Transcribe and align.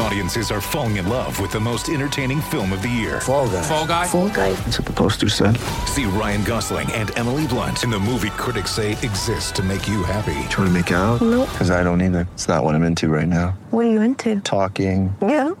Audiences 0.00 0.50
are 0.52 0.60
falling 0.60 0.96
in 0.96 1.08
love 1.08 1.40
with 1.40 1.50
the 1.50 1.58
most 1.60 1.88
entertaining 1.88 2.40
film 2.40 2.72
of 2.72 2.82
the 2.82 2.88
year. 2.88 3.20
Fall 3.20 3.48
guy. 3.48 3.62
Fall 3.62 3.86
guy. 3.86 4.06
Fall 4.06 4.28
guy. 4.28 4.52
That's 4.52 4.78
what 4.78 4.86
the 4.86 4.92
poster 4.92 5.28
said. 5.28 5.56
See 5.86 6.04
Ryan 6.04 6.44
Gosling 6.44 6.90
and 6.92 7.10
Emily 7.18 7.46
Blunt 7.48 7.82
in 7.82 7.90
the 7.90 7.98
movie 7.98 8.30
critics 8.30 8.70
say 8.70 8.92
exists 8.92 9.50
to 9.52 9.62
make 9.62 9.88
you 9.88 10.04
happy. 10.04 10.34
Trying 10.50 10.68
to 10.68 10.70
make 10.70 10.90
it 10.92 10.94
out? 10.94 11.20
Nope. 11.20 11.48
Because 11.50 11.70
I 11.70 11.82
don't 11.82 12.00
either. 12.00 12.28
It's 12.34 12.46
not 12.46 12.62
what 12.62 12.74
I'm 12.76 12.84
into 12.84 13.08
right 13.08 13.26
now. 13.26 13.58
What 13.70 13.86
are 13.86 13.90
you 13.90 14.00
into? 14.02 14.40
Talking. 14.40 15.14
Yeah. 15.20 15.50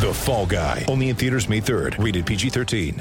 The 0.00 0.12
Fall 0.14 0.46
Guy. 0.46 0.86
Only 0.88 1.10
in 1.10 1.16
theaters 1.16 1.46
May 1.48 1.60
3rd. 1.60 2.02
Rated 2.02 2.24
PG-13. 2.24 3.00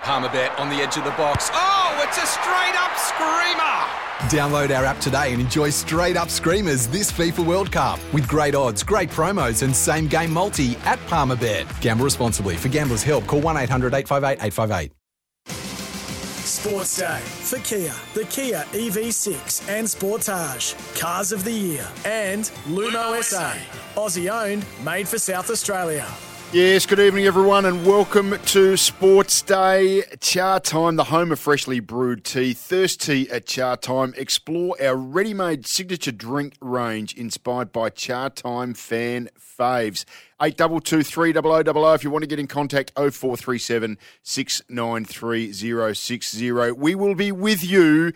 Palmerbet 0.00 0.58
on 0.58 0.68
the 0.68 0.76
edge 0.76 0.96
of 0.96 1.04
the 1.04 1.10
box. 1.12 1.48
Oh, 1.52 2.04
it's 2.04 2.18
a 2.18 2.26
straight 2.26 2.74
up 2.74 2.96
screamer! 2.98 3.81
Download 4.30 4.76
our 4.76 4.84
app 4.84 4.98
today 5.00 5.32
and 5.32 5.40
enjoy 5.40 5.70
straight 5.70 6.16
up 6.16 6.30
screamers 6.30 6.86
this 6.86 7.10
FIFA 7.10 7.44
World 7.44 7.72
Cup 7.72 7.98
with 8.12 8.28
great 8.28 8.54
odds, 8.54 8.82
great 8.82 9.10
promos, 9.10 9.62
and 9.62 9.74
same 9.74 10.06
game 10.06 10.32
multi 10.32 10.76
at 10.84 10.98
Palmerbet. 11.00 11.80
Gamble 11.80 12.04
responsibly. 12.04 12.56
For 12.56 12.68
gamblers' 12.68 13.02
help, 13.02 13.26
call 13.26 13.40
1 13.40 13.56
800 13.56 13.92
858 13.92 14.46
858. 14.46 14.92
Sports 16.44 16.98
Day 16.98 17.18
for 17.20 17.58
Kia, 17.60 17.94
the 18.14 18.24
Kia 18.26 18.64
EV6 18.72 19.68
and 19.68 19.86
Sportage, 19.86 20.74
Cars 21.00 21.32
of 21.32 21.42
the 21.44 21.52
Year, 21.52 21.88
and 22.04 22.44
Lumo 22.66 23.22
SA, 23.22 23.54
Aussie 23.94 24.30
owned, 24.30 24.64
made 24.84 25.08
for 25.08 25.18
South 25.18 25.50
Australia. 25.50 26.06
Yes, 26.52 26.84
good 26.84 27.00
evening, 27.00 27.24
everyone, 27.24 27.64
and 27.64 27.86
welcome 27.86 28.38
to 28.38 28.76
Sports 28.76 29.40
Day 29.40 30.02
Char 30.20 30.60
Time, 30.60 30.96
the 30.96 31.04
home 31.04 31.32
of 31.32 31.38
freshly 31.38 31.80
brewed 31.80 32.24
tea. 32.24 32.52
Thirst 32.52 33.00
tea 33.00 33.26
at 33.30 33.46
Char 33.46 33.78
Time. 33.78 34.12
Explore 34.18 34.76
our 34.78 34.94
ready 34.94 35.32
made 35.32 35.66
signature 35.66 36.12
drink 36.12 36.52
range 36.60 37.14
inspired 37.14 37.72
by 37.72 37.88
Char 37.88 38.28
Time 38.28 38.74
fan 38.74 39.30
faves. 39.40 40.04
822 40.42 41.04
300 41.04 41.68
if 41.94 42.04
you 42.04 42.10
want 42.10 42.22
to 42.22 42.26
get 42.26 42.38
in 42.38 42.46
contact 42.46 42.92
0437 42.96 43.96
693 44.22 46.72
We 46.72 46.94
will 46.94 47.14
be 47.14 47.32
with 47.32 47.64
you 47.64 48.12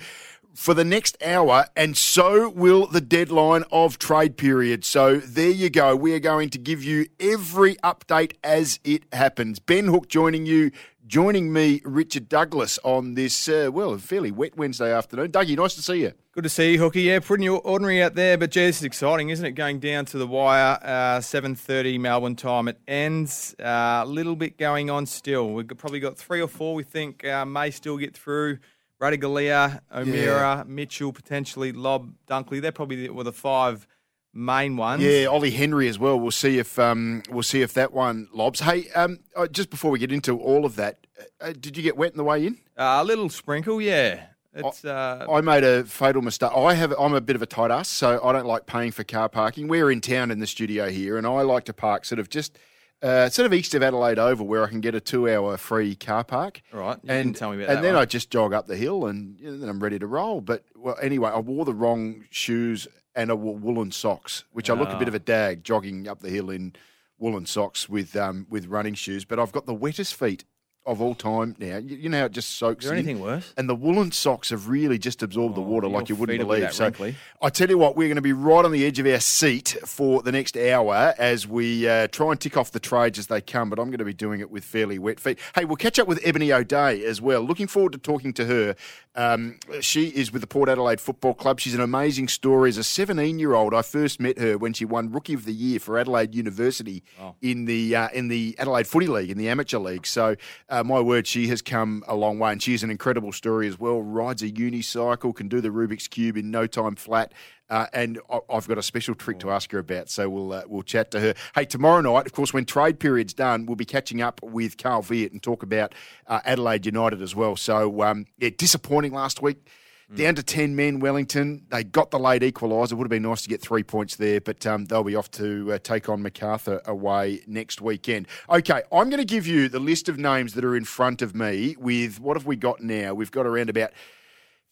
for 0.57 0.73
the 0.73 0.85
next 0.85 1.17
hour, 1.23 1.67
and 1.77 1.97
so 1.97 2.49
will 2.49 2.87
the 2.87 3.01
deadline 3.01 3.65
of 3.71 3.99
trade 3.99 4.39
period. 4.39 4.85
So 4.85 5.19
there 5.19 5.51
you 5.51 5.69
go. 5.69 5.95
We 5.95 6.15
are 6.15 6.19
going 6.19 6.49
to 6.51 6.59
give 6.59 6.83
you 6.83 7.07
every 7.21 7.77
update 7.77 8.33
as 8.43 8.81
it 8.83 9.03
happens. 9.12 9.59
Ben 9.59 9.87
Hook 9.87 10.09
joining 10.09 10.47
you, 10.47 10.71
joining 11.07 11.53
me, 11.53 11.83
Richard 11.84 12.31
Douglas, 12.31 12.79
on 12.83 13.15
this, 13.15 13.49
uh, 13.49 13.69
well, 13.71 13.93
a 13.93 13.99
fairly 13.99 14.31
wet 14.31 14.57
Wednesday 14.57 14.93
afternoon. 14.93 15.31
Dougie, 15.31 15.57
nice 15.57 15.75
to 15.75 15.83
see 15.83 16.01
you. 16.01 16.12
Good 16.33 16.45
to 16.45 16.51
see 16.51 16.73
you, 16.73 16.79
Hooky. 16.79 17.03
Yeah, 17.03 17.21
pretty 17.21 17.49
ordinary 17.49 18.03
out 18.03 18.15
there, 18.15 18.39
but 18.39 18.51
gee, 18.51 18.67
this 18.67 18.79
is 18.79 18.84
exciting, 18.84 19.29
isn't 19.29 19.45
it? 19.45 19.53
Going 19.53 19.79
down 19.79 20.07
to 20.07 20.19
the 20.19 20.27
wire, 20.27 20.79
uh, 20.83 21.19
7.30 21.19 22.01
Melbourne 22.01 22.34
time. 22.34 22.69
It 22.69 22.79
ends. 22.89 23.55
A 23.59 23.69
uh, 23.69 24.05
little 24.07 24.37
bit 24.37 24.57
going 24.57 24.89
on 24.89 25.05
still. 25.05 25.53
We've 25.53 25.69
probably 25.69 26.01
got 26.01 26.17
three 26.17 26.41
or 26.41 26.49
four 26.49 26.75
we 26.75 26.83
think 26.83 27.27
uh, 27.27 27.45
may 27.45 27.71
still 27.71 27.99
get 27.99 28.17
through. 28.17 28.59
Ratugolea, 29.00 29.80
O'Meara, 29.94 30.64
Mitchell, 30.66 31.12
potentially 31.12 31.72
Lobb, 31.72 32.14
Dunkley. 32.28 32.61
They're 32.61 32.72
probably 32.72 33.06
the, 33.06 33.11
were 33.11 33.25
the 33.25 33.33
five 33.33 33.86
main 34.33 34.77
ones. 34.77 35.03
Yeah, 35.03 35.27
Ollie 35.27 35.50
Henry 35.50 35.88
as 35.88 35.98
well. 35.98 36.19
We'll 36.19 36.30
see 36.30 36.58
if 36.58 36.78
um, 36.78 37.22
we'll 37.30 37.42
see 37.42 37.62
if 37.62 37.75
that 37.75 37.92
one 37.92 38.28
lobs. 38.33 38.61
Hey, 38.61 38.88
um, 38.94 39.20
uh, 39.34 39.47
just 39.47 39.70
before 39.70 39.91
we 39.91 39.98
get 39.98 40.12
into 40.12 40.38
all 40.38 40.64
of 40.64 40.77
that, 40.77 41.06
uh, 41.41 41.53
did 41.58 41.77
you 41.77 41.83
get 41.83 41.97
wet 41.97 42.12
in 42.12 42.16
the 42.16 42.25
way 42.25 42.47
in? 42.47 42.55
Uh, 42.77 42.98
a 43.00 43.05
little 43.05 43.28
sprinkle, 43.28 43.80
yeah. 43.80 44.27
It's, 44.58 44.86
uh, 44.86 45.27
I 45.31 45.42
made 45.42 45.64
a 45.64 45.84
fatal 45.84 46.22
mistake. 46.22 46.50
I 46.56 46.72
have. 46.72 46.94
I'm 46.98 47.12
a 47.12 47.20
bit 47.20 47.36
of 47.36 47.42
a 47.42 47.47
tight 47.47 47.70
ass, 47.70 47.88
so 47.88 48.19
I 48.25 48.33
don't 48.33 48.47
like 48.47 48.64
paying 48.64 48.91
for 48.91 49.04
car 49.04 49.28
parking. 49.28 49.69
We're 49.69 49.91
in 49.91 50.00
town 50.00 50.31
in 50.31 50.38
the 50.38 50.47
studio 50.47 50.88
here, 50.88 51.19
and 51.19 51.26
I 51.26 51.42
like 51.42 51.65
to 51.65 51.75
park 51.75 52.06
sort 52.06 52.19
of 52.19 52.31
just 52.31 52.59
uh, 53.03 53.29
sort 53.29 53.47
of 53.47 53.53
east 53.55 53.75
of 53.75 53.83
Adelaide 53.83 54.19
Oval, 54.19 54.47
where 54.47 54.65
I 54.65 54.69
can 54.69 54.81
get 54.81 54.95
a 54.95 55.01
two-hour 55.01 55.57
free 55.59 55.95
car 55.95 56.25
park. 56.25 56.62
Right, 56.73 56.99
and 57.07 57.37
tell 57.37 57.51
me 57.51 57.57
about 57.57 57.69
and 57.69 57.79
that 57.79 57.83
then 57.83 57.95
one. 57.95 58.03
I 58.03 58.07
just 58.07 58.31
jog 58.31 58.53
up 58.53 58.67
the 58.67 58.77
hill, 58.77 59.07
and 59.07 59.39
you 59.39 59.51
know, 59.51 59.59
then 59.59 59.69
I'm 59.69 59.81
ready 59.83 59.99
to 59.99 60.07
roll. 60.07 60.41
But 60.41 60.65
well, 60.75 60.97
anyway, 61.01 61.31
I 61.31 61.39
wore 61.39 61.65
the 61.65 61.75
wrong 61.75 62.25
shoes 62.31 62.89
and 63.15 63.31
I 63.31 63.34
wore 63.34 63.57
woolen 63.57 63.93
socks, 63.93 64.45
which 64.53 64.69
I 64.69 64.75
look 64.75 64.91
a 64.91 64.99
bit 64.99 65.09
of 65.09 65.15
Ah. 65.15 65.17
a 65.17 65.21
dag 65.21 65.65
jogging 65.65 66.07
up 66.09 66.21
the 66.21 66.29
hill 66.31 66.51
in 66.51 66.75
woolen 67.19 67.47
socks 67.47 67.89
with 67.89 68.15
um, 68.17 68.47
with 68.51 68.67
running 68.67 68.95
shoes. 68.95 69.25
But 69.25 69.39
I've 69.39 69.53
got 69.53 69.67
the 69.67 69.75
wettest 69.75 70.15
feet 70.15 70.45
of 70.86 71.00
all 71.02 71.14
time 71.14 71.56
now. 71.58 71.76
You, 71.78 71.97
you 71.97 72.08
know 72.08 72.20
how 72.20 72.24
it 72.26 72.32
just 72.32 72.50
soaks. 72.56 72.84
Is 72.84 72.91
there 72.91 72.98
in? 72.98 73.04
anything 73.04 73.22
worse? 73.22 73.52
And 73.56 73.69
the 73.69 73.74
woolen 73.74 74.12
socks 74.12 74.50
have 74.50 74.69
really 74.69 74.98
just 74.98 75.22
absorbed 75.22 75.56
the 75.56 75.60
Oh, 75.60 75.64
water 75.64 75.88
like 75.88 76.08
you 76.08 76.14
wouldn't 76.14 76.38
feet 76.38 76.47
will 76.47 76.54
be 76.54 76.60
believe. 76.60 76.74
So 76.74 76.84
wrinkly. 76.84 77.16
I 77.42 77.48
tell 77.50 77.69
you 77.69 77.76
what, 77.78 77.97
we're 77.97 78.08
going 78.08 78.16
to 78.16 78.22
be 78.22 78.32
right 78.32 78.64
on 78.64 78.70
the 78.72 78.86
edge 78.86 78.98
of 78.98 79.06
our 79.06 79.20
seat 79.20 79.76
for 79.84 80.22
the 80.22 80.30
next 80.32 80.56
hour 80.56 81.14
as 81.19 81.47
we 81.47 81.88
uh, 81.88 82.06
try 82.08 82.30
and 82.30 82.41
tick 82.41 82.56
off 82.56 82.70
the 82.70 82.80
trades 82.80 83.19
as 83.19 83.26
they 83.26 83.41
come. 83.41 83.69
But 83.69 83.78
I'm 83.78 83.86
going 83.86 83.98
to 83.98 84.04
be 84.04 84.14
doing 84.14 84.41
it 84.41 84.50
with 84.50 84.64
fairly 84.64 84.98
wet 84.98 85.19
feet. 85.19 85.38
Hey, 85.54 85.64
we'll 85.64 85.76
catch 85.76 85.98
up 85.98 86.06
with 86.06 86.20
Ebony 86.24 86.52
O'Dea 86.52 87.04
as 87.04 87.20
well. 87.20 87.42
Looking 87.42 87.66
forward 87.66 87.92
to 87.92 87.98
talking 87.98 88.32
to 88.34 88.47
her. 88.47 88.76
Um, 89.16 89.58
she 89.80 90.08
is 90.08 90.30
with 90.30 90.42
the 90.42 90.47
Port 90.47 90.68
Adelaide 90.68 91.00
Football 91.00 91.34
Club. 91.34 91.58
She's 91.58 91.74
an 91.74 91.80
amazing 91.80 92.28
story. 92.28 92.68
As 92.68 92.76
a 92.76 92.84
17 92.84 93.38
year 93.38 93.54
old, 93.54 93.74
I 93.74 93.80
first 93.82 94.20
met 94.20 94.38
her 94.38 94.58
when 94.58 94.74
she 94.74 94.84
won 94.84 95.10
Rookie 95.10 95.32
of 95.34 95.47
the 95.47 95.54
Year 95.54 95.80
for 95.80 95.98
Adelaide 95.98 96.34
University 96.34 97.03
in 97.41 97.64
the 97.64 97.97
uh, 97.97 98.08
in 98.12 98.28
the 98.28 98.54
Adelaide 98.58 98.86
Footy 98.86 99.06
League 99.06 99.30
in 99.30 99.38
the 99.38 99.48
amateur 99.48 99.78
league. 99.78 100.06
So 100.06 100.36
uh, 100.68 100.75
my 100.84 101.00
word, 101.00 101.26
she 101.26 101.48
has 101.48 101.62
come 101.62 102.03
a 102.06 102.14
long 102.14 102.38
way, 102.38 102.53
and 102.53 102.62
she 102.62 102.75
is 102.75 102.82
an 102.82 102.91
incredible 102.91 103.32
story 103.32 103.69
as 103.69 103.78
well. 103.78 104.03
Rides 104.03 104.42
a 104.42 104.50
unicycle, 104.50 105.34
can 105.34 105.48
do 105.48 105.60
the 105.60 105.69
Rubik's 105.69 106.09
cube 106.09 106.37
in 106.37 106.50
no 106.50 106.66
time 106.66 106.97
flat. 106.97 107.32
Uh, 107.69 107.87
and 107.92 108.20
I- 108.31 108.41
I've 108.48 108.69
got 108.69 108.78
a 108.78 108.82
special 108.82 109.15
trick 109.15 109.41
to 109.41 109.50
ask 109.50 109.72
her 109.72 109.78
about, 109.78 110.09
so 110.09 110.28
we'll 110.28 110.53
uh, 110.53 110.62
we'll 110.69 110.82
chat 110.84 111.10
to 111.10 111.20
her. 111.20 111.34
Hey, 111.54 111.65
tomorrow 111.65 112.00
night, 112.00 112.26
of 112.26 112.32
course, 112.32 112.53
when 112.53 112.65
trade 112.65 113.00
period's 113.00 113.34
done, 113.34 113.66
we'll 113.66 113.76
be 113.76 113.84
catching 113.84 114.22
up 114.22 114.41
with 114.42 114.76
Carl 114.78 115.03
Veart 115.03 115.32
and 115.32 115.42
talk 115.42 115.62
about 115.65 115.94
uh, 116.28 116.41
Adelaide 116.44 116.86
United 116.86 117.20
as 117.20 117.34
well. 117.34 117.56
So, 117.56 118.03
um, 118.03 118.26
yeah, 118.38 118.50
disappointing 118.56 119.12
last 119.12 119.42
week. 119.42 119.66
Down 120.15 120.37
to 120.37 120.43
10 120.43 120.77
men, 120.77 121.00
Wellington. 121.00 121.67
They 121.69 121.83
got 121.83 122.12
the 122.12 122.19
late 122.19 122.43
equaliser. 122.43 122.93
It 122.93 122.94
would 122.94 123.06
have 123.06 123.11
been 123.11 123.25
nice 123.25 123.43
to 123.43 123.49
get 123.49 123.61
three 123.61 123.83
points 123.83 124.15
there, 124.15 124.41
but 124.41 124.65
um, 124.65 124.84
they'll 124.84 125.03
be 125.03 125.17
off 125.17 125.28
to 125.33 125.72
uh, 125.72 125.78
take 125.83 126.09
on 126.09 126.22
Macarthur 126.22 126.81
away 126.84 127.43
next 127.49 127.81
weekend. 127.81 128.28
Okay, 128.49 128.83
I'm 128.93 129.11
going 129.11 129.19
to 129.19 129.25
give 129.25 129.49
you 129.49 129.69
the 129.69 129.81
list 129.81 130.09
of 130.09 130.16
names 130.16 130.55
that 130.55 130.65
are 130.65 130.77
in 130.77 130.84
front 130.84 131.22
of 131.22 131.34
me 131.34 131.75
with 131.77 132.21
what 132.21 132.37
have 132.37 132.47
we 132.47 132.55
got 132.55 132.81
now? 132.81 133.15
We've 133.15 133.33
got 133.33 133.47
around 133.47 133.69
about 133.69 133.91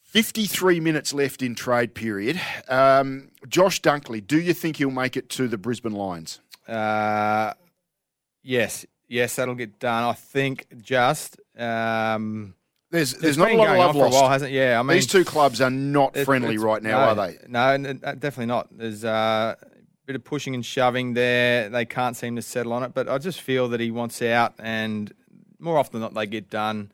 53 0.03 0.79
minutes 0.79 1.13
left 1.13 1.41
in 1.41 1.53
trade 1.53 1.93
period. 1.95 2.39
Um, 2.69 3.31
Josh 3.49 3.81
Dunkley, 3.81 4.25
do 4.25 4.39
you 4.39 4.53
think 4.53 4.77
he'll 4.77 4.89
make 4.89 5.17
it 5.17 5.27
to 5.31 5.49
the 5.49 5.57
Brisbane 5.57 5.91
Lions? 5.91 6.39
Uh, 6.65 7.53
yes, 8.41 8.85
yes, 9.09 9.35
that'll 9.35 9.55
get 9.55 9.79
done. 9.79 10.05
I 10.05 10.13
think 10.13 10.65
just. 10.81 11.41
Um, 11.57 12.55
There's 12.91 13.13
it's 13.13 13.21
there's 13.21 13.37
not 13.37 13.51
a 13.51 13.55
lot 13.57 13.63
of 13.63 13.67
going 13.67 13.81
on 13.81 13.87
love 13.87 13.95
lost. 13.95 14.13
while, 14.13 14.29
hasn't? 14.29 14.51
Yeah, 14.51 14.79
I 14.79 14.83
mean, 14.83 14.95
These 14.95 15.07
two 15.07 15.25
clubs 15.25 15.59
are 15.61 15.69
not 15.71 16.15
it- 16.15 16.25
friendly 16.25 16.57
right 16.57 16.81
now, 16.81 16.99
no, 16.99 17.05
are 17.09 17.15
they? 17.15 17.37
No, 17.47 17.67
n- 17.69 17.99
definitely 18.01 18.45
not. 18.45 18.67
There's 18.71 19.03
uh, 19.03 19.55
a 19.59 19.65
bit 20.05 20.15
of 20.15 20.23
pushing 20.23 20.53
and 20.55 20.65
shoving 20.65 21.13
there. 21.13 21.67
They 21.69 21.85
can't 21.85 22.15
seem 22.15 22.35
to 22.35 22.41
settle 22.41 22.73
on 22.73 22.83
it, 22.83 22.93
but 22.93 23.09
I 23.09 23.17
just 23.17 23.41
feel 23.41 23.67
that 23.69 23.79
he 23.79 23.91
wants 23.91 24.21
out, 24.21 24.53
and 24.59 25.11
more 25.59 25.77
often 25.77 25.93
than 25.99 26.01
not, 26.01 26.13
they 26.13 26.27
get 26.27 26.49
done. 26.49 26.91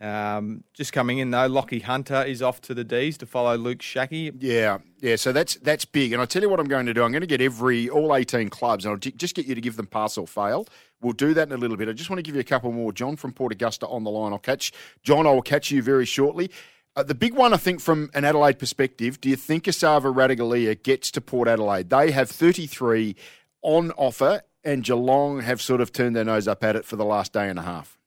Um, 0.00 0.62
just 0.74 0.92
coming 0.92 1.18
in 1.18 1.30
though, 1.30 1.48
Lachie 1.48 1.82
Hunter 1.82 2.22
is 2.22 2.40
off 2.40 2.60
to 2.62 2.74
the 2.74 2.84
D's 2.84 3.18
to 3.18 3.26
follow 3.26 3.56
Luke 3.56 3.80
Schache. 3.80 4.32
Yeah, 4.38 4.78
yeah. 5.00 5.16
So 5.16 5.32
that's 5.32 5.56
that's 5.56 5.84
big. 5.84 6.12
And 6.12 6.22
I 6.22 6.24
tell 6.24 6.40
you 6.42 6.48
what, 6.48 6.60
I'm 6.60 6.68
going 6.68 6.86
to 6.86 6.94
do. 6.94 7.02
I'm 7.02 7.10
going 7.10 7.22
to 7.22 7.26
get 7.26 7.40
every 7.40 7.88
all 7.90 8.14
18 8.14 8.48
clubs, 8.48 8.84
and 8.84 8.92
I'll 8.92 8.98
just 8.98 9.34
get 9.34 9.46
you 9.46 9.54
to 9.54 9.60
give 9.60 9.76
them 9.76 9.86
pass 9.86 10.16
or 10.16 10.26
fail. 10.26 10.66
We'll 11.00 11.12
do 11.12 11.34
that 11.34 11.48
in 11.48 11.52
a 11.52 11.56
little 11.56 11.76
bit. 11.76 11.88
I 11.88 11.92
just 11.92 12.10
want 12.10 12.18
to 12.18 12.22
give 12.22 12.34
you 12.34 12.40
a 12.40 12.44
couple 12.44 12.70
more. 12.72 12.92
John 12.92 13.16
from 13.16 13.32
Port 13.32 13.52
Augusta 13.52 13.86
on 13.88 14.04
the 14.04 14.10
line. 14.10 14.32
I'll 14.32 14.38
catch 14.38 14.72
John. 15.02 15.26
I 15.26 15.32
will 15.32 15.42
catch 15.42 15.70
you 15.70 15.82
very 15.82 16.06
shortly. 16.06 16.50
Uh, 16.94 17.02
the 17.02 17.14
big 17.14 17.34
one, 17.34 17.52
I 17.52 17.58
think, 17.58 17.80
from 17.80 18.10
an 18.14 18.24
Adelaide 18.24 18.58
perspective, 18.58 19.20
do 19.20 19.28
you 19.28 19.36
think 19.36 19.64
Esava 19.64 20.12
Ratugolea 20.12 20.80
gets 20.82 21.10
to 21.12 21.20
Port 21.20 21.46
Adelaide? 21.46 21.90
They 21.90 22.10
have 22.10 22.30
33 22.30 23.14
on 23.62 23.92
offer, 23.92 24.42
and 24.64 24.82
Geelong 24.82 25.40
have 25.42 25.60
sort 25.60 25.80
of 25.80 25.92
turned 25.92 26.16
their 26.16 26.24
nose 26.24 26.48
up 26.48 26.64
at 26.64 26.74
it 26.76 26.84
for 26.84 26.96
the 26.96 27.04
last 27.04 27.32
day 27.32 27.48
and 27.48 27.58
a 27.58 27.62
half. 27.62 27.97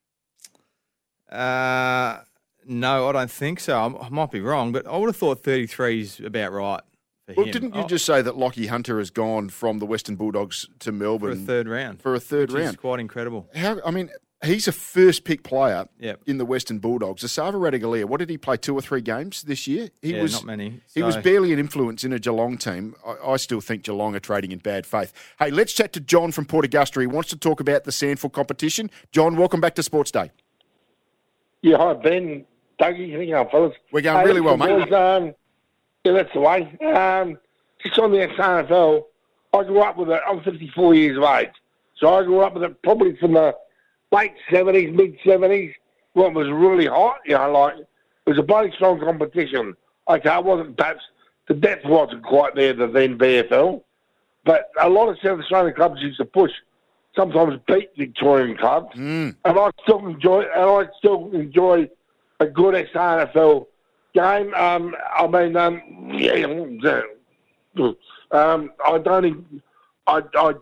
Uh, 1.31 2.19
no, 2.65 3.07
I 3.07 3.11
don't 3.11 3.31
think 3.31 3.59
so. 3.59 3.77
I, 3.77 4.05
I 4.05 4.09
might 4.09 4.31
be 4.31 4.41
wrong, 4.41 4.71
but 4.71 4.85
I 4.87 4.97
would 4.97 5.07
have 5.07 5.15
thought 5.17 5.43
33 5.43 6.01
is 6.01 6.19
about 6.19 6.51
right 6.51 6.81
for 7.27 7.33
Well, 7.37 7.45
him. 7.47 7.51
didn't 7.51 7.75
you 7.75 7.81
Oh, 7.81 7.87
just 7.87 8.05
say 8.05 8.21
that 8.21 8.35
Lachie 8.35 8.67
Hunter 8.67 8.97
has 8.99 9.09
gone 9.09 9.49
from 9.49 9.79
the 9.79 9.85
Western 9.85 10.15
Bulldogs 10.15 10.67
to 10.79 10.91
Melbourne 10.91 11.37
for 11.37 11.41
a 11.43 11.45
third 11.45 11.67
round? 11.67 12.01
for 12.01 12.13
a 12.13 12.19
third 12.19 12.51
which 12.51 12.59
is 12.59 12.65
round? 12.65 12.77
quite 12.77 12.99
incredible. 12.99 13.49
How? 13.55 13.79
I 13.85 13.89
mean, 13.91 14.09
he's 14.43 14.67
a 14.67 14.71
first 14.71 15.23
pick 15.23 15.43
player 15.43 15.87
Yep. 15.99 16.21
in 16.27 16.37
the 16.37 16.45
Western 16.45 16.79
Bulldogs. 16.79 17.23
Esava 17.23 17.53
Ratugolea, 17.53 18.05
what 18.05 18.19
did 18.19 18.29
he 18.29 18.37
play? 18.37 18.57
Two 18.57 18.75
or 18.75 18.81
three 18.81 19.01
games 19.01 19.41
this 19.43 19.65
year? 19.67 19.89
He 20.01 20.15
Yeah, 20.15 20.21
was 20.21 20.33
not 20.33 20.45
many. 20.45 20.81
He 20.93 21.01
was 21.03 21.17
barely 21.17 21.53
an 21.53 21.59
influence 21.59 22.03
in 22.03 22.11
a 22.13 22.19
Geelong 22.19 22.57
team. 22.57 22.95
I, 23.05 23.31
I 23.31 23.37
still 23.37 23.61
think 23.61 23.83
Geelong 23.83 24.15
are 24.15 24.19
trading 24.19 24.51
in 24.51 24.59
bad 24.59 24.85
faith. 24.85 25.13
Hey, 25.39 25.49
let's 25.51 25.73
chat 25.73 25.93
to 25.93 25.99
John 25.99 26.31
from 26.31 26.45
Port 26.45 26.65
Augusta. 26.65 26.99
He 26.99 27.07
wants 27.07 27.29
to 27.29 27.37
talk 27.37 27.59
about 27.59 27.85
the 27.85 27.91
SANFL 27.91 28.31
competition. 28.33 28.91
John, 29.11 29.35
welcome 29.37 29.61
back 29.61 29.73
to 29.75 29.83
Sports 29.83 30.11
Day. 30.11 30.31
Yeah, 31.63 31.77
hi 31.77 31.93
Ben, 31.93 32.43
Dougie, 32.79 33.13
how 33.13 33.19
you 33.19 33.33
going, 33.33 33.49
fellas? 33.49 33.75
We're 33.91 34.01
going 34.01 34.25
really 34.25 34.41
well, 34.41 34.57
mate. 34.57 34.89
boys, 34.89 34.91
um, 34.93 35.35
yeah, 36.03 36.13
that's 36.13 36.33
the 36.33 36.39
way. 36.39 36.61
Um, 36.91 37.37
just 37.83 37.99
on 37.99 38.11
the 38.11 38.27
SANFL, 38.35 39.03
I 39.53 39.63
grew 39.65 39.81
up 39.81 39.95
with 39.95 40.09
it. 40.09 40.19
I'm 40.27 40.41
54 40.41 40.95
years 40.95 41.17
of 41.19 41.23
age, 41.23 41.51
so 41.97 42.15
I 42.15 42.23
grew 42.23 42.39
up 42.39 42.55
with 42.55 42.63
it 42.63 42.81
probably 42.81 43.15
from 43.17 43.33
the 43.33 43.55
late 44.11 44.33
70s, 44.49 44.91
mid 44.91 45.19
70s, 45.19 45.75
when 46.13 46.31
it 46.31 46.33
was 46.33 46.49
really 46.49 46.87
hot. 46.87 47.17
You 47.25 47.37
know, 47.37 47.51
like 47.51 47.75
it 47.77 47.87
was 48.25 48.39
a 48.39 48.43
bloody 48.43 48.71
strong 48.71 48.99
competition. 48.99 49.75
Okay, 50.09 50.35
it 50.35 50.43
wasn't 50.43 50.75
perhaps 50.77 51.03
the 51.47 51.53
depth 51.53 51.85
wasn't 51.85 52.23
quite 52.23 52.55
there 52.55 52.73
the 52.73 52.87
then 52.87 53.19
VFL, 53.19 53.83
but 54.45 54.71
a 54.81 54.89
lot 54.89 55.09
of 55.09 55.17
South 55.23 55.39
Australian 55.39 55.75
clubs 55.75 56.01
used 56.01 56.17
to 56.17 56.25
push, 56.25 56.51
sometimes 57.15 57.59
beat 57.67 57.89
Victorian 57.97 58.57
clubs, 58.57 58.95
Mm. 58.95 59.35
and 59.45 59.59
I 59.59 59.69
still 59.83 60.05
enjoy 60.07 60.41
and 60.41 60.87
I 60.87 60.89
still 60.97 61.29
enjoy 61.33 61.89
a 62.39 62.45
good 62.45 62.73
SANFL 62.93 63.67
game. 64.13 64.53
Um, 64.53 64.95
I 65.15 65.27
mean, 65.27 65.55
um, 65.55 65.81
yeah, 66.13 66.45
um, 68.31 68.71
I 68.85 68.97
don't, 68.97 69.61
I, 70.07 70.21
I, 70.35 70.53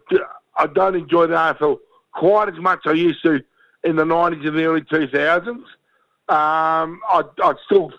I 0.56 0.68
don't 0.68 0.96
enjoy 0.96 1.28
the 1.28 1.36
AFL 1.36 1.80
quite 2.14 2.50
as 2.50 2.60
much 2.60 2.80
as 2.86 2.92
I 2.92 2.94
used 2.94 3.22
to 3.24 3.42
in 3.84 3.96
the 3.96 4.06
nineties 4.06 4.46
and 4.46 4.58
the 4.58 4.66
early 4.66 4.82
two 4.82 5.08
thousands. 5.08 5.66
Um, 6.28 7.00
I, 7.10 7.24
I 7.42 7.54
still, 7.66 7.92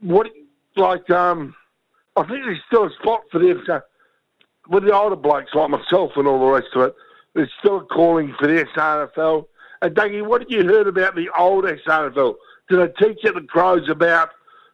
what 0.00 0.30
like, 0.76 1.08
um, 1.10 1.54
I 2.16 2.20
think 2.22 2.44
there's 2.44 2.60
still 2.66 2.84
a 2.84 2.90
spot 3.00 3.22
for 3.30 3.38
uh, 3.72 3.80
with 4.68 4.84
the 4.84 4.92
older 4.94 5.16
blokes 5.16 5.54
like 5.54 5.70
myself 5.70 6.12
and 6.16 6.26
all 6.28 6.38
the 6.40 6.52
rest 6.52 6.68
of 6.74 6.82
it. 6.82 6.96
There's 7.36 7.52
still 7.58 7.76
a 7.76 7.84
calling 7.84 8.34
for 8.38 8.46
the 8.46 8.64
SANFL. 8.74 9.46
And 9.82 9.94
Dougie, 9.94 10.26
what 10.26 10.40
did 10.40 10.50
you 10.50 10.64
heard 10.64 10.88
about 10.88 11.14
the 11.14 11.28
old 11.38 11.64
SANFL? 11.64 12.34
Did 12.70 12.80
they 12.80 13.06
teach 13.06 13.24
at 13.26 13.34
the 13.34 13.42
Crows 13.42 13.88
about 13.90 14.30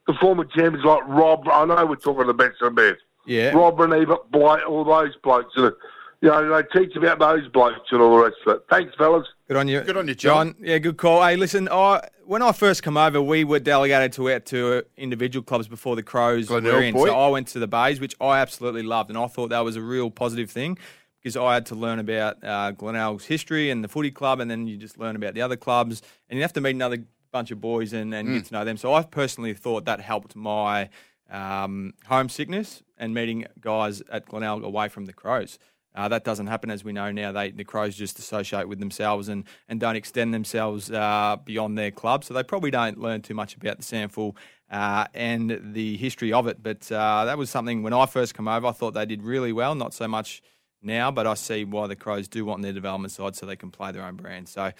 the 0.07 0.15
former 0.21 0.45
champions 0.45 0.85
like 0.85 1.03
Rob? 1.09 1.47
I 1.49 1.65
know 1.65 1.85
we're 1.85 1.97
talking 1.97 2.29
the 2.29 2.33
best 2.33 2.63
of 2.63 2.75
the 2.75 2.93
best. 2.93 3.03
Yeah. 3.27 3.51
Robran 3.51 4.01
Ebert 4.01 4.31
Blight, 4.31 4.63
all 4.63 4.85
those 4.85 5.15
blokes. 5.25 5.53
And, 5.57 5.73
you 6.21 6.29
know, 6.29 6.63
they 6.63 6.81
teach 6.81 6.95
about 6.95 7.19
those 7.19 7.49
blokes 7.49 7.81
and 7.91 8.01
all 8.01 8.17
the 8.17 8.25
rest 8.25 8.37
of 8.47 8.57
it. 8.57 8.63
Thanks, 8.71 8.95
fellas. 8.97 9.27
Good 9.49 9.57
on 9.57 9.67
you. 9.67 9.81
Good 9.81 9.97
on 9.97 10.07
you, 10.07 10.15
John. 10.15 10.55
Yeah, 10.61 10.79
good 10.79 10.99
call. 10.99 11.21
Hey, 11.21 11.35
listen, 11.35 11.69
I, 11.69 12.09
when 12.25 12.43
I 12.43 12.53
first 12.53 12.85
come 12.85 12.97
over, 12.97 13.21
we 13.21 13.43
were 13.43 13.59
delegated 13.59 14.13
to 14.13 14.31
out 14.31 14.47
to 14.47 14.79
uh, 14.79 14.83
individual 14.97 15.43
clubs 15.43 15.67
before 15.67 15.97
the 15.97 16.05
Crows 16.05 16.47
Glenelg, 16.47 16.75
were 16.75 16.83
in. 16.83 16.95
boy. 16.95 17.09
So 17.09 17.19
I 17.19 17.29
went 17.29 17.49
to 17.49 17.59
the 17.59 17.67
Bays, 17.67 17.99
which 17.99 18.15
I 18.21 18.39
absolutely 18.39 18.85
loved, 18.85 19.11
and 19.11 19.19
I 19.19 19.27
thought 19.27 19.49
that 19.49 19.65
was 19.65 19.75
a 19.75 19.83
real 19.83 20.13
positive 20.13 20.49
thing 20.49 20.79
because 21.23 21.37
I 21.37 21.55
had 21.55 21.67
to 21.67 21.75
learn 21.75 21.99
about 21.99 22.43
uh, 22.43 22.73
Glenelg's 22.73 23.27
history 23.27 23.71
and 23.71 23.85
the 23.85 23.89
footy 23.89 24.11
club, 24.11 24.41
and 24.41 24.51
then 24.51 24.67
you 24.67 24.77
just 24.77 24.99
learn 24.99 25.15
about 25.17 25.35
the 25.35 25.43
other 25.43 25.57
clubs, 25.57 26.03
and 26.29 26.37
you 26.37 26.43
have 26.43 26.53
to 26.55 26.61
meet 26.61 26.75
another 26.75 27.05
bunch 27.31 27.51
of 27.51 27.61
boys 27.61 27.93
and, 27.93 28.13
and 28.13 28.29
Mm. 28.29 28.35
get 28.35 28.45
to 28.47 28.55
know 28.55 28.65
them. 28.65 28.77
So 28.77 28.93
I 28.93 29.03
personally 29.03 29.55
thought 29.55 29.85
that 29.85 30.01
helped 30.01 30.35
my 30.37 30.91
um, 31.31 31.95
homesickness 32.07 32.83
and 32.99 33.15
meeting 33.15 33.47
guys 33.61 34.03
at 34.11 34.27
Glenelg 34.27 34.65
away 34.65 34.89
from 34.89 35.07
the 35.07 35.13
Crows. 35.13 35.59
Uh, 35.95 36.09
that 36.09 36.25
doesn't 36.25 36.47
happen, 36.47 36.71
as 36.71 36.85
we 36.85 36.93
know 36.93 37.13
now. 37.13 37.33
They 37.33 37.51
the 37.51 37.65
Crows 37.65 37.95
just 37.95 38.19
associate 38.19 38.67
with 38.69 38.81
themselves 38.81 39.29
and, 39.29 39.45
and 39.69 39.79
don't 39.79 39.95
extend 39.97 40.33
themselves 40.35 40.91
uh, 40.91 41.37
beyond 41.45 41.77
their 41.79 41.91
club, 41.91 42.25
so 42.25 42.35
they 42.35 42.43
probably 42.43 42.71
don't 42.71 42.99
learn 42.99 43.21
too 43.23 43.35
much 43.35 43.55
about 43.57 43.77
the 43.79 43.83
SANFL 43.83 44.35
uh, 44.71 45.05
and 45.15 45.61
the 45.75 45.97
history 45.99 46.33
of 46.33 46.47
it. 46.47 46.63
But 46.63 46.91
uh, 46.91 47.27
that 47.27 47.37
was 47.39 47.51
something 47.51 47.83
when 47.83 47.93
I 47.93 48.07
first 48.07 48.35
come 48.35 48.49
over, 48.49 48.67
I 48.67 48.73
thought 48.73 48.93
they 48.95 49.05
did 49.07 49.23
really 49.23 49.53
well. 49.53 49.75
Not 49.75 49.93
so 49.95 50.09
much 50.09 50.43
now, 50.83 51.11
but 51.11 51.27
I 51.27 51.35
see 51.35 51.65
why 51.65 51.87
the 51.87 51.97
Crows 51.97 52.29
do 52.29 52.45
want 52.45 52.63
their 52.63 52.73
development 52.73 53.13
side 53.13 53.37
so 53.37 53.47
they 53.47 53.57
can 53.57 53.71
play 53.71 53.93
their 53.93 54.05
own 54.05 54.17
brand. 54.17 54.49
So 54.49 54.73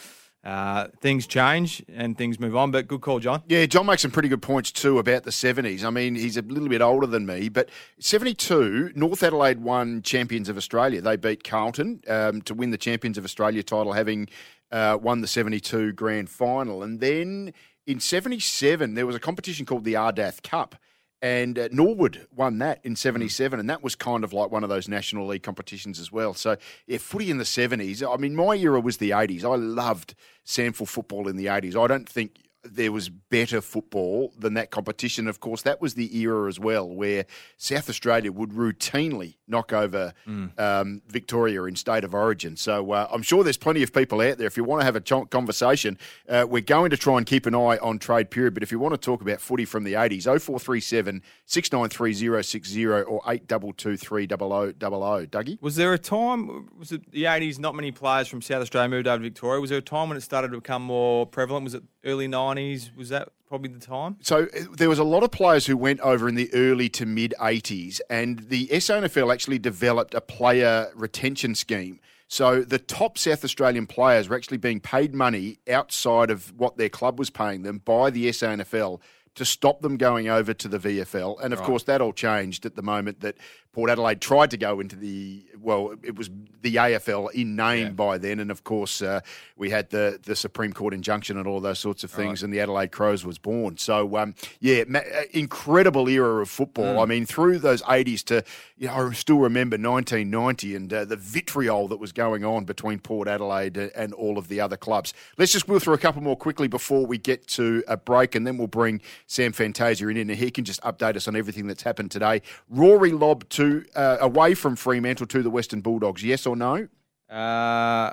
uh, 0.45 0.89
things 1.01 1.27
change 1.27 1.85
and 1.89 2.19
things 2.19 2.41
move 2.41 2.57
on. 2.57 2.71
But 2.73 2.89
good 2.89 3.01
call, 3.01 3.21
John. 3.21 3.43
Yeah, 3.47 3.65
John 3.67 3.87
makes 3.87 4.03
some 4.03 4.11
pretty 4.11 4.29
good 4.29 4.43
points 4.43 4.73
too 4.73 4.99
about 4.99 5.23
the 5.23 5.31
70s. 5.31 5.85
I 5.85 5.91
mean, 5.91 6.15
he's 6.15 6.37
a 6.37 6.43
little 6.43 6.69
bit 6.69 6.81
older 6.81 7.07
than 7.07 7.27
me, 7.27 7.49
but 7.49 7.69
72, 8.01 8.93
North 8.97 9.23
Adelaide 9.23 9.61
won 9.61 10.03
Champions 10.03 10.49
of 10.49 10.57
Australia. 10.57 11.01
They 11.01 11.17
beat 11.17 11.45
Carlton 11.45 12.03
um, 12.09 12.43
to 12.43 12.55
win 12.55 12.71
the 12.71 12.79
Champions 12.79 13.19
of 13.19 13.25
Australia 13.25 13.63
title, 13.63 13.93
having 13.93 14.29
uh, 14.73 14.99
won 15.01 15.21
the 15.21 15.29
72 15.29 15.93
grand 15.93 16.29
final. 16.29 16.83
And 16.83 16.99
then 16.99 17.53
in 17.87 18.01
77, 18.01 18.95
there 18.95 19.07
was 19.07 19.15
a 19.15 19.21
competition 19.21 19.65
called 19.65 19.85
the 19.85 19.95
Ardath 19.95 20.43
Cup. 20.43 20.75
And 21.23 21.57
uh, 21.57 21.69
Norwood 21.71 22.27
won 22.35 22.59
that 22.59 22.81
in 22.83 22.97
77, 22.97 23.61
and 23.61 23.71
that 23.71 23.81
was 23.81 23.95
kind 23.95 24.25
of 24.25 24.33
like 24.33 24.51
one 24.51 24.65
of 24.65 24.69
those 24.69 24.89
National 24.89 25.29
League 25.29 25.45
competitions 25.45 26.01
as 26.01 26.11
well. 26.11 26.35
So, 26.35 26.57
yeah, 26.89 26.99
footy 26.99 27.31
in 27.31 27.39
the 27.39 27.45
70s. 27.45 28.03
I 28.03 28.17
mean, 28.17 28.35
my 28.35 28.57
era 28.57 28.81
was 28.81 28.97
the 28.97 29.11
80s. 29.11 29.45
I 29.45 29.55
loved 29.55 30.17
SANFL 30.45 30.89
football 30.89 31.29
in 31.29 31.37
the 31.37 31.47
80s. 31.47 31.77
I 31.77 31.87
don't 31.87 32.09
think 32.09 32.41
there 32.65 32.93
was 32.93 33.09
better 33.09 33.61
football 33.61 34.33
than 34.39 34.55
that 34.55 34.71
competition. 34.71 35.27
Of 35.27 35.41
course, 35.41 35.63
that 35.63 35.81
was 35.81 35.95
the 35.95 36.17
era 36.17 36.49
as 36.49 36.61
well 36.61 36.89
where 36.89 37.27
South 37.57 37.89
Australia 37.91 38.31
would 38.31 38.51
routinely 38.51 39.37
knock 39.49 39.73
over 39.73 40.13
um, 40.59 41.03
Victoria 41.09 41.65
in 41.65 41.75
state 41.77 42.05
of 42.05 42.15
origin. 42.15 42.57
So 42.57 42.93
uh, 42.93 43.09
I'm 43.13 43.23
sure 43.23 43.43
there's 43.43 43.57
plenty 43.57 43.83
of 43.83 43.93
people 43.93 44.21
out 44.21 44.39
there. 44.39 44.47
If 44.47 44.57
you 44.57 44.65
want 44.65 44.81
to 44.81 44.85
have 44.85 44.97
a 44.97 45.01
ch- 45.01 45.29
conversation, 45.31 45.99
uh, 46.29 46.47
we're 46.49 46.63
going 46.63 46.91
to 46.91 46.97
try 46.97 47.17
and 47.17 47.27
keep 47.27 47.47
an 47.47 47.55
eye 47.55 47.79
on 47.79 47.99
trade 47.99 48.31
period. 48.31 48.55
But 48.55 48.63
if 48.63 48.71
you 48.71 48.79
want 48.79 48.95
to 48.95 48.99
talk 48.99 49.23
about 49.23 49.41
footy 49.41 49.65
from 49.65 49.83
the 49.85 49.95
80s, 49.95 50.23
0437 50.25 51.23
693 51.47 52.43
060 52.43 52.87
or 52.87 53.21
8223 53.27 54.27
0000. 54.29 55.31
Dougie? 55.31 55.61
Was 55.61 55.77
there 55.77 55.93
a 55.93 55.99
time, 55.99 56.69
was 56.79 56.93
it 56.93 57.11
the 57.11 57.25
80s, 57.25 57.59
not 57.59 57.75
many 57.75 57.91
players 57.91 58.29
from 58.29 58.41
South 58.41 58.63
Australia 58.63 58.89
moved 58.89 59.09
over 59.09 59.19
to 59.19 59.23
Victoria? 59.25 59.61
Was 59.61 59.71
there 59.71 59.81
a 59.81 59.83
time 59.83 60.09
when 60.09 60.17
it 60.17 60.23
started 60.23 60.53
to 60.53 60.59
become 60.59 60.83
more 60.83 61.27
prevalent? 61.27 61.65
Was 61.65 61.75
it 61.75 61.83
early 62.05 62.29
90s? 62.29 62.52
Was 62.97 63.09
that 63.11 63.31
probably 63.49 63.71
the 63.71 63.81
time? 63.81 64.17
So 64.21 64.45
uh, 64.45 64.65
there 64.77 64.89
was 64.89 64.99
a 64.99 65.05
lot 65.05 65.23
of 65.23 65.31
players 65.31 65.67
who 65.67 65.77
went 65.77 66.01
over 66.01 66.29
in 66.29 66.35
the 66.35 66.53
early 66.55 66.89
to 66.91 67.07
mid 67.07 67.35
80s, 67.41 68.01
and 68.09 68.39
the 68.49 68.67
SANFL 68.69 69.33
actually 69.33 69.59
developed 69.59 70.15
a 70.15 70.21
player 70.21 70.91
retention 70.95 71.55
scheme. 71.55 72.01
So 72.29 72.63
the 72.63 72.79
top 72.79 73.19
South 73.19 73.45
Australian 73.45 73.87
players 73.87 74.29
were 74.29 74.37
actually 74.37 74.57
being 74.57 74.81
paid 74.81 75.15
money 75.15 75.59
outside 75.69 76.31
of 76.31 76.53
what 76.59 76.79
their 76.79 76.89
club 76.89 77.19
was 77.19 77.29
paying 77.29 77.63
them 77.63 77.83
by 77.85 78.09
the 78.09 78.29
SANFL 78.31 79.01
to 79.35 79.45
stop 79.45 79.81
them 79.81 79.97
going 79.97 80.29
over 80.29 80.53
to 80.55 80.69
the 80.69 80.79
VFL. 80.79 81.41
And 81.43 81.53
of 81.53 81.63
course, 81.63 81.85
that 81.85 82.01
all 82.01 82.13
changed 82.13 82.67
at 82.67 82.75
the 82.77 82.83
moment 82.83 83.21
that 83.21 83.37
Port 83.73 83.91
Adelaide 83.91 84.21
tried 84.21 84.51
to 84.51 84.59
go 84.59 84.81
into 84.81 84.97
the, 84.97 85.43
well, 85.59 85.95
it 86.03 86.15
was 86.15 86.29
the 86.61 86.77
AFL 86.77 87.33
in 87.33 87.57
name 87.57 87.95
by 87.95 88.19
then. 88.19 88.39
And 88.39 88.51
of 88.51 88.65
course, 88.65 89.01
uh, 89.01 89.21
we 89.57 89.71
had 89.71 89.89
the, 89.89 90.21
the 90.23 90.37
Supreme 90.37 90.75
Court 90.75 90.93
injunction 90.93 91.39
and 91.39 91.47
all 91.47 91.59
those 91.61 91.79
sorts 91.79 92.05
of 92.05 92.11
things, 92.11 92.43
and 92.43 92.53
the 92.53 92.61
Adelaide 92.61 92.93
Crows 92.93 93.25
was 93.25 93.39
born. 93.39 93.79
So, 93.79 94.17
um, 94.19 94.35
yeah, 94.61 94.85
ma- 94.87 94.99
uh, 94.99 95.23
incredible 95.33 96.07
era 96.09 96.43
of 96.43 96.51
football. 96.51 97.01
I 97.01 97.07
mean, 97.07 97.25
through 97.25 97.61
those 97.61 97.81
80s 97.83 98.23
to, 98.25 98.45
you 98.77 98.89
know, 98.89 99.09
I 99.09 99.13
still 99.13 99.39
remember 99.39 99.77
1990 99.77 100.77
and 100.77 100.93
uh, 100.93 101.05
the 101.07 101.17
vitriol 101.17 101.89
that 101.89 101.99
was 101.99 102.13
going 102.13 102.45
on 102.45 102.65
between 102.65 102.99
Port 102.99 103.27
Adelaide 103.27 103.79
and 103.79 104.13
all 104.13 104.37
of 104.37 104.49
the 104.49 104.61
other 104.61 104.77
clubs. 104.77 105.15
Let's 105.39 105.53
just 105.53 105.67
wheel 105.67 105.79
through 105.79 105.95
a 105.95 105.99
couple 105.99 106.21
more 106.21 106.37
quickly 106.37 106.69
before 106.69 107.07
we 107.07 107.17
get 107.17 107.47
to 107.49 107.83
a 107.89 107.97
break, 107.97 108.35
and 108.35 108.47
then 108.47 108.59
we'll 108.59 108.67
bring 108.67 109.01
Sam 109.27 109.53
Fantasia 109.53 110.09
in, 110.09 110.19
and 110.19 110.31
he 110.31 110.51
can 110.51 110.65
just 110.65 110.83
update 110.83 111.17
us 111.17 111.27
on 111.27 111.37
everything 111.37 111.67
that's 111.67 111.83
happened 111.83 112.11
today. 112.11 112.43
Rory 112.69 113.13
Lobb 113.13 113.49
to 113.51 113.62
uh, 113.95 114.17
away 114.21 114.55
from 114.55 114.77
Fremantle 114.77 115.27
to 115.29 115.43
the 115.43 115.51
Western 115.51 115.81
Bulldogs, 115.81 116.23
yes 116.23 116.47
or 116.47 116.57
no? 116.57 116.89
Uh, 117.31 118.13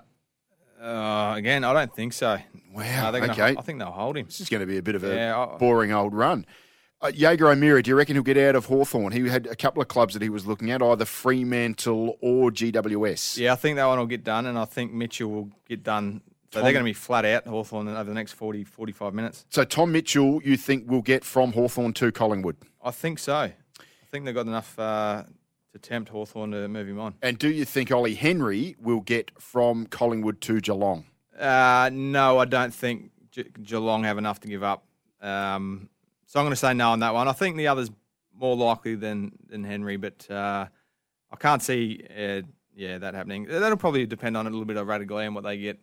uh, 0.81 1.33
again, 1.35 1.63
I 1.63 1.73
don't 1.73 1.93
think 1.93 2.13
so. 2.13 2.37
Wow, 2.73 3.11
gonna, 3.11 3.31
okay. 3.31 3.55
I 3.57 3.61
think 3.61 3.79
they'll 3.79 3.91
hold 3.91 4.17
him. 4.17 4.25
This 4.27 4.39
is 4.41 4.49
going 4.49 4.61
to 4.61 4.67
be 4.67 4.77
a 4.77 4.81
bit 4.81 4.95
of 4.95 5.03
a 5.03 5.13
Yeah, 5.13 5.37
I- 5.37 5.57
boring 5.57 5.91
old 5.91 6.13
run. 6.13 6.45
Uh, 7.01 7.11
Jaeger 7.13 7.47
O'Meara, 7.49 7.81
do 7.81 7.89
you 7.89 7.95
reckon 7.95 8.15
he'll 8.15 8.23
get 8.23 8.37
out 8.37 8.55
of 8.55 8.65
Hawthorn? 8.65 9.13
He 9.13 9.27
had 9.29 9.47
a 9.47 9.55
couple 9.55 9.81
of 9.81 9.87
clubs 9.87 10.13
that 10.15 10.21
he 10.21 10.27
was 10.27 10.45
looking 10.45 10.69
at, 10.69 10.81
either 10.81 11.05
Fremantle 11.05 12.17
or 12.21 12.51
GWS. 12.51 13.37
Yeah, 13.37 13.53
I 13.53 13.55
think 13.55 13.77
that 13.77 13.85
one 13.85 13.99
will 13.99 14.05
get 14.05 14.25
done, 14.25 14.45
and 14.45 14.59
I 14.59 14.65
think 14.65 14.91
Mitchell 14.91 15.29
will 15.29 15.49
get 15.67 15.81
done. 15.83 16.21
So 16.51 16.61
they're 16.61 16.73
going 16.73 16.83
to 16.83 16.89
be 16.89 16.93
flat 16.93 17.25
out, 17.25 17.45
Hawthorn, 17.47 17.87
over 17.87 18.03
the 18.03 18.13
next 18.13 18.33
40, 18.33 18.63
45 18.65 19.13
minutes. 19.13 19.45
So 19.49 19.63
Tom 19.63 19.91
Mitchell, 19.91 20.41
you 20.43 20.57
think 20.57 20.89
will 20.89 21.01
get 21.01 21.23
from 21.23 21.53
Hawthorn 21.53 21.93
to 21.93 22.11
Collingwood? 22.11 22.57
I 22.83 22.91
think 22.91 23.19
so. 23.19 23.35
I 23.35 23.53
think 24.09 24.25
they've 24.25 24.33
got 24.35 24.47
enough 24.47 24.77
uh, 24.77 25.23
to 25.71 25.79
tempt 25.79 26.09
Hawthorn 26.09 26.51
to 26.51 26.67
move 26.67 26.87
him 26.87 26.99
on. 26.99 27.15
And 27.21 27.37
do 27.37 27.49
you 27.49 27.65
think 27.65 27.91
Ollie 27.91 28.15
Henry 28.15 28.75
will 28.81 29.01
get 29.01 29.31
from 29.39 29.85
Collingwood 29.85 30.41
to 30.41 30.59
Geelong? 30.59 31.05
Uh, 31.37 31.89
no, 31.93 32.39
I 32.39 32.45
don't 32.45 32.73
think 32.73 33.11
Ge- 33.31 33.51
Geelong 33.61 34.03
have 34.03 34.17
enough 34.17 34.39
to 34.41 34.47
give 34.47 34.63
up. 34.63 34.85
Um, 35.21 35.89
so 36.25 36.39
I'm 36.39 36.45
going 36.45 36.51
to 36.51 36.57
say 36.57 36.73
no 36.73 36.91
on 36.91 36.99
that 36.99 37.13
one. 37.13 37.27
I 37.27 37.33
think 37.33 37.57
the 37.57 37.67
other's 37.67 37.91
more 38.33 38.55
likely 38.55 38.95
than 38.95 39.31
than 39.49 39.63
Henry, 39.63 39.97
but 39.97 40.29
uh, 40.29 40.65
I 41.31 41.35
can't 41.35 41.61
see, 41.61 42.03
uh, 42.09 42.41
yeah, 42.75 42.97
that 42.97 43.13
happening. 43.13 43.45
That'll 43.49 43.77
probably 43.77 44.05
depend 44.05 44.37
on 44.37 44.47
a 44.47 44.49
little 44.49 44.65
bit 44.65 44.77
of 44.77 44.87
Radical 44.87 45.17
and 45.19 45.35
what 45.35 45.43
they 45.43 45.57
get 45.57 45.79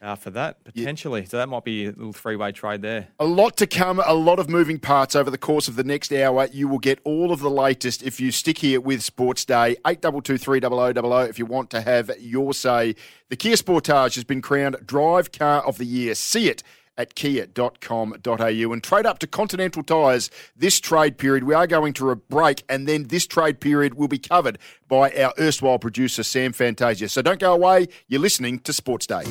uh, 0.00 0.14
for 0.14 0.30
that 0.30 0.62
potentially. 0.64 1.24
So 1.26 1.38
that 1.38 1.48
might 1.48 1.64
be 1.64 1.86
a 1.86 1.90
little 1.90 2.12
three 2.12 2.36
way 2.36 2.52
trade 2.52 2.82
there. 2.82 3.08
A 3.18 3.24
lot 3.24 3.56
to 3.58 3.66
come, 3.66 4.00
a 4.04 4.14
lot 4.14 4.38
of 4.38 4.48
moving 4.48 4.78
parts 4.78 5.16
over 5.16 5.30
the 5.30 5.38
course 5.38 5.68
of 5.68 5.76
the 5.76 5.84
next 5.84 6.12
hour. 6.12 6.48
You 6.52 6.68
will 6.68 6.78
get 6.78 7.00
all 7.04 7.32
of 7.32 7.40
the 7.40 7.50
latest 7.50 8.02
if 8.02 8.20
you 8.20 8.30
stick 8.30 8.58
here 8.58 8.80
with 8.80 9.02
Sports 9.02 9.44
Day. 9.44 9.76
8223 9.86 11.28
if 11.28 11.38
you 11.38 11.46
want 11.46 11.70
to 11.70 11.80
have 11.80 12.10
your 12.18 12.54
say. 12.54 12.94
The 13.28 13.36
Kia 13.36 13.54
Sportage 13.56 14.14
has 14.14 14.24
been 14.24 14.42
crowned 14.42 14.76
Drive 14.86 15.32
Car 15.32 15.62
of 15.66 15.78
the 15.78 15.86
Year. 15.86 16.14
See 16.14 16.48
it 16.48 16.62
at 16.96 17.14
kia.com.au 17.14 18.72
and 18.72 18.82
trade 18.82 19.06
up 19.06 19.18
to 19.18 19.26
Continental 19.26 19.82
Tyres 19.82 20.30
this 20.56 20.80
trade 20.80 21.18
period. 21.18 21.44
We 21.44 21.54
are 21.54 21.66
going 21.66 21.92
to 21.94 22.10
a 22.10 22.16
break, 22.16 22.62
and 22.68 22.86
then 22.86 23.04
this 23.04 23.26
trade 23.26 23.60
period 23.60 23.94
will 23.94 24.08
be 24.08 24.18
covered 24.18 24.58
by 24.88 25.10
our 25.12 25.32
erstwhile 25.38 25.78
producer, 25.78 26.22
Sam 26.22 26.52
Fantasia. 26.52 27.08
So 27.08 27.22
don't 27.22 27.40
go 27.40 27.52
away. 27.52 27.88
You're 28.08 28.20
listening 28.20 28.60
to 28.60 28.72
Sports 28.72 29.06
Day. 29.06 29.24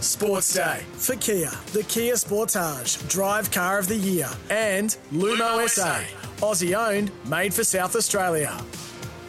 Sports 0.00 0.52
Day 0.52 0.82
for 0.92 1.16
Kia, 1.16 1.50
the 1.72 1.82
Kia 1.84 2.14
Sportage, 2.14 3.08
Drive 3.08 3.50
Car 3.50 3.78
of 3.78 3.88
the 3.88 3.96
Year, 3.96 4.28
and 4.50 4.96
Lumo 5.12 5.66
SA, 5.66 6.00
Aussie 6.46 6.76
owned, 6.76 7.10
made 7.26 7.54
for 7.54 7.64
South 7.64 7.96
Australia. 7.96 8.54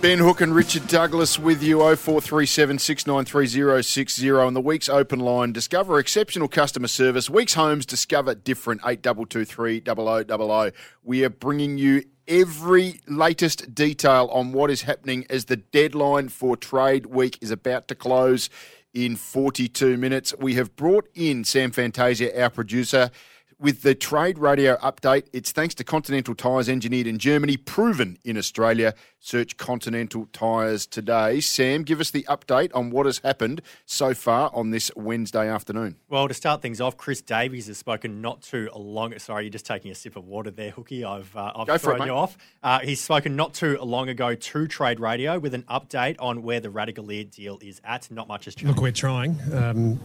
Ben 0.01 0.19
Hook 0.19 0.41
and 0.41 0.53
Richard 0.53 0.87
Douglas 0.87 1.39
with 1.39 1.63
you, 1.63 1.79
0437 1.79 2.77
693060 2.77 4.31
on 4.31 4.53
the 4.53 4.61
Weeks 4.61 4.87
Open 4.87 5.19
line. 5.19 5.51
Discover 5.51 5.99
exceptional 5.99 6.47
customer 6.47 6.87
service. 6.87 7.29
Weeks 7.29 7.55
Homes, 7.55 7.85
discover 7.85 8.35
different, 8.35 8.81
8223 8.85 9.81
0000. 9.85 10.73
We 11.03 11.23
are 11.23 11.29
bringing 11.29 11.77
you 11.77 12.03
every 12.27 12.99
latest 13.07 13.73
detail 13.73 14.29
on 14.31 14.51
what 14.51 14.69
is 14.69 14.83
happening 14.83 15.25
as 15.29 15.45
the 15.45 15.57
deadline 15.57 16.29
for 16.29 16.55
trade 16.55 17.07
week 17.07 17.39
is 17.41 17.49
about 17.49 17.87
to 17.87 17.95
close 17.95 18.49
in 18.93 19.15
42 19.15 19.97
minutes. 19.97 20.33
We 20.39 20.55
have 20.55 20.75
brought 20.75 21.09
in 21.15 21.43
Sam 21.43 21.71
Fantasia, 21.71 22.41
our 22.41 22.49
producer, 22.49 23.11
with 23.59 23.81
the 23.81 23.95
trade 23.95 24.37
radio 24.37 24.77
update. 24.77 25.27
It's 25.33 25.51
thanks 25.51 25.73
to 25.75 25.83
Continental 25.83 26.35
Tyres, 26.35 26.69
engineered 26.69 27.07
in 27.07 27.17
Germany, 27.17 27.57
proven 27.57 28.17
in 28.23 28.37
Australia. 28.37 28.93
Search 29.19 29.57
Continental 29.57 30.27
Tyres 30.33 30.85
today. 30.85 31.39
Sam, 31.39 31.81
give 31.81 31.99
us 31.99 32.11
the 32.11 32.23
update 32.29 32.69
on 32.75 32.91
what 32.91 33.07
has 33.07 33.19
happened 33.19 33.61
so 33.85 34.13
far 34.13 34.51
on 34.53 34.69
this 34.69 34.91
Wednesday 34.95 35.49
afternoon. 35.49 35.95
Well, 36.09 36.27
to 36.27 36.33
start 36.33 36.61
things 36.61 36.79
off, 36.79 36.95
Chris 36.95 37.21
Davies 37.21 37.65
has 37.67 37.79
spoken 37.79 38.21
not 38.21 38.43
too 38.43 38.69
long. 38.75 39.17
Sorry, 39.17 39.45
you're 39.45 39.51
just 39.51 39.65
taking 39.65 39.89
a 39.89 39.95
sip 39.95 40.15
of 40.15 40.25
water 40.25 40.51
there, 40.51 40.71
Hookie. 40.71 41.03
I've 41.03 41.35
uh, 41.35 41.53
I've 41.55 41.65
Go 41.65 41.77
for 41.77 41.93
it, 41.93 41.97
thrown 41.97 42.07
you 42.07 42.13
off. 42.13 42.37
Uh, 42.61 42.79
he's 42.79 43.01
spoken 43.01 43.35
not 43.35 43.55
too 43.55 43.79
long 43.79 44.09
ago 44.09 44.35
to 44.35 44.67
Trade 44.67 44.99
Radio 44.99 45.39
with 45.39 45.55
an 45.55 45.63
update 45.63 46.17
on 46.19 46.43
where 46.43 46.59
the 46.59 46.69
Ratugolea 46.69 47.29
deal 47.33 47.57
is 47.61 47.81
at. 47.83 48.11
Not 48.11 48.27
much 48.27 48.45
has 48.45 48.53
changed. 48.53 48.75
Look, 48.75 48.83
we're 48.83 48.91
trying. 48.91 49.37
Um, 49.51 49.99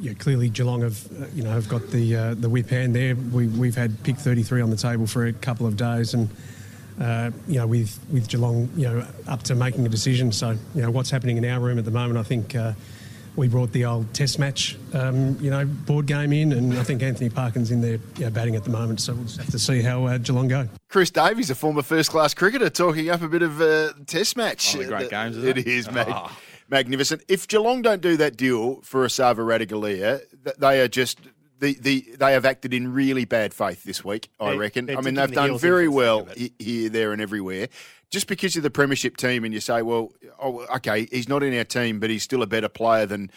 yeah, 0.00 0.12
clearly 0.14 0.48
Geelong 0.48 0.82
have, 0.82 1.06
uh, 1.22 1.26
you 1.34 1.42
know, 1.44 1.50
have 1.50 1.68
got 1.68 1.88
the 1.90 2.16
uh, 2.16 2.34
the 2.34 2.48
whip 2.48 2.68
hand 2.68 2.94
there. 2.94 3.14
We, 3.14 3.46
we've 3.48 3.76
had 3.76 4.02
pick 4.02 4.16
33 4.16 4.60
on 4.60 4.70
the 4.70 4.76
table 4.76 5.06
for 5.06 5.26
a 5.26 5.32
couple 5.32 5.66
of 5.66 5.76
days, 5.76 6.14
and 6.14 6.28
uh, 7.00 7.30
you 7.48 7.56
know, 7.58 7.66
with 7.66 7.98
with 8.12 8.28
Geelong, 8.28 8.68
you 8.76 8.88
know, 8.88 9.06
up 9.28 9.42
to 9.44 9.54
making 9.54 9.84
a 9.86 9.88
decision. 9.88 10.32
So, 10.32 10.56
you 10.74 10.82
know, 10.82 10.90
what's 10.90 11.10
happening 11.10 11.36
in 11.36 11.44
our 11.44 11.60
room 11.60 11.78
at 11.78 11.84
the 11.84 11.90
moment, 11.90 12.18
I 12.18 12.22
think. 12.22 12.54
Uh, 12.54 12.72
we 13.36 13.48
brought 13.48 13.72
the 13.72 13.84
old 13.84 14.14
Test 14.14 14.38
match, 14.38 14.76
um, 14.92 15.36
you 15.40 15.50
know, 15.50 15.64
board 15.64 16.06
game 16.06 16.32
in, 16.32 16.52
and 16.52 16.78
I 16.78 16.84
think 16.84 17.02
Anthony 17.02 17.28
Parkin's 17.28 17.72
in 17.72 17.80
there 17.80 17.98
you 18.16 18.26
know, 18.26 18.30
batting 18.30 18.54
at 18.54 18.62
the 18.62 18.70
moment. 18.70 19.00
So 19.00 19.12
we'll 19.12 19.24
just 19.24 19.38
have 19.38 19.50
to 19.50 19.58
see 19.58 19.82
how 19.82 20.04
uh, 20.06 20.18
Geelong 20.18 20.46
go. 20.46 20.68
Chris 20.88 21.10
Davies, 21.10 21.50
a 21.50 21.56
former 21.56 21.82
first 21.82 22.10
class 22.12 22.32
cricketer, 22.32 22.70
talking 22.70 23.10
up 23.10 23.22
a 23.22 23.28
bit 23.28 23.42
of 23.42 23.60
a 23.60 23.92
test 24.06 24.36
match. 24.36 24.74
One 24.76 24.84
of 24.84 24.90
the 24.90 24.96
great 24.98 25.10
games, 25.10 25.36
isn't 25.36 25.48
It 25.48 25.58
it? 25.58 25.66
is, 25.66 25.90
mag- 25.90 26.06
Ah. 26.08 26.38
Magnificent. 26.68 27.22
If 27.28 27.46
Geelong 27.48 27.82
don't 27.82 28.00
do 28.00 28.16
that 28.16 28.36
deal 28.36 28.80
for 28.82 29.04
Esava 29.06 29.36
Ratugolea, 29.36 30.20
th- 30.44 30.56
they 30.58 30.80
are 30.80 30.88
just. 30.88 31.18
The, 31.60 31.74
the, 31.80 32.00
they 32.18 32.32
have 32.32 32.44
acted 32.44 32.74
in 32.74 32.92
really 32.92 33.24
bad 33.24 33.54
faith 33.54 33.84
this 33.84 34.04
week, 34.04 34.28
I 34.40 34.50
They're- 34.50 34.58
reckon. 34.58 34.90
I 34.90 35.00
mean, 35.00 35.14
they've 35.14 35.28
the 35.28 35.34
done 35.34 35.56
very 35.58 35.88
well 35.88 36.26
sake 36.26 36.30
of 36.30 36.36
he- 36.36 36.52
here, 36.58 36.88
there, 36.90 37.12
and 37.12 37.22
everywhere. 37.22 37.68
Just 38.10 38.26
because 38.26 38.54
you're 38.54 38.62
the 38.62 38.70
premiership 38.70 39.16
team 39.16 39.44
and 39.44 39.54
you 39.54 39.60
say, 39.60 39.80
well, 39.80 40.12
oh, 40.42 40.66
okay, 40.76 41.06
he's 41.10 41.28
not 41.28 41.42
in 41.42 41.56
our 41.56 41.64
team, 41.64 42.00
but 42.00 42.10
he's 42.10 42.22
still 42.24 42.42
a 42.42 42.46
better 42.46 42.68
player 42.68 43.06
than 43.06 43.30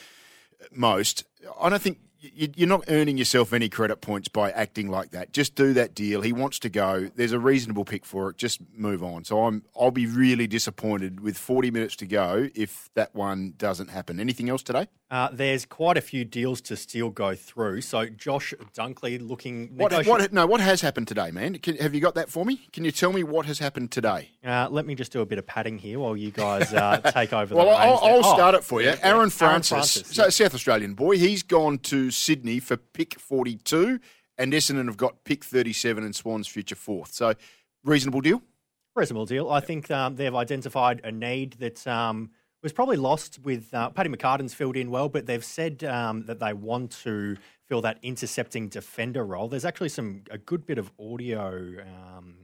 most. 0.72 1.24
I 1.62 1.69
don't 1.69 1.81
think 1.81 2.00
you're 2.20 2.68
not 2.68 2.84
earning 2.88 3.18
yourself 3.18 3.54
any 3.54 3.70
credit 3.70 4.02
points 4.02 4.28
by 4.28 4.52
acting 4.52 4.90
like 4.90 5.12
that. 5.12 5.34
Just 5.34 5.56
do 5.56 5.74
that 5.74 5.94
deal. 5.94 6.22
He 6.22 6.34
wants 6.34 6.60
to 6.60 6.70
go. 6.70 7.10
There's 7.16 7.32
a 7.32 7.40
reasonable 7.40 7.86
pick 7.86 8.06
for 8.06 8.30
it. 8.30 8.38
Just 8.38 8.60
move 8.76 9.04
on. 9.04 9.24
So 9.24 9.46
I'm 9.46 9.64
I'll 9.80 9.92
be 9.92 10.06
really 10.08 10.48
disappointed 10.48 11.20
with 11.20 11.38
40 11.38 11.72
minutes 11.72 11.96
to 11.98 12.06
go 12.06 12.50
if 12.56 12.90
that 12.96 13.14
one 13.16 13.54
doesn't 13.58 13.90
happen. 13.90 14.20
Anything 14.20 14.50
else 14.50 14.64
today? 14.64 14.88
Uh, 15.10 15.30
there's 15.32 15.66
quite 15.66 15.96
a 15.96 16.02
few 16.02 16.26
deals 16.26 16.60
to 16.60 16.76
still 16.76 17.10
go 17.10 17.34
through. 17.34 17.80
So 17.80 18.08
Josh 18.08 18.54
Dunkley 18.78 19.26
looking. 19.26 19.70
What, 19.78 19.94
what 20.06 20.34
no 20.34 20.46
what 20.46 20.60
has 20.60 20.82
happened 20.82 21.08
today, 21.08 21.32
man? 21.32 21.60
Can, 21.60 21.78
have 21.78 21.94
you 21.96 22.02
got 22.02 22.16
that 22.16 22.30
for 22.30 22.44
me? 22.44 22.68
Can 22.74 22.84
you 22.84 22.92
tell 22.92 23.14
me 23.14 23.24
what 23.24 23.46
has 23.46 23.60
happened 23.60 23.92
today? 23.92 24.32
Uh, 24.46 24.68
let 24.70 24.86
me 24.86 24.96
just 24.96 25.12
do 25.14 25.22
a 25.22 25.26
bit 25.26 25.38
of 25.40 25.48
padding 25.48 25.78
here 25.78 26.00
while 26.00 26.18
you 26.18 26.32
guys 26.32 26.74
uh, 26.74 26.98
take 27.14 27.32
over. 27.32 27.56
Well, 27.56 27.66
the 27.68 27.72
I'll. 27.72 27.98
I'll 28.04 28.18
Oh, 28.18 28.34
start 28.34 28.56
it 28.56 28.64
for 28.64 28.82
you. 28.82 28.94
Aaron 29.04 29.30
Francis, 29.30 29.70
Francis, 29.70 30.08
so 30.16 30.24
yeah. 30.24 30.30
South 30.30 30.56
Australian 30.56 30.96
boy, 30.96 31.18
he's 31.20 31.44
gone 31.44 31.78
to 31.80 32.07
Sydney 32.12 32.60
for 32.60 32.78
pick 32.78 33.20
42, 33.20 34.00
and 34.38 34.54
Essendon 34.54 34.86
have 34.86 34.98
got 34.98 35.24
pick 35.24 35.44
37 35.44 36.04
and 36.04 36.16
Swans 36.16 36.48
future 36.48 36.76
fourth. 36.76 37.14
So, 37.14 37.34
reasonable 37.84 38.22
deal? 38.22 38.42
reasonable 38.98 39.26
deal. 39.26 39.50
I 39.50 39.60
think 39.60 39.90
um, 39.92 40.16
they've 40.16 40.34
identified 40.34 41.02
a 41.04 41.12
need 41.12 41.54
that 41.54 41.86
um, 41.88 42.32
was 42.64 42.74
probably 42.74 42.98
lost 42.98 43.40
with 43.44 43.74
uh, 43.74 43.90
Paddy 43.92 44.10
McCartin's 44.10 44.54
filled 44.54 44.76
in 44.76 44.90
well, 44.90 45.08
but 45.08 45.26
they've 45.26 45.46
said 45.46 45.84
um, 45.84 46.26
that 46.26 46.40
they 46.40 46.54
want 46.54 46.92
to 47.04 47.38
fill 47.68 47.82
that 47.82 48.00
intercepting 48.02 48.68
defender 48.68 49.24
role. 49.24 49.48
There's 49.48 49.66
actually 49.66 49.90
some 49.90 50.24
a 50.32 50.38
good 50.38 50.66
bit 50.66 50.78
of 50.78 50.92
audio 51.00 51.76
um, 51.82 52.36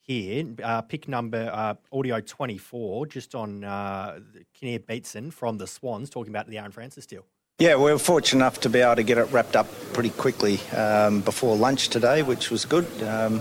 here. 0.00 0.46
Uh, 0.62 0.80
pick 0.80 1.06
number 1.08 1.50
uh, 1.52 1.74
audio 1.92 2.20
24, 2.20 3.06
just 3.06 3.34
on 3.34 3.62
uh, 3.62 4.20
Kinnear 4.54 4.80
Beatson 4.80 5.30
from 5.30 5.58
the 5.58 5.66
Swans, 5.66 6.08
talking 6.08 6.32
about 6.32 6.48
the 6.48 6.58
Aaron 6.58 6.72
Francis 6.72 7.06
deal. 7.06 7.26
Yeah, 7.62 7.76
we 7.76 7.92
were 7.92 7.98
fortunate 8.00 8.40
enough 8.40 8.60
to 8.62 8.68
be 8.68 8.80
able 8.80 8.96
to 8.96 9.04
get 9.04 9.18
it 9.18 9.30
wrapped 9.30 9.54
up 9.54 9.68
pretty 9.92 10.10
quickly 10.10 10.58
um, 10.76 11.20
before 11.20 11.56
lunch 11.56 11.90
today, 11.90 12.24
which 12.24 12.50
was 12.50 12.64
good. 12.64 12.84
Um, 13.04 13.40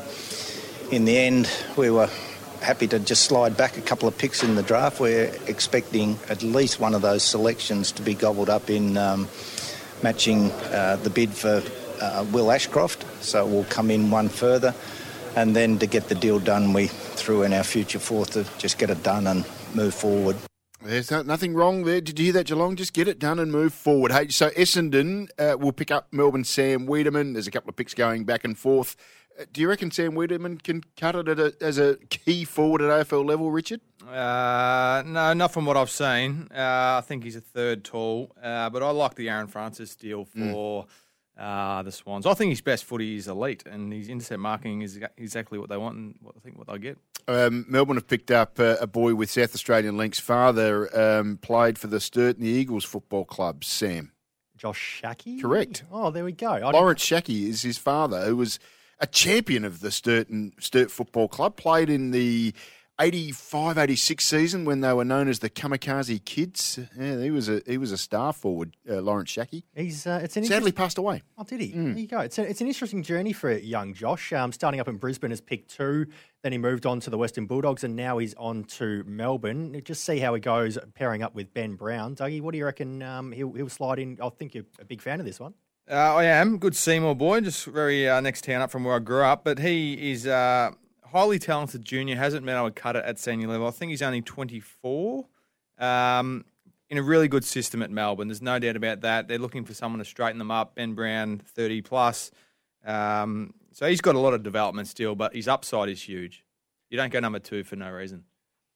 in 0.92 1.06
the 1.06 1.18
end, 1.18 1.50
we 1.76 1.90
were 1.90 2.08
happy 2.62 2.86
to 2.90 3.00
just 3.00 3.24
slide 3.24 3.58
back 3.58 3.78
a 3.78 3.82
couple 3.82 4.08
of 4.08 4.16
picks 4.16 4.44
in 4.44 4.54
the 4.54 4.62
draft. 4.62 5.00
We're 5.00 5.34
expecting 5.48 6.20
at 6.30 6.44
least 6.44 6.80
one 6.80 6.94
of 6.94 7.02
those 7.02 7.24
selections 7.24 7.92
to 7.94 8.04
be 8.04 8.14
gobbled 8.14 8.52
up 8.52 8.70
in 8.70 8.96
um, 8.96 9.28
matching 10.04 10.52
uh, 10.70 11.00
the 11.02 11.10
bid 11.10 11.32
for 11.32 11.64
uh, 12.00 12.24
Will 12.32 12.52
Ashcroft, 12.52 13.04
so 13.24 13.44
we'll 13.48 13.64
come 13.64 13.90
in 13.90 14.12
one 14.12 14.30
further. 14.30 14.76
And 15.36 15.56
then 15.56 15.80
to 15.80 15.88
get 15.88 16.10
the 16.10 16.16
deal 16.16 16.38
done, 16.38 16.74
we 16.74 16.86
threw 16.86 17.42
in 17.42 17.54
our 17.54 17.64
future 17.64 17.98
fourth 17.98 18.34
to 18.34 18.46
just 18.60 18.78
get 18.78 18.92
it 18.92 19.02
done 19.02 19.26
and 19.26 19.46
move 19.74 19.96
forward. 19.96 20.38
There's 20.84 21.12
no, 21.12 21.22
nothing 21.22 21.54
wrong 21.54 21.84
there. 21.84 22.02
Did 22.02 22.18
you 22.18 22.26
hear 22.26 22.34
that, 22.34 22.48
Geelong? 22.48 22.76
Just 22.76 22.94
get 22.94 23.08
it 23.08 23.20
done 23.20 23.38
and 23.38 23.52
move 23.52 23.74
forward. 23.74 24.12
Hey, 24.12 24.30
so 24.30 24.50
Essendon 24.52 25.30
uh, 25.38 25.56
will 25.58 25.72
pick 25.72 25.92
up 25.92 26.08
Melbourne 26.12 26.44
Sam 26.44 26.88
Weideman. 26.88 27.34
There's 27.34 27.46
a 27.46 27.52
couple 27.52 27.70
of 27.70 27.76
picks 27.76 27.94
going 27.94 28.24
back 28.24 28.44
and 28.44 28.58
forth. 28.58 28.96
Uh, 29.40 29.46
do 29.54 29.62
you 29.62 29.70
reckon 29.70 29.92
Sam 29.92 30.14
Weideman 30.14 30.62
can 30.62 30.84
cut 30.98 31.16
it 31.16 31.28
at 31.28 31.40
a, 31.40 31.54
as 31.62 31.78
a 31.78 31.98
key 32.10 32.46
forward 32.46 32.82
at 32.82 33.08
AFL 33.08 33.24
level, 33.24 33.52
Richard? 33.52 33.82
Uh, 34.08 35.04
no, 35.06 35.34
not 35.34 35.54
from 35.54 35.66
what 35.66 35.78
I've 35.78 35.92
seen. 35.92 36.48
Uh, 36.52 36.98
I 36.98 37.04
think 37.06 37.24
he's 37.24 37.36
a 37.36 37.42
third 37.42 37.84
tall, 37.84 38.36
uh, 38.42 38.72
but 38.72 38.82
I 38.82 38.90
like 38.90 39.14
the 39.14 39.30
Aaron 39.30 39.48
Francis 39.48 39.96
deal 39.96 40.26
for 40.26 40.88
uh, 41.38 41.82
the 41.84 41.92
Swans. 41.92 42.26
I 42.26 42.34
think 42.34 42.50
his 42.50 42.62
best 42.62 42.84
footy 42.86 43.16
is 43.16 43.28
elite, 43.28 43.64
and 43.66 43.92
his 43.92 44.10
intercept 44.10 44.40
marking 44.40 44.82
is 44.82 45.00
exactly 45.18 45.58
what 45.58 45.70
they 45.70 45.78
want 45.78 45.96
and 45.98 46.16
what 46.22 46.36
I 46.38 46.40
think 46.40 46.58
what 46.58 46.68
they 46.68 46.78
get. 46.78 46.98
Um, 47.28 47.66
Melbourne 47.68 47.98
have 47.98 48.08
picked 48.08 48.32
up 48.32 48.60
uh, 48.60 48.78
a 48.82 48.88
boy 48.88 49.16
with 49.16 49.30
South 49.32 49.54
Australian 49.54 49.98
links. 49.98 50.20
Father 50.20 50.90
um, 50.98 51.38
played 51.38 51.78
for 51.78 51.88
the 51.88 52.00
Sturt 52.00 52.38
and 52.38 52.46
the 52.46 52.50
Eagles 52.50 52.84
football 52.84 53.26
club, 53.26 53.64
Sam. 53.64 54.12
Josh 54.58 55.02
Schache? 55.02 55.42
Correct. 55.42 55.84
Oh, 55.92 56.12
there 56.12 56.24
we 56.24 56.32
go. 56.34 56.52
I 56.52 56.60
didn't- 56.60 56.74
Lawrence 56.74 57.04
Schache 57.04 57.30
is 57.50 57.62
his 57.64 57.78
father, 57.80 58.26
who 58.26 58.36
was 58.38 58.60
a 59.00 59.08
champion 59.08 59.66
of 59.66 59.80
the 59.80 59.90
Sturt 59.90 60.30
and 60.30 60.54
Sturt 60.60 60.92
Football 60.92 61.28
Club. 61.28 61.56
Played 61.56 61.90
in 61.90 62.12
the 62.12 62.54
85-86 63.00 64.22
season 64.22 64.66
when 64.66 64.82
they 64.82 64.94
were 64.94 65.04
known 65.06 65.28
as 65.28 65.40
the 65.40 65.50
Kamikaze 65.50 66.24
Kids. 66.24 66.80
Yeah, 66.98 67.20
he 67.20 67.32
was 67.32 67.50
a 67.50 67.62
he 67.66 67.78
was 67.78 67.92
a 67.92 67.98
star 67.98 68.32
forward, 68.34 68.76
uh, 68.90 69.02
Lawrence 69.02 69.32
Schache. 69.32 69.64
He's 69.76 70.06
uh, 70.06 70.20
it's 70.24 70.38
an 70.38 70.44
Sadly 70.44 70.58
interest- 70.70 70.76
passed 70.76 70.98
away. 70.98 71.22
Oh, 71.38 71.44
did 71.44 71.62
he? 71.62 71.68
There 71.72 71.98
you 71.98 72.08
go. 72.08 72.20
It's, 72.20 72.38
a, 72.38 72.44
it's 72.44 72.62
an 72.62 72.68
interesting 72.68 73.02
journey 73.04 73.34
for 73.34 73.52
young 73.52 73.94
Josh. 73.94 74.32
Um, 74.34 74.52
starting 74.52 74.80
up 74.80 74.88
in 74.88 74.98
Brisbane 74.98 75.32
as 75.32 75.42
pick 75.42 75.68
two, 75.68 76.06
then 76.44 76.52
he 76.52 76.58
moved 76.58 76.86
on 76.86 77.00
to 77.02 77.10
the 77.10 77.18
Western 77.18 77.46
Bulldogs, 77.46 77.84
and 77.84 77.96
now 77.96 78.18
he's 78.20 78.34
on 78.36 78.64
to 78.66 79.04
Melbourne. 79.08 79.82
Just 79.84 80.04
see 80.06 80.20
how 80.20 80.34
he 80.34 80.40
goes 80.42 80.78
pairing 80.94 81.24
up 81.24 81.34
with 81.34 81.54
Ben 81.54 81.76
Brown. 81.76 82.16
Dougie, 82.16 82.42
what 82.42 82.52
do 82.52 82.58
you 82.58 82.66
reckon? 82.66 83.02
Um, 83.02 83.32
he'll, 83.32 83.54
he'll 83.54 83.70
slide 83.70 84.00
in. 84.00 84.18
I 84.22 84.30
think 84.30 84.54
you're 84.54 84.66
a 84.80 84.86
big 84.86 85.02
fan 85.02 85.20
of 85.20 85.26
this 85.26 85.40
one. 85.40 85.54
Uh, 85.90 85.96
I 85.96 86.26
am 86.26 86.58
good 86.60 86.76
Seymour 86.76 87.16
boy, 87.16 87.42
just 87.42 87.66
very 87.66 88.08
uh, 88.08 88.22
next 88.22 88.44
town 88.44 88.62
up 88.62 88.70
from 88.72 88.84
where 88.84 88.96
I 88.96 89.00
grew 89.00 89.24
up. 89.24 89.44
But 89.44 89.60
he 89.60 90.12
is 90.12 90.28
uh, 90.28 90.72
highly 91.12 91.40
talented 91.40 91.84
junior. 91.84 92.16
Hasn't 92.16 92.46
been 92.46 92.56
able 92.56 92.70
to 92.70 92.72
cut 92.72 92.96
it 92.96 93.06
at 93.06 93.20
senior 93.20 93.48
level. 93.48 93.68
I 93.68 93.72
think 93.72 93.92
he's 93.92 94.02
only 94.02 94.22
24. 94.22 95.26
Um, 95.78 96.46
in 96.92 96.98
a 96.98 97.02
really 97.02 97.30
good 97.30 97.46
system 97.46 97.82
at 97.82 97.90
Melbourne. 97.90 98.28
There's 98.28 98.42
no 98.42 98.60
doubt 98.60 98.76
about 98.76 99.00
that. 99.02 99.30
They're 99.30 99.40
looking 99.40 99.64
for 99.64 99.74
someone 99.74 100.00
to 100.00 100.06
straighten 100.06 100.38
them 100.38 100.52
up. 100.52 100.76
Ben 100.76 100.94
Brown, 100.94 101.42
30 101.56 101.82
plus. 101.84 102.32
Um, 102.86 103.54
so 103.72 103.88
he's 103.88 104.02
got 104.02 104.16
a 104.16 104.20
lot 104.20 104.34
of 104.34 104.44
development 104.44 104.90
still, 104.90 105.16
but 105.16 105.34
his 105.34 105.48
upside 105.48 105.88
is 105.88 106.02
huge. 106.02 106.44
You 106.90 106.98
don't 106.98 107.12
go 107.12 107.22
number 107.22 107.40
two 107.40 107.64
for 107.64 107.78
no 107.78 107.90
reason. 107.90 108.26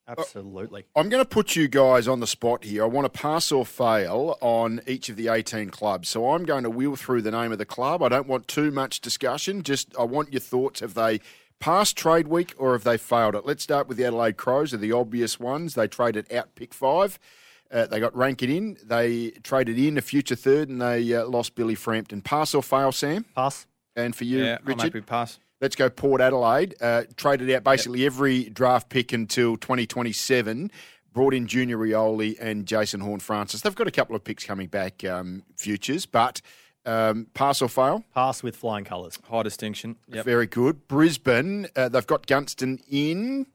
Absolutely. 0.08 0.86
I'm 0.94 1.08
going 1.08 1.22
to 1.22 1.28
put 1.28 1.56
you 1.56 1.68
guys 1.68 2.08
on 2.08 2.20
the 2.20 2.26
spot 2.26 2.64
here. 2.64 2.84
I 2.84 2.86
want 2.86 3.12
to 3.12 3.20
pass 3.20 3.52
or 3.52 3.66
fail 3.66 4.38
on 4.40 4.80
each 4.86 5.08
of 5.08 5.16
the 5.16 5.28
18 5.28 5.68
clubs. 5.70 6.08
So 6.08 6.30
I'm 6.30 6.44
going 6.44 6.62
to 6.62 6.70
wheel 6.70 6.96
through 6.96 7.22
the 7.22 7.32
name 7.32 7.52
of 7.52 7.58
the 7.58 7.66
club. 7.66 8.02
I 8.02 8.08
don't 8.08 8.28
want 8.28 8.48
too 8.48 8.70
much 8.70 9.00
discussion. 9.00 9.62
Just 9.62 9.94
I 9.98 10.04
want 10.04 10.32
your 10.32 10.40
thoughts. 10.40 10.80
Have 10.80 10.94
they 10.94 11.20
passed 11.60 11.96
trade 11.96 12.28
week 12.28 12.54
or 12.58 12.72
have 12.72 12.84
they 12.84 12.98
failed 12.98 13.34
it? 13.34 13.46
Let's 13.46 13.62
start 13.62 13.88
with 13.88 13.96
the 13.96 14.04
Adelaide 14.04 14.36
Crows. 14.36 14.74
Are 14.74 14.78
the 14.78 14.92
obvious 14.92 15.40
ones. 15.40 15.74
They 15.74 15.88
traded 15.88 16.32
out 16.32 16.54
pick 16.54 16.74
five. 16.74 17.18
Uh, 17.70 17.86
they 17.86 17.98
got 17.98 18.16
Rankine 18.16 18.50
in. 18.50 18.76
They 18.84 19.30
traded 19.42 19.78
in 19.78 19.98
a 19.98 20.02
future 20.02 20.36
third 20.36 20.68
and 20.68 20.80
they 20.80 21.14
uh, 21.14 21.26
lost 21.26 21.54
Billy 21.54 21.74
Frampton. 21.74 22.22
Pass 22.22 22.54
or 22.54 22.62
fail, 22.62 22.92
Sam? 22.92 23.24
Pass. 23.34 23.66
And 23.96 24.14
for 24.14 24.24
you, 24.24 24.44
yeah, 24.44 24.58
I'm 24.60 24.66
Richard? 24.66 24.82
happy 24.82 25.00
pass. 25.00 25.38
Let's 25.60 25.74
go 25.74 25.88
Port 25.88 26.20
Adelaide. 26.20 26.74
Uh, 26.80 27.04
traded 27.16 27.50
out 27.50 27.64
basically 27.64 28.04
every 28.04 28.44
draft 28.44 28.88
pick 28.90 29.12
until 29.12 29.56
2027. 29.56 30.70
Brought 31.12 31.32
in 31.32 31.46
Junior 31.46 31.78
Rioli 31.78 32.36
and 32.38 32.66
Jason 32.66 33.00
Horne-Francis. 33.00 33.62
They've 33.62 33.74
got 33.74 33.86
a 33.86 33.90
couple 33.90 34.14
of 34.14 34.22
picks 34.22 34.44
coming 34.44 34.68
back, 34.68 35.02
um, 35.02 35.44
futures, 35.56 36.04
but 36.04 36.42
um, 36.86 37.26
pass 37.34 37.60
or 37.60 37.68
fail? 37.68 38.04
Pass 38.14 38.42
with 38.42 38.56
flying 38.56 38.84
colours. 38.84 39.18
High 39.28 39.42
distinction. 39.42 39.96
Yep. 40.08 40.24
Very 40.24 40.46
good. 40.46 40.88
Brisbane, 40.88 41.66
uh, 41.76 41.88
they've 41.88 42.06
got 42.06 42.26
Gunston 42.26 42.80
in. 42.88 43.46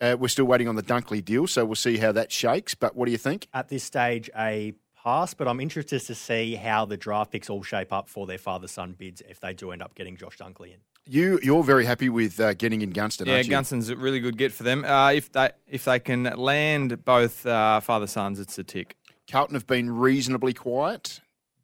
Uh, 0.00 0.16
we're 0.18 0.28
still 0.28 0.44
waiting 0.44 0.66
on 0.68 0.74
the 0.74 0.82
Dunkley 0.82 1.24
deal, 1.24 1.46
so 1.46 1.64
we'll 1.64 1.76
see 1.76 1.96
how 1.98 2.10
that 2.12 2.32
shakes. 2.32 2.74
But 2.74 2.96
what 2.96 3.06
do 3.06 3.12
you 3.12 3.18
think? 3.18 3.46
At 3.54 3.68
this 3.68 3.84
stage, 3.84 4.28
a 4.36 4.74
pass, 5.02 5.32
but 5.32 5.46
I'm 5.48 5.60
interested 5.60 6.00
to 6.00 6.14
see 6.14 6.56
how 6.56 6.84
the 6.84 6.96
draft 6.96 7.30
picks 7.32 7.48
all 7.48 7.62
shape 7.62 7.92
up 7.92 8.08
for 8.08 8.26
their 8.26 8.38
father 8.38 8.66
son 8.66 8.94
bids 8.98 9.22
if 9.28 9.40
they 9.40 9.54
do 9.54 9.70
end 9.70 9.80
up 9.82 9.94
getting 9.94 10.16
Josh 10.16 10.38
Dunkley 10.38 10.74
in. 10.74 10.80
You 11.04 11.40
you're 11.42 11.64
very 11.64 11.84
happy 11.84 12.08
with 12.08 12.38
uh, 12.38 12.54
getting 12.54 12.82
in 12.82 12.90
Gunston, 12.90 13.26
Yeah, 13.26 13.34
aren't 13.34 13.46
you? 13.46 13.50
Yeah, 13.50 13.56
Gunston's 13.56 13.88
a 13.88 13.96
really 13.96 14.20
good 14.20 14.36
get 14.38 14.52
for 14.52 14.62
them. 14.62 14.84
Uh, 14.84 15.10
if 15.12 15.32
they 15.32 15.50
if 15.68 15.84
they 15.84 15.98
can 15.98 16.24
land 16.24 17.04
both 17.04 17.44
uh, 17.44 17.80
father 17.80 18.06
sons, 18.06 18.38
it's 18.38 18.56
a 18.58 18.62
tick. 18.64 18.96
Carlton 19.28 19.54
have 19.54 19.66
been 19.66 19.90
reasonably 19.90 20.52
quiet. 20.52 21.20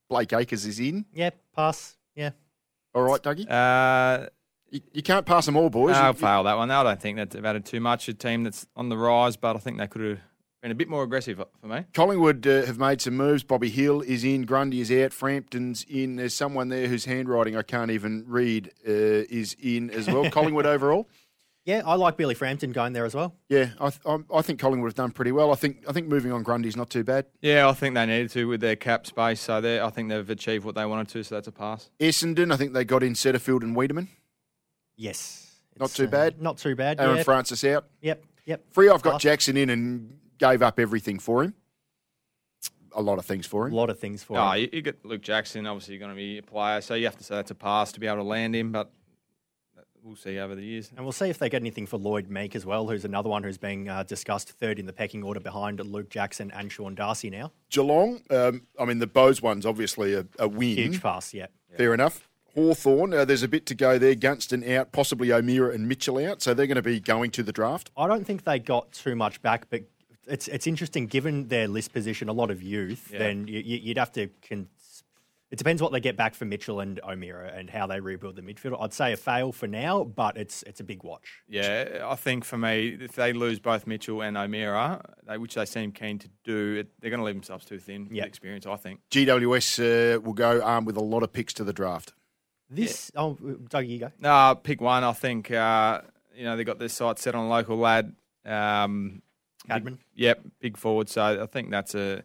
Blake 0.09 0.33
Acres 0.33 0.65
is 0.67 0.81
in. 0.81 1.05
Yeah, 1.12 1.31
pass. 1.55 1.97
Yeah. 2.15 2.31
All 2.95 3.03
right, 3.03 3.23
Dougie. 3.23 3.47
Uh, 3.50 4.27
you, 4.71 4.81
you 4.93 5.03
can't 5.03 5.27
pass 5.27 5.47
them 5.47 5.57
all, 5.57 5.71
boys. 5.71 5.97
I'll 5.97 6.09
You- 6.12 6.19
fail 6.19 6.43
that 6.45 6.57
one. 6.57 6.71
I 6.71 6.83
don't 6.83 7.00
think 7.00 7.17
that 7.17 7.31
they've 7.31 7.45
added 7.45 7.65
too 7.65 7.81
much. 7.81 8.09
A 8.09 8.15
team 8.15 8.45
that's 8.45 8.67
on 8.77 8.88
the 8.88 8.97
rise, 8.97 9.37
but 9.37 9.57
I 9.57 9.59
think 9.59 9.79
they 9.79 9.87
could 9.87 10.03
have 10.03 10.19
been 10.62 10.71
a 10.73 10.75
bit 10.75 10.88
more 10.88 11.03
aggressive 11.05 11.41
for 11.61 11.67
me. 11.67 11.85
Collingwood 11.95 12.47
uh, 12.47 12.67
have 12.67 12.79
made 12.79 13.00
some 13.00 13.17
moves. 13.17 13.45
Bobby 13.45 13.69
Hill 13.71 14.00
is 14.00 14.25
in. 14.25 14.43
Grundy 14.43 14.81
is 14.81 14.91
out. 14.91 15.12
Frampton's 15.12 15.85
in. 15.88 16.17
There's 16.17 16.35
someone 16.35 16.69
there 16.69 16.88
whose 16.88 17.05
handwriting 17.05 17.57
I 17.57 17.62
can't 17.62 17.91
even 17.91 18.25
read 18.27 18.69
uh, 18.87 18.91
is 19.31 19.55
in 19.62 19.91
as 19.91 20.07
well. 20.09 20.29
Collingwood 20.33 20.67
overall. 20.67 21.09
Yeah, 21.69 21.83
I 21.85 21.97
like 21.97 22.17
Billy 22.17 22.35
Frampton 22.35 22.73
going 22.73 22.95
there 22.95 23.05
as 23.05 23.15
well. 23.15 23.35
Yeah, 23.51 23.69
I, 23.79 23.91
th- 23.91 24.01
I'm- 24.07 24.25
I 24.33 24.41
think 24.41 24.59
Collingwood 24.59 24.89
have 24.89 24.95
done 24.95 25.11
pretty 25.11 25.33
well. 25.33 25.53
I 25.53 25.55
think 25.55 25.85
I 25.87 25.93
think 25.93 26.09
moving 26.09 26.33
on 26.33 26.43
Grundy's 26.43 26.77
not 26.79 26.89
too 26.89 27.05
bad. 27.05 27.27
Yeah, 27.43 27.69
I 27.69 27.75
think 27.75 27.95
they 27.95 28.07
needed 28.07 28.31
to 28.31 28.49
with 28.49 28.63
their 28.63 28.75
cap 28.75 29.07
space. 29.07 29.39
So 29.39 29.61
they, 29.61 29.79
I 29.79 29.91
think 29.91 30.09
they've 30.09 30.31
achieved 30.31 30.65
what 30.65 30.77
they 30.77 30.87
wanted 30.87 31.09
to. 31.09 31.23
So 31.23 31.35
that's 31.35 31.47
a 31.47 31.53
pass. 31.53 31.91
Essendon, 32.01 32.55
I 32.55 32.57
think 32.57 32.73
they 32.73 32.87
got 32.87 33.03
in 33.03 33.13
Setterfield 33.13 33.63
and 33.63 33.77
Weideman. 33.77 34.09
Yes. 34.97 35.57
Not 35.79 35.91
too 35.91 36.05
uh, 36.05 36.07
bad. 36.07 36.41
Not 36.41 36.57
too 36.57 36.75
bad. 36.75 36.99
Aaron 37.01 37.19
yeah. 37.19 37.23
Francis 37.23 37.63
out. 37.65 37.85
Yep. 38.01 38.25
Yep. 38.47 38.65
Free, 38.73 38.89
I've 38.89 39.03
got 39.03 39.13
Pass. 39.13 39.23
Jackson 39.23 39.59
in 39.59 39.69
and 39.69 40.19
gave 40.39 40.63
up 40.63 40.81
everything 40.81 41.19
for 41.19 41.43
him. 41.45 41.53
A 42.97 43.03
lot 43.03 43.19
of 43.19 43.27
things 43.27 43.45
for 43.47 43.67
him. 43.67 43.75
A 43.75 43.77
lot 43.77 43.91
of 43.91 43.99
things 43.99 44.23
for 44.25 44.39
Oh, 44.39 44.53
him. 44.53 44.63
you, 44.63 44.69
you 44.73 44.81
get 44.81 45.05
Luke 45.05 45.21
Jackson. 45.21 45.67
Obviously, 45.67 45.97
you're 45.97 46.01
going 46.01 46.13
to 46.13 46.17
be 46.17 46.39
a 46.39 46.43
player, 46.43 46.81
so 46.81 46.95
you 46.95 47.05
have 47.05 47.17
to 47.19 47.25
say 47.25 47.35
that's 47.35 47.51
a 47.51 47.55
pass 47.55 47.93
to 47.93 48.01
be 48.01 48.07
able 48.07 48.17
to 48.17 48.23
land 48.23 48.57
him. 48.57 48.73
But 48.73 48.91
we'll 50.09 50.17
see 50.17 50.38
over 50.38 50.55
the 50.55 50.62
years. 50.65 50.91
And 50.97 51.05
we'll 51.05 51.12
see 51.12 51.29
if 51.29 51.38
they 51.38 51.49
get 51.49 51.62
anything 51.62 51.87
for 51.87 51.99
Lloyd 51.99 52.29
Meek 52.29 52.57
as 52.57 52.67
well, 52.67 52.88
who's 52.88 53.05
another 53.05 53.29
one 53.29 53.43
who's 53.43 53.59
being 53.59 53.88
uh, 53.88 54.03
discussed 54.03 54.50
third 54.50 54.79
in 54.79 54.87
the 54.87 54.93
pecking 54.93 55.23
order 55.23 55.38
behind 55.41 55.79
Luke 55.81 56.09
Jackson 56.11 56.50
and 56.53 56.73
Sean 56.73 56.95
Darcy 56.95 57.31
now. 57.31 57.53
Geelong, 57.71 58.21
um, 58.31 58.62
I 58.79 58.85
mean, 58.85 58.99
the 58.99 59.07
Bowes 59.07 59.41
one's 59.43 59.67
obviously 59.67 60.15
a, 60.15 60.27
a 60.38 60.49
win. 60.49 60.77
Huge 60.77 61.03
pass, 61.03 61.33
yeah. 61.33 61.47
Fair 61.77 61.95
enough. 61.95 62.29
Hawthorn, 62.55 63.12
uh, 63.15 63.25
there's 63.25 63.43
a 63.45 63.49
bit 63.49 63.67
to 63.67 63.75
go 63.75 63.99
there. 63.99 64.15
Gunston 64.15 64.69
out, 64.75 64.91
possibly 64.91 65.33
O'Meara 65.33 65.73
and 65.75 65.87
Mitchell 65.87 66.18
out, 66.18 66.42
so 66.42 66.55
they're 66.55 66.66
going 66.66 66.77
to 66.77 66.83
be 66.83 66.99
going 66.99 67.31
to 67.33 67.42
the 67.42 67.53
draft. 67.53 67.90
I 67.97 68.09
don't 68.09 68.25
think 68.27 68.44
they 68.44 68.59
got 68.59 68.90
too 68.92 69.14
much 69.14 69.40
back, 69.42 69.66
but 69.71 69.83
it's 70.27 70.49
it's 70.49 70.66
interesting 70.66 71.07
given 71.07 71.49
their 71.49 71.68
list 71.68 71.92
position, 71.92 72.29
a 72.29 72.33
lot 72.33 72.51
of 72.51 72.62
youth. 72.62 73.11
Yeah. 73.12 73.18
Then 73.21 73.47
you, 73.47 73.61
you- 73.61 73.79
you'd 73.79 73.99
have 73.99 74.11
to. 74.12 74.29
Con- 74.49 74.68
it 75.51 75.57
depends 75.57 75.81
what 75.81 75.93
they 75.93 76.01
get 76.01 76.17
back 76.17 76.35
for 76.35 76.45
Mitchell 76.45 76.81
and 76.81 77.01
O'Meara 77.03 77.53
and 77.55 77.71
how 77.71 77.87
they 77.87 78.01
rebuild 78.01 78.37
the 78.37 78.43
midfield. 78.43 78.77
I'd 78.83 78.93
say 78.93 79.13
a 79.13 79.17
fail 79.17 79.51
for 79.53 79.67
now, 79.67 80.05
but 80.05 80.37
it's 80.37 80.63
it's 80.65 80.81
a 80.81 80.85
big 80.85 81.03
watch. 81.05 81.41
Yeah, 81.49 82.07
I 82.07 82.17
think 82.17 82.45
for 82.45 82.59
me, 82.59 82.99
if 83.01 83.13
they 83.13 83.33
lose 83.33 83.59
both 83.59 83.87
Mitchell 83.87 84.21
and 84.23 84.37
O'Meara, 84.37 85.01
they, 85.27 85.39
which 85.39 85.55
they 85.55 85.65
seem 85.65 85.93
keen 85.93 86.19
to 86.19 86.29
do, 86.45 86.77
it, 86.81 86.89
they're 87.01 87.11
going 87.11 87.21
to 87.21 87.25
leave 87.25 87.35
themselves 87.35 87.65
too 87.65 87.79
thin 87.79 88.09
Yeah. 88.11 88.23
with 88.25 88.29
experience. 88.29 88.67
I 88.67 88.77
think. 88.77 89.01
GWS 89.11 90.17
uh, 90.17 90.21
will 90.21 90.35
go 90.35 90.61
armed 90.61 90.87
with 90.87 90.97
a 90.97 91.03
lot 91.03 91.23
of 91.23 91.33
picks 91.33 91.55
to 91.55 91.65
the 91.65 91.73
draft. 91.73 92.13
This 92.71 93.11
oh, 93.17 93.35
Doug, 93.71 93.87
you 93.87 93.99
go. 93.99 94.13
No, 94.21 94.55
pick 94.63 94.81
one. 94.83 95.03
I 95.03 95.13
think 95.13 95.51
uh, 95.51 96.03
you 96.37 96.45
know 96.45 96.57
they 96.57 96.65
got 96.65 96.79
their 96.79 96.89
sights 96.91 97.23
set 97.23 97.35
on 97.35 97.47
a 97.47 97.49
local 97.49 97.77
lad. 97.79 98.15
Um, 98.45 99.23
Cadman. 99.67 99.95
big- 99.95 100.03
yep, 100.15 100.41
big 100.61 100.77
forward. 100.77 101.09
So 101.09 101.43
I 101.43 101.47
think 101.47 101.71
that's 101.71 101.95
a 101.95 102.23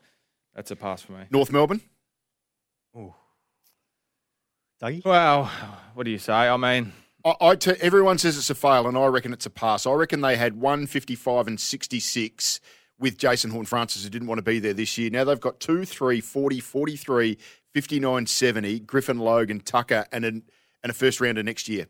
that's 0.53 0.71
a 0.71 0.75
pass 0.75 1.01
for 1.01 1.13
me. 1.13 1.23
North 1.31 1.51
Melbourne, 1.51 1.79
Dougie? 4.81 5.03
Well, 5.05 5.49
what 5.93 6.03
do 6.03 6.11
you 6.11 6.17
say? 6.17 6.33
I 6.33 6.57
mean, 6.57 6.91
I, 7.25 7.35
I 7.41 7.55
t- 7.55 7.71
everyone 7.81 8.17
says 8.17 8.37
it's 8.37 8.49
a 8.49 8.55
fail, 8.55 8.87
and 8.87 8.97
I 8.97 9.05
reckon 9.07 9.33
it's 9.33 9.45
a 9.45 9.49
pass. 9.49 9.85
I 9.85 9.93
reckon 9.93 10.21
they 10.21 10.35
had 10.35 10.59
155 10.59 11.47
and 11.47 11.59
66 11.59 12.59
with 12.99 13.17
Jason 13.17 13.51
Horne-Francis, 13.51 14.03
who 14.03 14.09
didn't 14.09 14.27
want 14.27 14.39
to 14.39 14.43
be 14.43 14.59
there 14.59 14.73
this 14.73 14.97
year. 14.97 15.09
Now 15.09 15.23
they've 15.23 15.39
got 15.39 15.59
2, 15.59 15.85
3, 15.85 16.21
40, 16.21 16.59
43, 16.59 17.37
59, 17.73 18.25
70, 18.25 18.79
Griffin, 18.81 19.19
Logan, 19.19 19.59
Tucker, 19.61 20.05
and, 20.11 20.23
an, 20.25 20.43
and 20.83 20.89
a 20.89 20.93
first 20.93 21.19
rounder 21.19 21.43
next 21.43 21.67
year. 21.67 21.87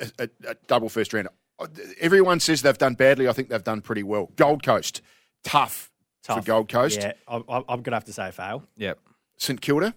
A, 0.00 0.12
a- 0.24 0.50
a 0.50 0.54
double 0.66 0.88
first 0.88 1.12
rounder. 1.12 1.30
Uh, 1.58 1.66
everyone 2.00 2.38
says 2.40 2.60
they've 2.62 2.76
done 2.76 2.94
badly. 2.94 3.28
I 3.28 3.32
think 3.32 3.48
they've 3.48 3.62
done 3.64 3.80
pretty 3.80 4.02
well. 4.02 4.30
Gold 4.36 4.62
Coast, 4.62 5.00
tough, 5.42 5.90
for 6.22 6.42
Gold 6.42 6.68
Coast. 6.68 7.00
Yeah, 7.00 7.12
I, 7.26 7.36
I, 7.36 7.56
I'm 7.58 7.82
going 7.82 7.84
to 7.84 7.94
have 7.94 8.04
to 8.04 8.12
say 8.12 8.28
a 8.28 8.32
fail. 8.32 8.62
yep, 8.76 8.98
St 9.38 9.60
Kilda, 9.60 9.94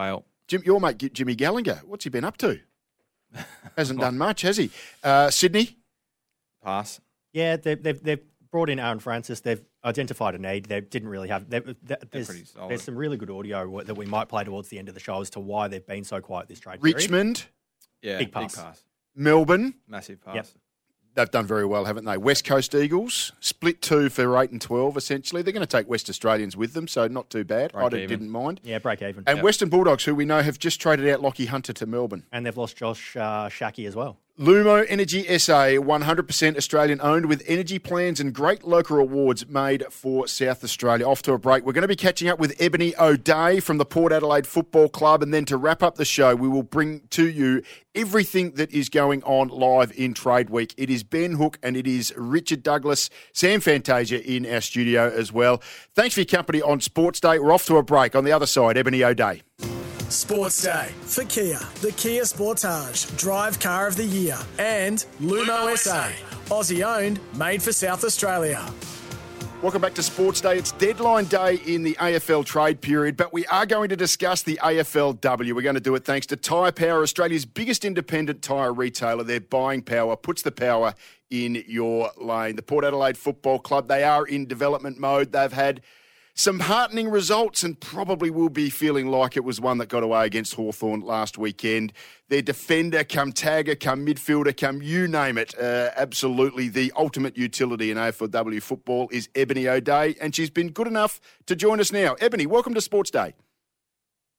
fail. 0.00 0.24
Jim, 0.48 0.62
your 0.64 0.80
mate 0.80 1.12
Jimmy 1.12 1.34
Gallagher, 1.34 1.80
what's 1.84 2.04
he 2.04 2.10
been 2.10 2.24
up 2.24 2.36
to? 2.38 2.60
Hasn't 3.76 4.00
done 4.00 4.18
much, 4.18 4.42
has 4.42 4.56
he? 4.56 4.70
Uh, 5.04 5.30
Sydney, 5.30 5.76
Pass. 6.64 7.00
Yeah, 7.32 7.56
they've, 7.56 7.80
they've, 7.80 8.02
they've 8.02 8.20
brought 8.50 8.68
in 8.68 8.78
Aaron 8.80 8.98
Francis. 8.98 9.40
They've 9.40 9.62
identified 9.84 10.34
a 10.34 10.38
need. 10.38 10.64
They 10.66 10.80
didn't 10.80 11.08
really 11.08 11.28
have. 11.28 11.48
They, 11.48 11.60
they, 11.60 11.96
there's, 12.10 12.52
there's 12.68 12.82
some 12.82 12.96
really 12.96 13.16
good 13.16 13.30
audio 13.30 13.80
that 13.82 13.94
we 13.94 14.04
might 14.04 14.28
play 14.28 14.42
towards 14.44 14.68
the 14.68 14.78
end 14.78 14.88
of 14.88 14.94
the 14.94 15.00
show 15.00 15.20
as 15.20 15.30
to 15.30 15.40
why 15.40 15.68
they've 15.68 15.86
been 15.86 16.04
so 16.04 16.20
quiet 16.20 16.48
this 16.48 16.58
trade 16.58 16.80
period. 16.82 16.96
Richmond, 16.96 17.46
Yeah, 18.02 18.18
Big 18.18 18.32
pass. 18.32 18.56
pass. 18.56 18.82
Melbourne, 19.14 19.74
Massive 19.86 20.20
pass. 20.20 20.34
Yep. 20.34 20.46
They've 21.14 21.30
done 21.30 21.44
very 21.46 21.66
well, 21.66 21.84
haven't 21.86 22.04
they? 22.04 22.16
West 22.16 22.44
Coast 22.44 22.74
Eagles, 22.74 23.32
split 23.40 23.82
two 23.82 24.08
for 24.08 24.40
eight 24.40 24.50
and 24.50 24.60
twelve. 24.60 24.96
Essentially, 24.96 25.42
they're 25.42 25.52
going 25.52 25.66
to 25.66 25.76
take 25.76 25.88
West 25.88 26.08
Australians 26.08 26.56
with 26.56 26.72
them, 26.72 26.86
so 26.86 27.08
not 27.08 27.28
too 27.30 27.42
bad. 27.44 27.72
I 27.74 27.80
Break 27.80 27.90
did, 27.90 28.00
even. 28.02 28.08
didn't 28.20 28.30
mind. 28.30 28.60
Yeah, 28.62 28.78
break 28.78 29.02
even. 29.02 29.24
And 29.26 29.38
Yep. 29.38 29.44
Western 29.44 29.68
Bulldogs, 29.70 30.04
who 30.04 30.14
we 30.14 30.24
know 30.24 30.40
have 30.40 30.58
just 30.58 30.80
traded 30.80 31.08
out 31.08 31.20
Lachie 31.20 31.48
Hunter 31.48 31.72
to 31.72 31.86
Melbourne. 31.86 32.24
And 32.30 32.46
they've 32.46 32.56
lost 32.56 32.76
Josh 32.76 33.16
uh, 33.16 33.48
Schache 33.48 33.86
as 33.86 33.96
well. 33.96 34.18
Lumo 34.40 34.86
Energy 34.88 35.24
SA, 35.36 35.76
100% 35.76 36.56
Australian 36.56 36.98
owned 37.02 37.26
with 37.26 37.42
energy 37.46 37.78
plans 37.78 38.20
and 38.20 38.32
great 38.32 38.64
local 38.64 38.96
rewards 38.96 39.46
made 39.46 39.84
for 39.90 40.26
South 40.26 40.64
Australia. 40.64 41.06
Off 41.06 41.20
to 41.20 41.34
a 41.34 41.38
break. 41.38 41.66
We're 41.66 41.74
going 41.74 41.82
to 41.82 41.88
be 41.88 41.94
catching 41.94 42.26
up 42.26 42.38
with 42.38 42.56
Ebony 42.58 42.94
O'Dea 42.98 43.60
from 43.60 43.76
the 43.76 43.84
Port 43.84 44.14
Adelaide 44.14 44.46
Football 44.46 44.88
Club. 44.88 45.22
And 45.22 45.34
then 45.34 45.44
to 45.44 45.58
wrap 45.58 45.82
up 45.82 45.96
the 45.96 46.06
show, 46.06 46.34
we 46.34 46.48
will 46.48 46.62
bring 46.62 47.02
to 47.10 47.28
you 47.28 47.62
everything 47.94 48.52
that 48.52 48.70
is 48.70 48.88
going 48.88 49.22
on 49.24 49.48
live 49.48 49.92
in 49.94 50.14
Trade 50.14 50.48
Week. 50.48 50.72
It 50.78 50.88
is 50.88 51.02
Ben 51.02 51.32
Hook 51.32 51.58
and 51.62 51.76
it 51.76 51.86
is 51.86 52.10
Richard 52.16 52.62
Douglas, 52.62 53.10
Sam 53.34 53.60
Fantasia 53.60 54.26
in 54.26 54.50
our 54.50 54.62
studio 54.62 55.12
as 55.14 55.30
well. 55.30 55.58
Thanks 55.94 56.14
for 56.14 56.20
your 56.20 56.26
company 56.26 56.62
on 56.62 56.80
Sports 56.80 57.20
Day. 57.20 57.38
We're 57.38 57.52
off 57.52 57.66
to 57.66 57.76
a 57.76 57.82
break. 57.82 58.16
On 58.16 58.24
the 58.24 58.32
other 58.32 58.46
side, 58.46 58.78
Ebony 58.78 59.04
O'Dea. 59.04 59.42
Sports 60.10 60.62
Day 60.64 60.88
for 61.02 61.22
Kia, 61.22 61.60
the 61.82 61.92
Kia 61.92 62.22
Sportage, 62.22 63.16
Drive 63.16 63.60
Car 63.60 63.86
of 63.86 63.94
the 63.94 64.04
Year, 64.04 64.36
and 64.58 65.04
Lumo 65.20 65.76
SA, 65.76 66.10
Aussie 66.52 66.84
owned, 66.84 67.20
made 67.36 67.62
for 67.62 67.72
South 67.72 68.02
Australia. 68.02 68.68
Welcome 69.62 69.80
back 69.80 69.94
to 69.94 70.02
Sports 70.02 70.40
Day. 70.40 70.58
It's 70.58 70.72
deadline 70.72 71.26
day 71.26 71.60
in 71.64 71.84
the 71.84 71.94
AFL 71.94 72.44
trade 72.44 72.80
period, 72.80 73.16
but 73.16 73.32
we 73.32 73.46
are 73.46 73.66
going 73.66 73.88
to 73.90 73.96
discuss 73.96 74.42
the 74.42 74.58
AFLW. 74.60 75.52
We're 75.52 75.62
going 75.62 75.76
to 75.76 75.80
do 75.80 75.94
it 75.94 76.04
thanks 76.04 76.26
to 76.28 76.36
Tyre 76.36 76.72
Power, 76.72 77.02
Australia's 77.02 77.44
biggest 77.44 77.84
independent 77.84 78.42
tyre 78.42 78.72
retailer. 78.72 79.22
Their 79.22 79.40
buying 79.40 79.82
power 79.82 80.16
puts 80.16 80.42
the 80.42 80.50
power 80.50 80.92
in 81.30 81.62
your 81.68 82.10
lane. 82.20 82.56
The 82.56 82.62
Port 82.62 82.84
Adelaide 82.84 83.16
Football 83.16 83.60
Club, 83.60 83.86
they 83.86 84.02
are 84.02 84.26
in 84.26 84.46
development 84.46 84.98
mode. 84.98 85.30
They've 85.30 85.52
had 85.52 85.82
some 86.40 86.58
heartening 86.58 87.10
results 87.10 87.62
and 87.64 87.78
probably 87.78 88.30
will 88.30 88.48
be 88.48 88.70
feeling 88.70 89.08
like 89.08 89.36
it 89.36 89.44
was 89.44 89.60
one 89.60 89.76
that 89.76 89.90
got 89.90 90.02
away 90.02 90.24
against 90.24 90.54
Hawthorn 90.54 91.02
last 91.02 91.36
weekend. 91.36 91.92
Their 92.28 92.40
defender, 92.40 93.04
come 93.04 93.30
tagger, 93.30 93.78
come 93.78 94.06
midfielder, 94.06 94.56
come 94.56 94.80
you 94.80 95.06
name 95.06 95.36
it. 95.36 95.54
Uh, 95.58 95.90
absolutely 95.96 96.68
the 96.68 96.94
ultimate 96.96 97.36
utility 97.36 97.90
in 97.90 97.98
AFLW 97.98 98.62
football 98.62 99.10
is 99.12 99.28
Ebony 99.34 99.68
O'Dea, 99.68 100.16
and 100.18 100.34
she's 100.34 100.48
been 100.48 100.70
good 100.70 100.86
enough 100.86 101.20
to 101.44 101.54
join 101.54 101.78
us 101.78 101.92
now. 101.92 102.16
Ebony, 102.20 102.46
welcome 102.46 102.72
to 102.72 102.80
Sports 102.80 103.10
Day. 103.10 103.34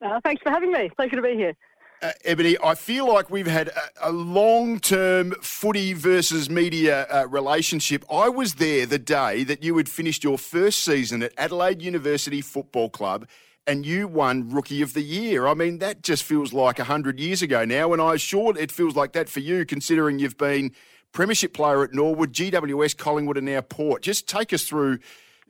Uh, 0.04 0.20
thanks 0.24 0.42
for 0.42 0.50
having 0.50 0.72
me. 0.72 0.90
Pleasure 0.96 1.18
to 1.18 1.22
be 1.22 1.36
here. 1.36 1.54
Uh, 2.02 2.12
Ebony, 2.26 2.58
I 2.64 2.74
feel 2.74 3.08
like 3.08 3.30
we've 3.30 3.46
had 3.46 3.68
a, 3.68 4.10
a 4.10 4.12
long 4.12 4.80
term 4.80 5.34
footy 5.42 5.94
versus 5.94 6.50
media 6.50 7.06
uh, 7.06 7.28
relationship. 7.28 8.04
I 8.12 8.28
was 8.28 8.56
there 8.56 8.88
the 8.88 8.98
day 8.98 9.44
that 9.44 9.62
you 9.62 9.78
had 9.78 9.88
finished 9.88 10.24
your 10.24 10.40
first 10.40 10.80
season 10.80 11.22
at 11.22 11.32
Adelaide 11.38 11.80
University 11.80 12.42
Football 12.42 12.90
Club 12.90 13.28
and 13.68 13.86
you 13.86 14.08
won 14.08 14.50
Rookie 14.50 14.82
of 14.82 14.94
the 14.94 15.04
Year. 15.04 15.46
I 15.46 15.54
mean, 15.54 15.78
that 15.78 16.02
just 16.02 16.24
feels 16.24 16.52
like 16.54 16.80
100 16.80 17.20
years 17.20 17.44
ago 17.44 17.66
now, 17.66 17.94
and 17.94 18.02
I'm 18.02 18.18
sure 18.18 18.58
it 18.58 18.72
feels 18.72 18.96
like 18.96 19.14
that 19.14 19.30
for 19.30 19.40
you, 19.40 19.64
considering 19.66 20.18
you've 20.18 20.38
been 20.38 20.72
Premiership 21.12 21.54
player 21.54 21.84
at 21.84 21.94
Norwood, 21.94 22.34
GWS, 22.34 22.98
Collingwood, 22.98 23.38
and 23.38 23.46
now 23.46 23.62
Port. 23.62 24.02
Just 24.02 24.28
take 24.28 24.54
us 24.54 24.64
through, 24.64 25.00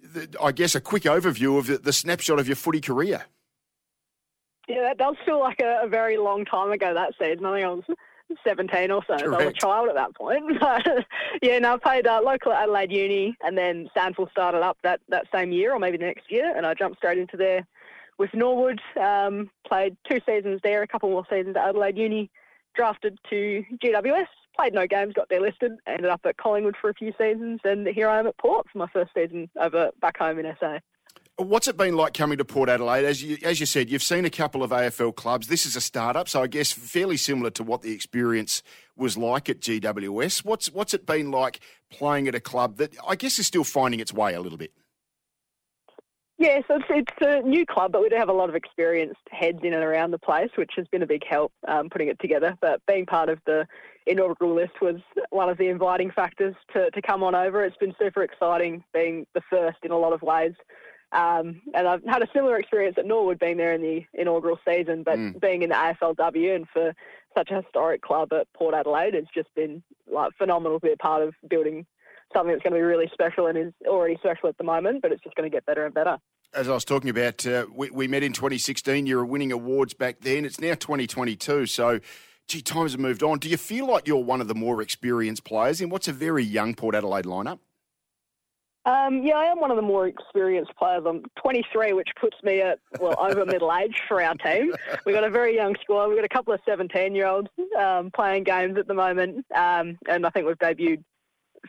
the, 0.03 0.27
I 0.41 0.51
guess, 0.51 0.75
a 0.75 0.81
quick 0.81 1.03
overview 1.03 1.57
of 1.57 1.67
the, 1.67 1.77
the 1.77 1.93
snapshot 1.93 2.39
of 2.39 2.47
your 2.47 2.55
footy 2.55 2.81
career. 2.81 3.25
Yeah, 4.71 4.83
that 4.83 4.97
does 4.97 5.15
feel 5.25 5.39
like 5.39 5.59
a, 5.59 5.81
a 5.83 5.87
very 5.87 6.17
long 6.17 6.45
time 6.45 6.71
ago, 6.71 6.93
that 6.93 7.13
season. 7.19 7.45
I 7.45 7.55
think 7.55 7.65
I 7.65 7.69
was 7.69 7.83
17 8.45 8.89
or 8.89 9.03
so. 9.05 9.17
So 9.17 9.33
I 9.33 9.45
was 9.45 9.47
a 9.47 9.51
child 9.53 9.89
at 9.89 9.95
that 9.95 10.15
point. 10.15 10.45
But 10.61 11.05
yeah, 11.41 11.59
no, 11.59 11.73
I 11.73 11.77
played 11.77 12.07
uh, 12.07 12.21
local 12.23 12.53
at 12.53 12.63
Adelaide 12.63 12.91
Uni 12.91 13.35
and 13.41 13.57
then 13.57 13.89
SANFL 13.95 14.31
started 14.31 14.61
up 14.61 14.77
that, 14.83 15.01
that 15.09 15.25
same 15.33 15.51
year 15.51 15.73
or 15.73 15.79
maybe 15.79 15.97
the 15.97 16.05
next 16.05 16.31
year 16.31 16.55
and 16.55 16.65
I 16.65 16.73
jumped 16.73 16.97
straight 16.97 17.17
into 17.17 17.35
there 17.35 17.65
with 18.17 18.33
Norwood. 18.33 18.79
Um, 18.99 19.49
played 19.67 19.97
two 20.09 20.19
seasons 20.25 20.61
there, 20.63 20.83
a 20.83 20.87
couple 20.87 21.09
more 21.09 21.25
seasons 21.29 21.57
at 21.57 21.67
Adelaide 21.67 21.97
Uni, 21.97 22.29
drafted 22.75 23.17
to 23.29 23.65
GWS, 23.83 24.27
played 24.55 24.73
no 24.73 24.87
games, 24.87 25.13
got 25.13 25.29
delisted, 25.29 25.77
ended 25.87 26.09
up 26.09 26.21
at 26.25 26.37
Collingwood 26.37 26.75
for 26.79 26.89
a 26.89 26.93
few 26.93 27.11
seasons 27.17 27.59
and 27.65 27.87
here 27.87 28.07
I 28.07 28.19
am 28.19 28.27
at 28.27 28.37
Port 28.37 28.67
for 28.71 28.77
my 28.77 28.87
first 28.93 29.11
season 29.13 29.49
over 29.59 29.91
back 29.99 30.17
home 30.17 30.39
in 30.39 30.45
SA. 30.59 30.79
What's 31.37 31.67
it 31.67 31.77
been 31.77 31.95
like 31.95 32.13
coming 32.13 32.37
to 32.37 32.45
Port 32.45 32.69
Adelaide? 32.69 33.05
As 33.05 33.23
you, 33.23 33.37
as 33.43 33.59
you 33.59 33.65
said, 33.65 33.89
you've 33.89 34.03
seen 34.03 34.25
a 34.25 34.29
couple 34.29 34.63
of 34.63 34.71
AFL 34.71 35.15
clubs. 35.15 35.47
This 35.47 35.65
is 35.65 35.75
a 35.75 35.81
startup, 35.81 36.29
so 36.29 36.43
I 36.43 36.47
guess 36.47 36.71
fairly 36.71 37.17
similar 37.17 37.49
to 37.51 37.63
what 37.63 37.81
the 37.81 37.91
experience 37.91 38.61
was 38.95 39.17
like 39.17 39.49
at 39.49 39.59
GWS. 39.59 40.45
What's 40.45 40.71
what's 40.71 40.93
it 40.93 41.05
been 41.05 41.31
like 41.31 41.59
playing 41.89 42.27
at 42.27 42.35
a 42.35 42.39
club 42.39 42.77
that 42.77 42.95
I 43.07 43.15
guess 43.15 43.39
is 43.39 43.47
still 43.47 43.63
finding 43.63 43.99
its 43.99 44.13
way 44.13 44.33
a 44.33 44.41
little 44.41 44.57
bit? 44.57 44.71
Yeah, 46.37 46.59
so 46.67 46.77
it's, 46.77 46.85
it's 46.89 47.17
a 47.21 47.47
new 47.47 47.67
club, 47.67 47.91
but 47.91 48.01
we 48.01 48.09
do 48.09 48.15
have 48.15 48.29
a 48.29 48.33
lot 48.33 48.49
of 48.49 48.55
experienced 48.55 49.21
heads 49.29 49.59
in 49.61 49.73
and 49.73 49.83
around 49.83 50.09
the 50.09 50.17
place, 50.17 50.49
which 50.55 50.71
has 50.75 50.87
been 50.87 51.03
a 51.03 51.07
big 51.07 51.23
help 51.23 51.53
um, 51.67 51.87
putting 51.87 52.07
it 52.07 52.19
together. 52.19 52.57
But 52.59 52.81
being 52.87 53.05
part 53.05 53.29
of 53.29 53.37
the 53.45 53.67
inaugural 54.07 54.55
list 54.55 54.73
was 54.81 54.95
one 55.29 55.49
of 55.49 55.59
the 55.59 55.67
inviting 55.67 56.09
factors 56.09 56.55
to, 56.73 56.89
to 56.89 57.01
come 57.01 57.21
on 57.21 57.35
over. 57.35 57.63
It's 57.63 57.77
been 57.77 57.93
super 57.99 58.23
exciting 58.23 58.83
being 58.91 59.27
the 59.35 59.41
first 59.51 59.77
in 59.83 59.91
a 59.91 59.97
lot 59.97 60.13
of 60.13 60.23
ways. 60.23 60.53
Um, 61.11 61.61
and 61.73 61.87
I've 61.87 62.03
had 62.05 62.21
a 62.21 62.27
similar 62.33 62.57
experience 62.57 62.97
at 62.97 63.05
Norwood 63.05 63.39
being 63.39 63.57
there 63.57 63.73
in 63.73 63.81
the 63.81 64.05
inaugural 64.13 64.59
season, 64.65 65.03
but 65.03 65.17
mm. 65.17 65.39
being 65.41 65.61
in 65.61 65.69
the 65.69 65.75
AFLW 65.75 66.55
and 66.55 66.67
for 66.71 66.93
such 67.37 67.51
a 67.51 67.61
historic 67.61 68.01
club 68.01 68.31
at 68.33 68.47
Port 68.53 68.73
Adelaide 68.73 69.13
has 69.13 69.25
just 69.33 69.53
been 69.55 69.83
like 70.11 70.31
phenomenal 70.37 70.79
to 70.79 70.85
be 70.85 70.93
a 70.93 70.97
part 70.97 71.21
of 71.21 71.33
building 71.49 71.85
something 72.33 72.51
that's 72.51 72.63
going 72.63 72.73
to 72.73 72.79
be 72.79 72.83
really 72.83 73.09
special 73.13 73.47
and 73.47 73.57
is 73.57 73.73
already 73.85 74.15
special 74.17 74.47
at 74.49 74.57
the 74.57 74.63
moment, 74.63 75.01
but 75.01 75.11
it's 75.11 75.23
just 75.23 75.35
going 75.35 75.49
to 75.49 75.53
get 75.53 75.65
better 75.65 75.85
and 75.85 75.93
better. 75.93 76.17
As 76.53 76.67
I 76.67 76.73
was 76.73 76.85
talking 76.85 77.09
about, 77.09 77.45
uh, 77.45 77.65
we, 77.73 77.89
we 77.89 78.07
met 78.07 78.23
in 78.23 78.33
2016. 78.33 79.05
You 79.05 79.17
were 79.17 79.25
winning 79.25 79.51
awards 79.51 79.93
back 79.93 80.19
then. 80.21 80.45
It's 80.45 80.59
now 80.59 80.73
2022. 80.73 81.65
So, 81.65 81.99
gee, 82.47 82.61
times 82.61 82.91
have 82.91 82.99
moved 82.99 83.23
on. 83.23 83.39
Do 83.39 83.49
you 83.49 83.57
feel 83.57 83.87
like 83.87 84.07
you're 84.07 84.23
one 84.23 84.41
of 84.41 84.47
the 84.47 84.55
more 84.55 84.81
experienced 84.81 85.43
players 85.43 85.79
in 85.81 85.89
what's 85.89 86.07
a 86.07 86.13
very 86.13 86.43
young 86.43 86.73
Port 86.73 86.95
Adelaide 86.95 87.25
lineup? 87.25 87.59
Um, 88.85 89.23
yeah, 89.23 89.35
I 89.35 89.45
am 89.45 89.59
one 89.59 89.69
of 89.69 89.75
the 89.75 89.83
more 89.83 90.07
experienced 90.07 90.75
players. 90.75 91.03
I'm 91.05 91.23
23, 91.39 91.93
which 91.93 92.09
puts 92.19 92.37
me 92.41 92.61
at 92.61 92.79
well 92.99 93.15
over 93.19 93.45
middle 93.45 93.71
age 93.71 94.01
for 94.07 94.21
our 94.21 94.33
team. 94.35 94.73
We've 95.05 95.13
got 95.13 95.23
a 95.23 95.29
very 95.29 95.55
young 95.55 95.75
squad. 95.81 96.07
We've 96.07 96.17
got 96.17 96.25
a 96.25 96.29
couple 96.29 96.53
of 96.53 96.59
17 96.65 97.13
year 97.13 97.27
olds 97.27 97.49
um, 97.79 98.09
playing 98.09 98.43
games 98.43 98.77
at 98.79 98.87
the 98.87 98.95
moment, 98.95 99.45
um, 99.55 99.99
and 100.09 100.25
I 100.25 100.29
think 100.31 100.47
we've 100.47 100.57
debuted 100.57 101.03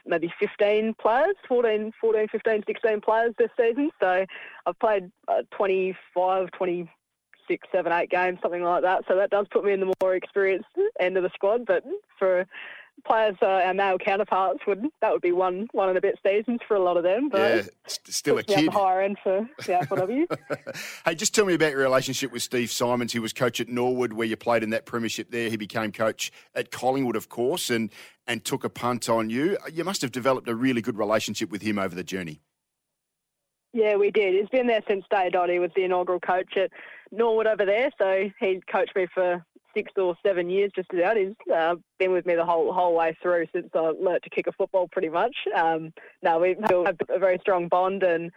maybe 0.07 0.33
15 0.41 0.95
players, 1.01 1.37
14, 1.49 1.93
14, 2.01 2.29
15, 2.29 2.63
16 2.67 3.01
players 3.03 3.35
this 3.39 3.51
season. 3.59 3.91
So 4.01 4.25
I've 4.65 4.79
played 4.79 5.11
uh, 5.29 5.43
25, 5.55 6.51
26, 6.53 7.69
7, 7.71 7.93
8 7.93 8.11
games, 8.11 8.39
something 8.41 8.63
like 8.63 8.83
that. 8.85 9.05
So 9.07 9.17
that 9.17 9.29
does 9.29 9.47
put 9.51 9.65
me 9.65 9.73
in 9.73 9.81
the 9.81 9.93
more 10.01 10.15
experienced 10.15 10.69
end 10.99 11.19
of 11.19 11.25
the 11.25 11.31
squad. 11.35 11.67
But 11.67 11.85
for 12.19 12.47
players, 13.07 13.37
uh, 13.43 13.47
our 13.47 13.75
male 13.75 13.99
counterparts, 13.99 14.61
would 14.67 14.85
that 15.01 15.13
would 15.13 15.23
be 15.23 15.33
one 15.33 15.69
one 15.73 15.89
and 15.89 15.99
a 15.99 16.01
bit 16.01 16.19
seasons 16.25 16.61
for 16.67 16.77
a 16.77 16.83
lot 16.83 16.97
of 16.97 17.03
them. 17.03 17.29
But 17.29 17.57
yeah, 17.57 17.63
still 17.87 18.39
a 18.39 18.43
kid. 18.43 18.73
Higher 18.73 19.03
end 19.03 19.19
for 19.23 19.49
the 19.59 19.73
AFLW. 19.73 20.27
hey, 21.05 21.15
just 21.15 21.35
tell 21.35 21.45
me 21.45 21.55
about 21.55 21.73
your 21.73 21.81
relationship 21.81 22.33
with 22.33 22.43
Steve 22.43 22.71
Symonds. 22.71 23.13
He 23.13 23.19
was 23.19 23.33
coach 23.33 23.61
at 23.61 23.69
Norwood, 23.69 24.13
where 24.13 24.27
you 24.27 24.37
played 24.37 24.63
in 24.63 24.71
that 24.71 24.87
premiership 24.87 25.31
there. 25.31 25.51
He 25.51 25.57
became 25.57 25.93
coach 25.93 26.33
at 26.55 26.71
Collingwood, 26.71 27.17
of 27.17 27.29
course, 27.29 27.71
and 27.71 27.91
and 28.27 28.45
took 28.45 28.65
a 28.65 28.71
punt 28.71 29.09
on 29.09 29.31
you. 29.31 29.57
You 29.73 29.85
must 29.85 30.03
have 30.03 30.13
developed 30.13 30.49
a 30.49 30.55
really 30.55 30.83
good 30.83 30.99
relationship 30.99 31.51
with 31.51 31.63
him 31.63 31.79
over 31.79 31.95
the 31.95 32.05
journey. 32.05 32.41
Yeah, 33.73 33.97
we 33.97 34.11
did. 34.11 34.35
He's 34.35 34.51
been 34.51 34.67
there 34.67 34.83
since 34.87 35.05
day 35.11 35.31
dot. 35.31 35.49
He 35.49 35.59
was 35.59 35.71
the 35.75 35.85
inaugural 35.85 36.21
coach 36.21 36.57
at 36.57 36.71
Norwood 37.11 37.47
over 37.47 37.65
there, 37.65 37.91
so 37.99 38.31
he 38.39 38.63
coached 38.71 38.95
me 38.95 39.07
for 39.13 39.45
six 39.75 39.93
or 39.97 40.17
seven 40.25 40.51
years 40.51 40.71
just 40.75 40.93
about. 40.93 41.17
He's 41.17 41.35
uh, 41.55 41.77
been 41.99 42.13
with 42.13 42.27
me 42.27 42.35
the 42.35 42.45
whole 42.45 42.73
whole 42.73 42.95
way 42.95 43.17
through 43.23 43.47
since 43.53 43.69
I 43.75 43.93
learnt 44.01 44.23
to 44.25 44.31
kick 44.31 44.47
a 44.47 44.53
football 44.53 44.89
pretty 44.91 45.09
much. 45.09 45.35
Um, 45.57 45.93
no, 46.23 46.39
we 46.39 46.57
have 46.71 46.97
a 47.09 47.19
very 47.19 47.39
strong 47.41 47.69
bond 47.69 48.03
and 48.03 48.31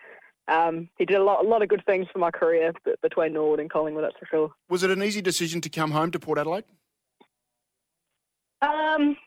um, 0.48 0.90
he 0.98 1.06
did 1.06 1.18
a 1.18 1.24
lot, 1.24 1.44
a 1.44 1.48
lot 1.48 1.64
of 1.64 1.70
good 1.70 1.84
things 1.86 2.08
for 2.12 2.20
my 2.20 2.32
career 2.32 2.72
between 3.02 3.34
Norwood 3.34 3.60
and 3.60 3.70
Collingwood, 3.70 4.04
that's 4.04 4.18
for 4.20 4.28
sure. 4.28 4.52
Was 4.70 4.84
it 4.84 4.92
an 4.92 5.02
easy 5.02 5.22
decision 5.22 5.62
to 5.62 5.70
come 5.70 5.92
home 5.92 6.12
to 6.12 6.20
Port 6.20 6.38
Adelaide? 6.38 6.66
Um, 8.62 9.18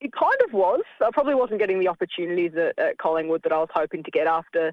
it 0.00 0.12
kind 0.12 0.36
of 0.46 0.52
was. 0.52 0.82
I 1.00 1.10
probably 1.12 1.34
wasn't 1.34 1.60
getting 1.60 1.80
the 1.80 1.88
opportunities 1.88 2.52
at, 2.56 2.78
at 2.78 2.98
Collingwood 2.98 3.42
that 3.42 3.52
I 3.52 3.58
was 3.58 3.68
hoping 3.74 4.02
to 4.04 4.10
get 4.10 4.26
after 4.26 4.72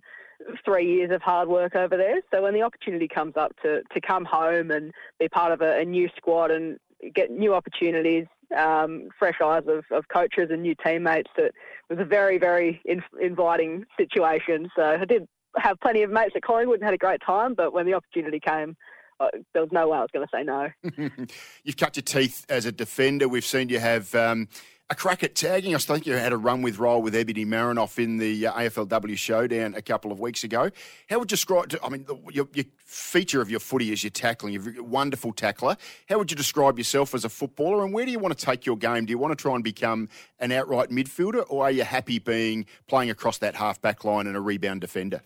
three 0.64 0.88
years 0.88 1.12
of 1.12 1.22
hard 1.22 1.48
work 1.48 1.76
over 1.76 1.98
there. 1.98 2.22
So 2.32 2.42
when 2.42 2.54
the 2.54 2.62
opportunity 2.64 3.08
comes 3.08 3.36
up 3.36 3.54
to, 3.64 3.82
to 3.94 4.02
come 4.02 4.26
home 4.26 4.72
and 4.72 4.92
be 5.20 5.30
part 5.30 5.52
of 5.52 5.62
a, 5.62 5.80
a 5.80 5.86
new 5.86 6.10
squad 6.16 6.52
and 6.52 6.78
get 7.14 7.32
new 7.32 7.54
opportunities, 7.54 8.26
um, 8.58 9.10
fresh 9.18 9.40
eyes 9.44 9.64
of, 9.68 9.86
of 9.92 10.08
coaches 10.08 10.50
and 10.52 10.62
new 10.62 10.76
teammates, 10.84 11.32
it 11.38 11.54
was 11.90 12.00
a 12.00 12.06
very, 12.06 12.38
very 12.38 12.82
in, 12.86 13.02
inviting 13.20 13.86
situation. 13.98 14.70
So 14.76 14.84
I 14.84 15.06
did 15.06 15.28
have 15.58 15.80
plenty 15.80 16.04
of 16.04 16.12
mates 16.12 16.34
at 16.36 16.44
Collingwood 16.44 16.80
and 16.80 16.86
had 16.86 16.94
a 16.94 16.98
great 16.98 17.22
time, 17.26 17.54
but 17.54 17.74
when 17.74 17.86
the 17.86 17.94
opportunity 17.94 18.40
came, 18.40 18.76
uh, 19.20 19.28
there 19.54 19.62
was 19.62 19.72
no 19.72 19.88
way 19.88 19.98
I 19.98 20.02
was 20.02 20.10
going 20.12 20.28
to 20.28 20.32
say 20.34 20.44
no. 20.44 21.26
You've 21.64 21.78
cut 21.78 21.96
your 21.96 22.04
teeth 22.04 22.46
as 22.50 22.66
a 22.66 22.72
defender. 22.72 23.28
We've 23.28 23.46
seen 23.46 23.70
you 23.70 23.80
have 23.80 24.14
um, 24.16 24.48
a 24.92 24.96
crack 24.96 25.24
at 25.24 25.36
tagging. 25.36 25.74
I 25.74 25.78
think 25.78 26.06
you 26.06 26.14
had 26.14 26.34
a 26.34 26.38
run 26.38 26.62
with 26.62 26.78
roll 26.78 27.02
with 27.02 27.16
Ebony 27.16 27.46
Marinoff 27.46 27.98
in 27.98 28.18
the 28.18 28.48
uh, 28.48 28.54
AFLW 28.54 29.18
showdown 29.18 29.74
a 29.74 29.82
couple 29.82 30.12
of 30.12 30.20
weeks 30.20 30.44
ago. 30.44 30.70
How 31.10 31.18
would 31.18 31.32
you 31.32 31.38
describe? 31.38 31.74
I 31.82 31.88
mean, 31.88 32.04
the, 32.04 32.18
your, 32.30 32.50
your, 32.54 32.66
feature 32.78 33.42
of 33.42 33.50
your 33.50 33.62
footy 33.62 33.94
is 33.94 34.04
your 34.04 34.12
tackling. 34.12 34.52
You're 34.52 34.80
a 34.80 34.84
wonderful 34.84 35.32
tackler. 35.32 35.78
How 36.10 36.18
would 36.18 36.30
you 36.30 36.36
describe 36.36 36.78
yourself 36.78 37.16
as 37.16 37.24
a 37.24 37.30
footballer, 37.30 37.86
and 37.86 37.94
where 37.94 38.06
do 38.06 38.12
you 38.12 38.20
want 38.20 38.38
to 38.38 38.46
take 38.46 38.66
your 38.66 38.76
game? 38.76 39.06
Do 39.06 39.12
you 39.12 39.18
want 39.18 39.32
to 39.32 39.42
try 39.42 39.56
and 39.56 39.64
become 39.64 40.10
an 40.40 40.52
outright 40.52 40.90
midfielder, 40.90 41.46
or 41.48 41.64
are 41.64 41.72
you 41.72 41.86
happy 41.86 42.20
being 42.20 42.66
playing 42.88 43.10
across 43.10 43.38
that 43.38 43.56
half 43.56 43.82
back 43.82 44.04
line 44.04 44.28
and 44.28 44.36
a 44.36 44.42
rebound 44.42 44.82
defender? 44.82 45.22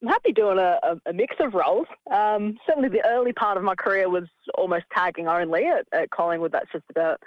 I'm 0.00 0.08
happy 0.08 0.32
doing 0.32 0.58
a, 0.58 0.78
a, 1.04 1.12
mix 1.12 1.36
of 1.40 1.52
roles. 1.52 1.88
Um, 2.10 2.56
certainly, 2.66 2.88
the 2.88 3.04
early 3.06 3.34
part 3.34 3.58
of 3.58 3.64
my 3.64 3.74
career 3.74 4.08
was 4.08 4.28
almost 4.54 4.84
tagging 4.96 5.28
only 5.28 5.66
at, 5.66 5.86
at 5.92 6.08
Collingwood. 6.10 6.52
That's 6.52 6.72
just 6.72 6.84
about 6.88 7.20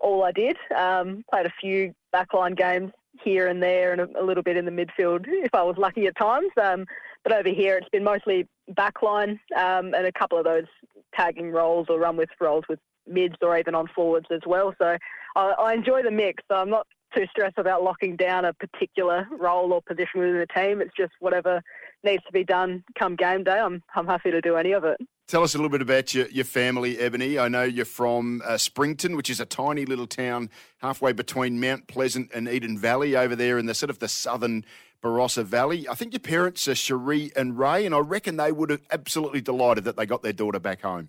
all 0.00 0.24
I 0.24 0.32
did. 0.32 0.56
Um, 0.76 1.24
played 1.30 1.46
a 1.46 1.52
few 1.60 1.94
backline 2.14 2.56
games 2.56 2.92
here 3.22 3.46
and 3.46 3.62
there 3.62 3.92
and 3.92 4.00
a, 4.00 4.20
a, 4.20 4.24
little 4.24 4.42
bit 4.42 4.56
in 4.56 4.64
the 4.64 4.70
midfield 4.70 5.24
if 5.28 5.54
I 5.54 5.62
was 5.62 5.76
lucky 5.76 6.06
at 6.06 6.16
times. 6.16 6.50
Um, 6.60 6.86
but 7.22 7.32
over 7.32 7.48
here, 7.48 7.76
it's 7.76 7.88
been 7.88 8.04
mostly 8.04 8.46
backline 8.72 9.38
um, 9.56 9.94
and 9.94 10.06
a 10.06 10.12
couple 10.12 10.38
of 10.38 10.44
those 10.44 10.66
tagging 11.14 11.50
roles 11.50 11.86
or 11.88 11.98
run 11.98 12.16
with 12.16 12.28
roles 12.40 12.64
with 12.68 12.78
mids 13.06 13.36
or 13.42 13.58
even 13.58 13.74
on 13.74 13.88
forwards 13.94 14.26
as 14.30 14.40
well. 14.46 14.74
So 14.78 14.96
I, 15.36 15.40
I 15.40 15.74
enjoy 15.74 16.02
the 16.02 16.10
mix. 16.10 16.42
So 16.50 16.56
I'm 16.56 16.70
not 16.70 16.86
too 17.14 17.26
stressed 17.30 17.58
about 17.58 17.82
locking 17.82 18.16
down 18.16 18.44
a 18.44 18.52
particular 18.52 19.26
role 19.38 19.72
or 19.72 19.82
position 19.82 20.20
within 20.20 20.38
the 20.38 20.46
team. 20.46 20.80
It's 20.80 20.94
just 20.96 21.12
whatever 21.20 21.62
needs 22.02 22.24
to 22.24 22.32
be 22.32 22.44
done 22.44 22.84
come 22.98 23.16
game 23.16 23.44
day. 23.44 23.58
I'm 23.58 23.82
I'm 23.94 24.06
happy 24.06 24.30
to 24.30 24.40
do 24.40 24.56
any 24.56 24.72
of 24.72 24.84
it. 24.84 24.98
Tell 25.26 25.42
us 25.42 25.54
a 25.54 25.58
little 25.58 25.70
bit 25.70 25.80
about 25.80 26.12
your, 26.12 26.28
your 26.28 26.44
family, 26.44 26.98
Ebony. 26.98 27.38
I 27.38 27.48
know 27.48 27.62
you're 27.62 27.86
from 27.86 28.42
uh, 28.44 28.58
Springton, 28.58 29.16
which 29.16 29.30
is 29.30 29.40
a 29.40 29.46
tiny 29.46 29.86
little 29.86 30.06
town 30.06 30.50
halfway 30.78 31.12
between 31.12 31.58
Mount 31.58 31.86
Pleasant 31.86 32.30
and 32.34 32.46
Eden 32.46 32.76
Valley 32.76 33.16
over 33.16 33.34
there 33.34 33.56
in 33.56 33.64
the 33.64 33.72
sort 33.72 33.88
of 33.88 34.00
the 34.00 34.08
southern 34.08 34.66
Barossa 35.02 35.42
Valley. 35.42 35.88
I 35.88 35.94
think 35.94 36.12
your 36.12 36.20
parents 36.20 36.68
are 36.68 36.74
Cherie 36.74 37.32
and 37.34 37.58
Ray, 37.58 37.86
and 37.86 37.94
I 37.94 38.00
reckon 38.00 38.36
they 38.36 38.52
would 38.52 38.68
have 38.68 38.82
absolutely 38.92 39.40
delighted 39.40 39.84
that 39.84 39.96
they 39.96 40.04
got 40.04 40.22
their 40.22 40.34
daughter 40.34 40.60
back 40.60 40.82
home. 40.82 41.08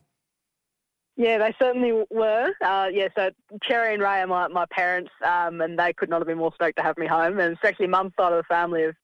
Yeah, 1.18 1.38
they 1.38 1.54
certainly 1.60 1.92
were. 2.10 2.54
Uh, 2.62 2.90
yeah, 2.94 3.10
so 3.18 3.32
Cherry 3.64 3.94
and 3.94 4.04
Ray 4.04 4.22
are 4.22 4.28
my, 4.28 4.48
my 4.48 4.66
parents, 4.70 5.12
um, 5.26 5.60
and 5.60 5.78
they 5.78 5.92
could 5.92 6.10
not 6.10 6.20
have 6.20 6.28
been 6.28 6.38
more 6.38 6.54
stoked 6.56 6.78
to 6.78 6.84
have 6.84 6.98
me 6.98 7.06
home. 7.08 7.40
And 7.40 7.58
actually 7.64 7.88
mum's 7.88 8.14
side 8.18 8.32
of 8.32 8.38
the 8.38 8.44
family 8.44 8.84
have 8.84 8.96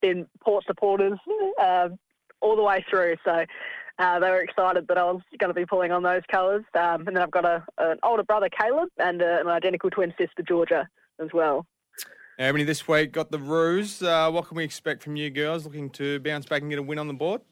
been 0.00 0.26
Port 0.40 0.64
supporters 0.64 1.18
uh, 1.60 1.88
all 2.40 2.56
the 2.56 2.62
way 2.62 2.84
through. 2.88 3.16
So 3.24 3.44
uh, 4.00 4.18
they 4.18 4.30
were 4.30 4.40
excited 4.40 4.88
that 4.88 4.98
I 4.98 5.04
was 5.04 5.20
going 5.38 5.50
to 5.50 5.54
be 5.54 5.66
pulling 5.66 5.92
on 5.92 6.02
those 6.02 6.22
colours. 6.30 6.64
Um, 6.74 7.06
and 7.06 7.16
then 7.16 7.18
I've 7.18 7.30
got 7.30 7.44
a, 7.44 7.64
an 7.78 7.98
older 8.02 8.22
brother, 8.22 8.48
Caleb, 8.48 8.88
and 8.98 9.22
uh, 9.22 9.38
an 9.40 9.48
identical 9.48 9.90
twin 9.90 10.14
sister, 10.18 10.42
Georgia, 10.42 10.88
as 11.20 11.28
well. 11.34 11.66
Ebony, 12.38 12.64
this 12.64 12.88
week 12.88 13.12
got 13.12 13.30
the 13.30 13.38
Roos. 13.38 14.02
Uh, 14.02 14.30
what 14.30 14.48
can 14.48 14.56
we 14.56 14.64
expect 14.64 15.02
from 15.02 15.16
you 15.16 15.28
girls 15.28 15.66
looking 15.66 15.90
to 15.90 16.18
bounce 16.20 16.46
back 16.46 16.62
and 16.62 16.70
get 16.70 16.78
a 16.78 16.82
win 16.82 16.98
on 16.98 17.06
the 17.06 17.14
board? 17.14 17.42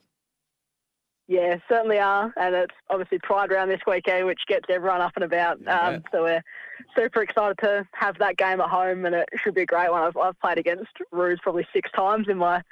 Yeah, 1.27 1.57
certainly 1.69 1.99
are, 1.99 2.33
and 2.39 2.55
it's 2.55 2.75
obviously 2.89 3.19
Pride 3.19 3.51
Round 3.51 3.71
this 3.71 3.83
weekend, 3.87 4.25
which 4.25 4.41
gets 4.49 4.65
everyone 4.71 5.03
up 5.03 5.13
and 5.15 5.25
about. 5.25 5.59
Um, 5.69 6.03
so 6.11 6.23
we're 6.23 6.43
super 6.97 7.21
excited 7.21 7.59
to 7.59 7.87
have 7.93 8.17
that 8.19 8.39
game 8.39 8.63
at 8.63 8.71
home, 8.71 9.05
and 9.05 9.15
it 9.15 9.29
should 9.45 9.55
be 9.55 9.61
a 9.61 9.67
great 9.67 9.91
one. 9.91 10.03
I've, 10.03 10.17
I've 10.17 10.41
played 10.41 10.57
against 10.57 10.89
Roos 11.13 11.39
probably 11.43 11.67
six 11.71 11.91
times 11.93 12.29
in 12.31 12.39
my 12.39 12.63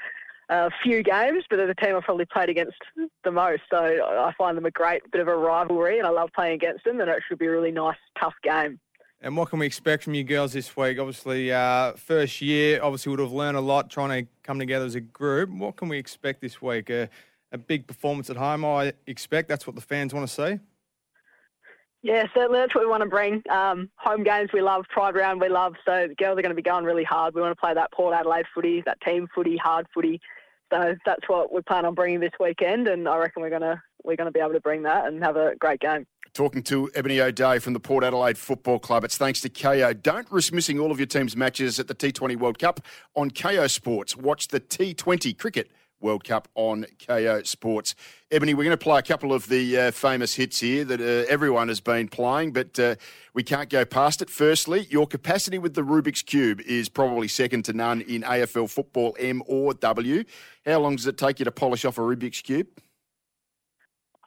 uh, 0.49 0.71
few 0.83 1.03
games, 1.03 1.45
but 1.49 1.57
they're 1.57 1.67
the 1.67 1.75
team 1.75 1.97
I've 1.97 2.03
probably 2.03 2.25
played 2.25 2.49
against 2.49 2.77
the 3.25 3.31
most. 3.31 3.63
So 3.71 3.79
I 3.79 4.33
find 4.39 4.57
them 4.57 4.67
a 4.67 4.71
great 4.71 5.03
bit 5.11 5.21
of 5.21 5.29
a 5.29 5.37
rivalry, 5.37 5.99
and 5.99 6.07
I 6.07 6.11
love 6.11 6.31
playing 6.35 6.55
against 6.55 6.85
them, 6.85 7.01
and 7.01 7.11
it 7.11 7.23
should 7.29 7.39
be 7.39 7.47
a 7.47 7.51
really 7.51 7.73
nice, 7.73 7.97
tough 8.19 8.35
game. 8.43 8.79
And 9.21 9.37
what 9.37 9.49
can 9.49 9.59
we 9.59 9.67
expect 9.67 10.05
from 10.05 10.15
you 10.15 10.25
girls 10.25 10.53
this 10.53 10.77
week? 10.77 10.99
Obviously, 10.99 11.51
uh, 11.51 11.93
first 11.95 12.41
year, 12.43 12.81
obviously 12.83 13.11
would 13.11 13.19
have 13.19 13.33
learned 13.33 13.57
a 13.57 13.61
lot 13.61 13.91
trying 13.91 14.25
to 14.25 14.31
come 14.43 14.59
together 14.59 14.85
as 14.85 14.95
a 14.95 15.01
group. 15.01 15.51
What 15.51 15.77
can 15.77 15.89
we 15.89 15.99
expect 15.99 16.43
this 16.43 16.61
week? 16.61 16.91
Uh, 16.91 17.07
a 17.53 17.59
big 17.59 17.87
performance 17.87 18.29
at 18.29 18.37
home, 18.37 18.65
I 18.65 18.93
expect. 19.07 19.49
That's 19.49 19.67
what 19.67 19.75
the 19.75 19.83
fans 19.83 20.13
want 20.13 20.29
to 20.29 20.35
see. 20.35 20.61
Yeah, 22.03 22.25
certainly 22.35 22.61
that's 22.61 22.75
what 22.75 22.85
we 22.85 22.91
want 22.91 23.03
to 23.03 23.09
bring. 23.09 23.43
Um, 23.51 23.91
home 23.97 24.23
games 24.23 24.51
we 24.53 24.61
love, 24.61 24.85
Pride 24.91 25.17
Round 25.17 25.41
we 25.41 25.49
love. 25.49 25.75
So 25.85 26.07
the 26.09 26.15
girls 26.15 26.39
are 26.39 26.43
going 26.43 26.51
to 26.51 26.55
be 26.55 26.63
going 26.63 26.85
really 26.85 27.03
hard. 27.03 27.35
We 27.35 27.41
want 27.41 27.51
to 27.51 27.61
play 27.61 27.75
that 27.75 27.91
Port 27.91 28.15
Adelaide 28.15 28.47
footy, 28.55 28.83
that 28.87 29.01
team 29.01 29.27
footy, 29.35 29.57
hard 29.57 29.87
footy. 29.93 30.21
So 30.73 30.95
that's 31.05 31.29
what 31.29 31.53
we 31.53 31.61
plan 31.63 31.85
on 31.85 31.95
bringing 31.95 32.21
this 32.21 32.33
weekend, 32.41 32.89
and 32.89 33.09
I 33.09 33.17
reckon 33.19 33.43
we're 33.43 33.51
to 33.63 33.81
we're 34.05 34.17
to 34.17 34.33
be 34.33 34.41
able 34.41 34.53
to 34.53 34.61
bring 34.61 34.83
that 34.83 35.07
and 35.07 35.23
have 35.23 35.37
a 35.37 35.55
great 35.57 35.81
game. 35.81 36.07
Talking 36.33 36.63
to 36.65 36.91
Ebony 36.95 37.21
O'Dea 37.21 37.59
from 37.59 37.73
the 37.73 37.81
Port 37.81 38.05
Adelaide 38.05 38.37
Football 38.37 38.79
Club. 38.79 39.05
It's 39.05 39.17
thanks 39.17 39.41
to 39.41 39.49
Kayo. 39.49 40.01
Don't 40.01 40.31
risk 40.31 40.53
missing 40.53 40.79
all 40.79 40.91
of 40.91 40.99
your 40.99 41.07
team's 41.07 41.37
matches 41.37 41.81
at 41.81 41.89
the 41.89 41.95
T20 41.95 42.37
World 42.37 42.59
Cup 42.59 42.81
on 43.15 43.31
Kayo 43.31 43.71
Sports. 43.71 44.17
Watch 44.17 44.49
the 44.49 44.61
T20 44.61 45.37
cricket 45.39 45.71
World 46.01 46.25
Cup 46.25 46.49
on 46.55 46.87
Kayo 46.99 47.47
Sports. 47.47 47.95
Ebony, 48.31 48.55
we're 48.55 48.65
going 48.65 48.71
to 48.71 48.77
play 48.77 48.99
a 48.99 49.03
couple 49.03 49.33
of 49.33 49.49
the 49.49 49.79
uh, 49.79 49.91
famous 49.91 50.35
hits 50.35 50.61
here 50.61 50.85
that 50.85 51.01
uh, 51.01 51.31
everyone 51.31 51.69
has 51.69 51.81
been 51.81 52.09
playing, 52.09 52.53
but 52.53 52.79
uh, 52.79 52.97
we 53.35 53.43
can't 53.43 53.71
go 53.71 53.85
past 53.85 54.21
it. 54.21 54.31
Firstly, 54.31 54.87
your 54.91 55.07
capacity 55.07 55.59
with 55.59 55.75
the 55.75 55.83
Rubik's 55.83 56.23
Cube 56.23 56.61
is 56.63 56.89
probably 56.89 57.29
second 57.29 57.65
to 57.67 57.73
none 57.73 58.01
in 58.03 58.23
AFL 58.23 58.69
football, 58.69 59.17
M 59.19 59.43
or 59.47 59.75
W. 59.75 60.25
How 60.65 60.81
long 60.81 60.97
does 60.97 61.07
it 61.07 61.19
take 61.19 61.39
you 61.39 61.45
to 61.45 61.53
polish 61.53 61.85
off 61.85 61.99
a 61.99 62.01
Rubik's 62.01 62.43
Cube? 62.43 62.69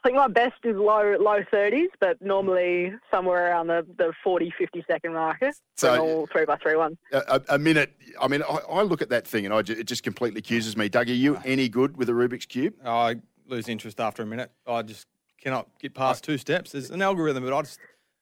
I 0.03 0.07
think 0.07 0.15
my 0.15 0.27
best 0.29 0.55
is 0.63 0.77
low 0.77 1.17
low 1.19 1.41
30s, 1.51 1.87
but 1.99 2.21
normally 2.21 2.93
somewhere 3.11 3.49
around 3.49 3.67
the, 3.67 3.85
the 3.97 4.13
40, 4.23 4.53
50 4.57 4.85
second 4.87 5.13
marker. 5.13 5.51
So- 5.75 6.01
all 6.01 6.27
three 6.27 6.45
by 6.45 6.55
three 6.57 6.75
one. 6.77 6.97
A, 7.11 7.17
a, 7.27 7.41
a 7.55 7.59
minute. 7.59 7.91
I 8.19 8.27
mean, 8.29 8.41
I, 8.43 8.59
I 8.69 8.81
look 8.83 9.01
at 9.01 9.09
that 9.09 9.27
thing 9.27 9.45
and 9.45 9.53
I 9.53 9.61
ju- 9.61 9.73
it 9.77 9.85
just 9.87 10.03
completely 10.03 10.39
accuses 10.39 10.77
me. 10.77 10.87
Doug, 10.87 11.09
are 11.09 11.13
you 11.13 11.37
any 11.43 11.67
good 11.67 11.97
with 11.97 12.07
a 12.09 12.13
Rubik's 12.13 12.45
Cube? 12.45 12.75
I 12.85 13.15
lose 13.47 13.67
interest 13.67 13.99
after 13.99 14.23
a 14.23 14.25
minute. 14.25 14.51
I 14.65 14.83
just 14.83 15.05
cannot 15.41 15.67
get 15.81 15.93
past 15.93 16.23
two 16.23 16.37
steps. 16.37 16.71
There's 16.71 16.91
an 16.91 17.01
algorithm, 17.01 17.43
but 17.43 17.53
I 17.53 17.61
just 17.61 17.79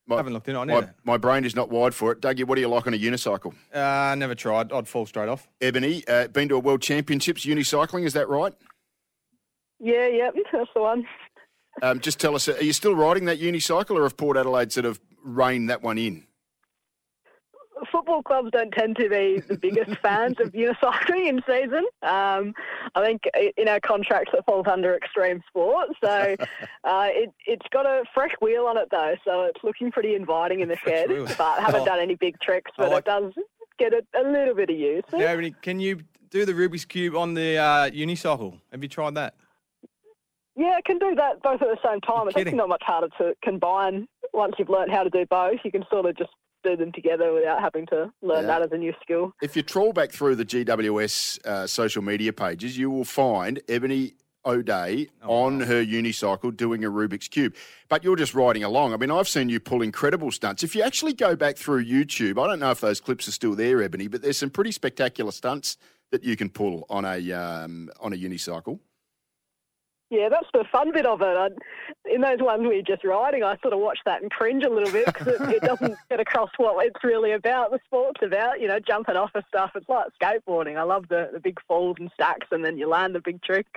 haven't 0.10 0.34
looked 0.34 0.48
in 0.50 0.56
on 0.56 0.70
it. 0.72 0.90
my 1.04 1.18
brain 1.18 1.46
is 1.46 1.56
not 1.56 1.70
wired 1.70 1.94
for 1.94 2.12
it. 2.12 2.22
Dougie, 2.22 2.44
what 2.46 2.56
do 2.56 2.62
you 2.62 2.70
like 2.70 2.88
on 2.88 2.94
a 2.96 2.98
unicycle? 2.98 3.54
Uh, 3.72 4.16
never 4.16 4.34
tried. 4.34 4.72
I'd 4.72 4.88
fall 4.88 5.06
straight 5.06 5.30
off. 5.30 5.48
Ebony, 5.62 6.04
uh, 6.08 6.28
been 6.28 6.50
to 6.50 6.56
a 6.56 6.60
World 6.60 6.82
Championships 6.82 7.46
unicycling, 7.46 8.04
is 8.06 8.14
that 8.14 8.30
right? 8.30 8.54
Yeah, 9.80 10.08
yep, 10.08 10.34
that's 10.52 10.70
the 10.74 10.82
one. 10.82 11.06
Um, 11.82 12.00
just 12.00 12.20
tell 12.20 12.36
us, 12.36 12.48
are 12.48 12.64
you 12.64 12.74
still 12.74 12.96
riding 12.96 13.26
that 13.26 13.40
unicycle 13.40 13.92
or 13.98 14.04
have 14.04 14.18
Port 14.18 14.38
Adelaide 14.38 14.72
sort 14.72 14.86
of 14.86 15.00
reined 15.24 15.70
that 15.70 15.84
one 15.84 15.98
in? 15.98 16.26
Football 17.92 18.24
clubs 18.24 18.50
don't 18.52 18.72
tend 18.72 18.96
to 18.98 19.08
be 19.08 19.40
the 19.48 19.56
biggest 19.56 19.96
fans 20.02 20.36
of 20.40 20.52
unicycling 20.52 21.28
in 21.30 21.42
season. 21.48 21.86
Um, 22.02 22.54
I 22.96 23.04
think 23.06 23.22
in 23.56 23.68
our 23.68 23.80
contracts 23.80 24.32
it 24.34 24.44
falls 24.48 24.66
under 24.66 24.96
extreme 24.96 25.44
sport. 25.48 25.90
So 26.04 26.10
uh, 26.84 27.08
it, 27.12 27.32
it's 27.46 27.66
got 27.72 27.86
a 27.86 28.04
fresh 28.16 28.32
wheel 28.42 28.66
on 28.66 28.78
it 28.78 28.88
though, 28.90 29.14
so 29.24 29.44
it's 29.44 29.64
looking 29.64 29.92
pretty 29.92 30.16
inviting 30.16 30.62
in 30.62 30.70
the 30.70 30.78
shed. 30.78 31.10
wheel. 31.10 31.28
But 31.38 31.60
haven't 31.62 31.82
Oh. 31.82 31.86
done 31.86 32.00
any 32.00 32.16
big 32.16 32.40
tricks, 32.42 32.72
but 32.78 32.90
like- 32.90 33.00
it 33.00 33.06
does 33.06 33.34
get 33.78 33.94
a, 33.94 34.02
a 34.20 34.24
little 34.28 34.56
bit 34.56 34.72
of 34.72 34.76
use. 34.76 35.04
Now, 35.14 35.40
can 35.62 35.80
you 35.80 36.02
do 36.32 36.46
the 36.46 36.54
Rubik's 36.54 36.84
Cube 36.86 37.16
on 37.16 37.36
the 37.36 37.58
uh, 37.58 37.90
unicycle? 37.92 38.60
Have 38.72 38.82
you 38.82 38.90
tried 38.90 39.14
that? 39.16 39.36
Yeah, 40.58 40.74
I 40.76 40.82
can 40.82 40.98
do 40.98 41.14
that 41.16 41.42
both 41.44 41.62
at 41.62 41.68
the 41.68 41.78
same 41.88 42.02
time. 42.02 42.28
It's 42.28 42.36
actually 42.38 42.58
not 42.58 42.70
much 42.70 42.84
harder 42.84 43.10
to 43.20 43.36
combine 43.44 44.08
once 44.34 44.56
you've 44.58 44.70
learned 44.70 44.92
how 44.92 45.04
to 45.04 45.10
do 45.10 45.26
both. 45.30 45.60
You 45.64 45.72
can 45.72 45.86
sort 45.92 46.08
of 46.08 46.18
just 46.18 46.32
do 46.64 46.76
them 46.76 46.92
together 46.92 47.32
without 47.32 47.62
having 47.62 47.86
to 47.88 48.12
learn 48.24 48.42
Yeah. 48.42 48.48
that 48.48 48.62
as 48.64 48.72
a 48.72 48.78
new 48.78 48.94
skill. 49.02 49.34
If 49.42 49.56
you 49.56 49.62
trawl 49.62 49.94
back 49.94 50.12
through 50.12 50.36
the 50.36 50.46
GWS 50.46 51.46
uh, 51.46 51.68
social 51.68 52.02
media 52.02 52.34
pages, 52.34 52.76
you 52.78 52.90
will 52.90 53.06
find 53.06 53.62
Ebony 53.70 54.14
O'Dea 54.46 55.08
on 55.24 55.60
her 55.62 55.84
unicycle 55.86 56.56
doing 56.56 56.84
a 56.84 56.90
Rubik's 56.90 57.28
Cube. 57.28 57.54
But 57.90 58.04
you're 58.04 58.16
just 58.16 58.34
riding 58.34 58.64
along. 58.64 58.94
I 58.94 58.98
mean, 58.98 59.12
I've 59.12 59.28
seen 59.28 59.50
you 59.50 59.60
pull 59.60 59.82
incredible 59.84 60.32
stunts. 60.32 60.64
If 60.64 60.76
you 60.76 60.82
actually 60.82 61.14
go 61.14 61.36
back 61.36 61.58
through 61.58 61.86
YouTube, 61.86 62.42
I 62.44 62.48
don't 62.48 62.60
know 62.60 62.72
if 62.72 62.80
those 62.80 63.00
clips 63.00 63.28
are 63.28 63.32
still 63.34 63.54
there, 63.56 63.84
Ebony, 63.84 64.08
but 64.08 64.22
there's 64.24 64.38
some 64.38 64.50
pretty 64.50 64.72
spectacular 64.72 65.32
stunts 65.32 65.78
that 66.12 66.24
you 66.24 66.36
can 66.38 66.50
pull 66.50 66.86
on 66.90 67.04
a 67.06 67.32
um, 67.34 67.90
on 68.00 68.14
a 68.14 68.16
unicycle. 68.16 68.80
Yeah, 70.10 70.30
that's 70.30 70.48
the 70.54 70.64
fun 70.72 70.94
bit 70.94 71.06
of 71.06 71.22
it. 71.22 71.26
I, 71.26 71.50
in 72.10 72.22
those 72.22 72.40
ones 72.40 72.62
where 72.62 72.74
you're 72.74 72.82
just 72.82 73.04
riding, 73.04 73.44
I 73.44 73.58
sort 73.62 73.74
of 73.74 73.80
watch 73.80 74.00
that 74.06 74.22
and 74.22 74.32
cringe 74.32 74.64
a 74.64 74.70
little 74.70 74.92
bit 74.92 75.06
because 75.06 75.28
it, 75.28 75.42
it 75.42 75.62
doesn't 75.62 75.98
get 76.10 76.22
across 76.22 76.50
what 76.56 76.86
it's 76.86 77.04
really 77.04 77.34
about. 77.34 77.72
The 77.72 77.80
sport's 77.86 78.22
about, 78.24 78.62
you 78.62 78.70
know, 78.70 78.80
jumping 78.80 79.18
off 79.18 79.32
of 79.36 79.44
stuff. 79.50 79.72
It's 79.76 79.90
like 79.90 80.08
skateboarding. 80.22 80.78
I 80.78 80.84
love 80.84 81.10
the, 81.10 81.30
the 81.34 81.42
big 81.42 81.60
falls 81.68 81.98
and 82.00 82.10
stacks, 82.14 82.48
and 82.52 82.64
then 82.64 82.78
you 82.78 82.88
land 82.88 83.16
the 83.16 83.20
big 83.20 83.42
trick. 83.44 83.68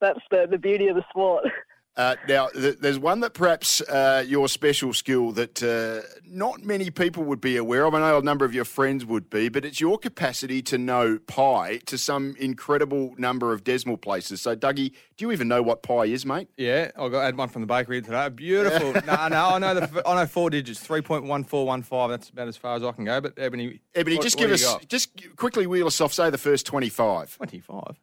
That's 0.00 0.20
the, 0.30 0.48
the 0.50 0.58
beauty 0.58 0.88
of 0.88 0.96
the 0.96 1.04
sport. 1.10 1.44
Uh, 1.96 2.14
now, 2.28 2.48
th- 2.48 2.76
there's 2.78 2.98
one 2.98 3.20
that 3.20 3.32
perhaps 3.32 3.80
uh, 3.80 4.22
your 4.26 4.48
special 4.48 4.92
skill 4.92 5.32
that 5.32 5.62
uh, 5.62 6.06
not 6.26 6.62
many 6.62 6.90
people 6.90 7.24
would 7.24 7.40
be 7.40 7.56
aware 7.56 7.86
of. 7.86 7.94
I 7.94 8.00
know 8.00 8.18
a 8.18 8.22
number 8.22 8.44
of 8.44 8.52
your 8.54 8.66
friends 8.66 9.04
would 9.06 9.30
be, 9.30 9.48
but 9.48 9.64
it's 9.64 9.80
your 9.80 9.96
capacity 9.96 10.60
to 10.62 10.76
know 10.76 11.18
pi 11.26 11.78
to 11.86 11.96
some 11.96 12.36
incredible 12.38 13.14
number 13.16 13.52
of 13.54 13.64
decimal 13.64 13.96
places. 13.96 14.42
So, 14.42 14.54
Dougie, 14.54 14.92
do 15.16 15.24
you 15.24 15.32
even 15.32 15.48
know 15.48 15.62
what 15.62 15.82
pi 15.82 16.04
is, 16.04 16.26
mate? 16.26 16.48
Yeah, 16.58 16.90
I 16.98 17.08
got 17.08 17.22
had 17.22 17.38
one 17.38 17.48
from 17.48 17.62
the 17.62 17.66
bakery 17.66 18.02
today. 18.02 18.28
Beautiful. 18.28 18.92
no, 19.06 19.28
no, 19.28 19.48
I 19.54 19.58
know 19.58 19.74
the 19.80 20.02
I 20.06 20.16
know 20.16 20.26
four 20.26 20.50
digits, 20.50 20.80
three 20.80 21.00
point 21.00 21.24
one 21.24 21.44
four 21.44 21.64
one 21.66 21.82
five. 21.82 22.10
That's 22.10 22.28
about 22.28 22.48
as 22.48 22.58
far 22.58 22.76
as 22.76 22.82
I 22.82 22.92
can 22.92 23.06
go. 23.06 23.22
But 23.22 23.38
Ebony, 23.38 23.80
Ebony, 23.94 24.16
what- 24.16 24.22
just 24.22 24.36
what 24.38 24.42
give 24.48 24.52
us, 24.52 24.76
just 24.86 25.36
quickly 25.36 25.66
wheel 25.66 25.86
us 25.86 25.98
off. 26.02 26.12
Say 26.12 26.28
the 26.28 26.36
first 26.36 26.66
twenty-five. 26.66 27.34
Twenty-five. 27.38 27.98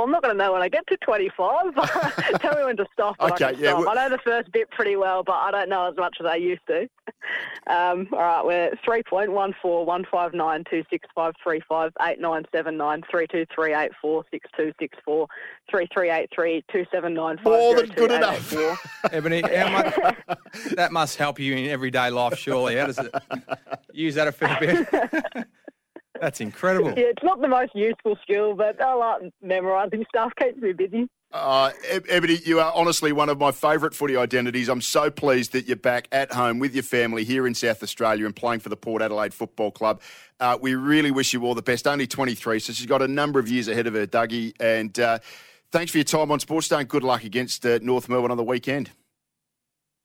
Well, 0.00 0.06
I'm 0.06 0.12
not 0.12 0.22
going 0.22 0.34
to 0.34 0.38
know 0.42 0.54
when 0.54 0.62
I 0.62 0.70
get 0.70 0.86
to 0.86 0.96
25. 0.96 1.74
Tell 2.40 2.56
me 2.56 2.64
when 2.64 2.76
to 2.78 2.86
stop. 2.90 3.16
and 3.20 3.32
I 3.32 3.34
Okay, 3.34 3.52
can 3.52 3.62
yeah, 3.62 3.78
stop. 3.78 3.88
I 3.94 3.94
know 4.08 4.16
the 4.16 4.22
first 4.24 4.50
bit 4.50 4.70
pretty 4.70 4.96
well, 4.96 5.22
but 5.22 5.34
I 5.34 5.50
don't 5.50 5.68
know 5.68 5.90
as 5.90 5.96
much 5.98 6.16
as 6.20 6.26
I 6.26 6.36
used 6.36 6.62
to. 6.68 6.88
Um, 7.66 8.08
all 8.12 8.18
right, 8.18 8.44
we're 8.44 8.70
3.14, 8.84 9.28
More 17.44 17.74
than 17.76 17.90
good 17.90 18.10
enough. 18.10 18.52
Ebony, 19.12 19.42
how 19.42 19.68
much, 19.68 19.94
that 20.74 20.90
must 20.90 21.16
help 21.18 21.38
you 21.38 21.54
in 21.54 21.66
everyday 21.70 22.10
life, 22.10 22.36
surely. 22.38 22.76
How 22.76 22.86
does 22.86 22.98
it 22.98 23.14
use 23.92 24.14
that 24.16 24.26
a 24.26 24.32
fair 24.32 24.56
bit? 24.58 25.46
That's 26.20 26.40
incredible. 26.40 26.90
Yeah, 26.90 27.06
it's 27.06 27.22
not 27.22 27.40
the 27.40 27.48
most 27.48 27.74
useful 27.74 28.16
skill, 28.22 28.54
but 28.54 28.80
I 28.80 28.94
like 28.94 29.32
memorising 29.42 30.04
stuff. 30.08 30.32
Keeps 30.38 30.58
me 30.58 30.72
busy. 30.72 31.08
Uh, 31.32 31.70
Eb- 31.88 32.06
Ebony, 32.08 32.38
you 32.44 32.58
are 32.58 32.72
honestly 32.74 33.12
one 33.12 33.28
of 33.28 33.38
my 33.38 33.52
favourite 33.52 33.94
footy 33.94 34.16
identities. 34.16 34.68
I'm 34.68 34.80
so 34.80 35.10
pleased 35.10 35.52
that 35.52 35.66
you're 35.66 35.76
back 35.76 36.08
at 36.10 36.32
home 36.32 36.58
with 36.58 36.74
your 36.74 36.82
family 36.82 37.22
here 37.22 37.46
in 37.46 37.54
South 37.54 37.82
Australia 37.82 38.26
and 38.26 38.34
playing 38.34 38.60
for 38.60 38.68
the 38.68 38.76
Port 38.76 39.00
Adelaide 39.00 39.32
Football 39.32 39.70
Club. 39.70 40.02
Uh, 40.40 40.58
we 40.60 40.74
really 40.74 41.12
wish 41.12 41.32
you 41.32 41.44
all 41.44 41.54
the 41.54 41.62
best. 41.62 41.86
Only 41.86 42.06
23, 42.06 42.58
so 42.58 42.72
she's 42.72 42.86
got 42.86 43.00
a 43.00 43.08
number 43.08 43.38
of 43.38 43.48
years 43.48 43.68
ahead 43.68 43.86
of 43.86 43.94
her, 43.94 44.06
Dougie. 44.06 44.54
And 44.58 44.98
uh, 44.98 45.20
thanks 45.70 45.92
for 45.92 45.98
your 45.98 46.04
time 46.04 46.32
on 46.32 46.40
Sports 46.40 46.68
Day 46.68 46.80
and 46.80 46.88
good 46.88 47.04
luck 47.04 47.22
against 47.22 47.64
uh, 47.64 47.78
North 47.80 48.08
Melbourne 48.08 48.32
on 48.32 48.36
the 48.36 48.42
weekend. 48.42 48.90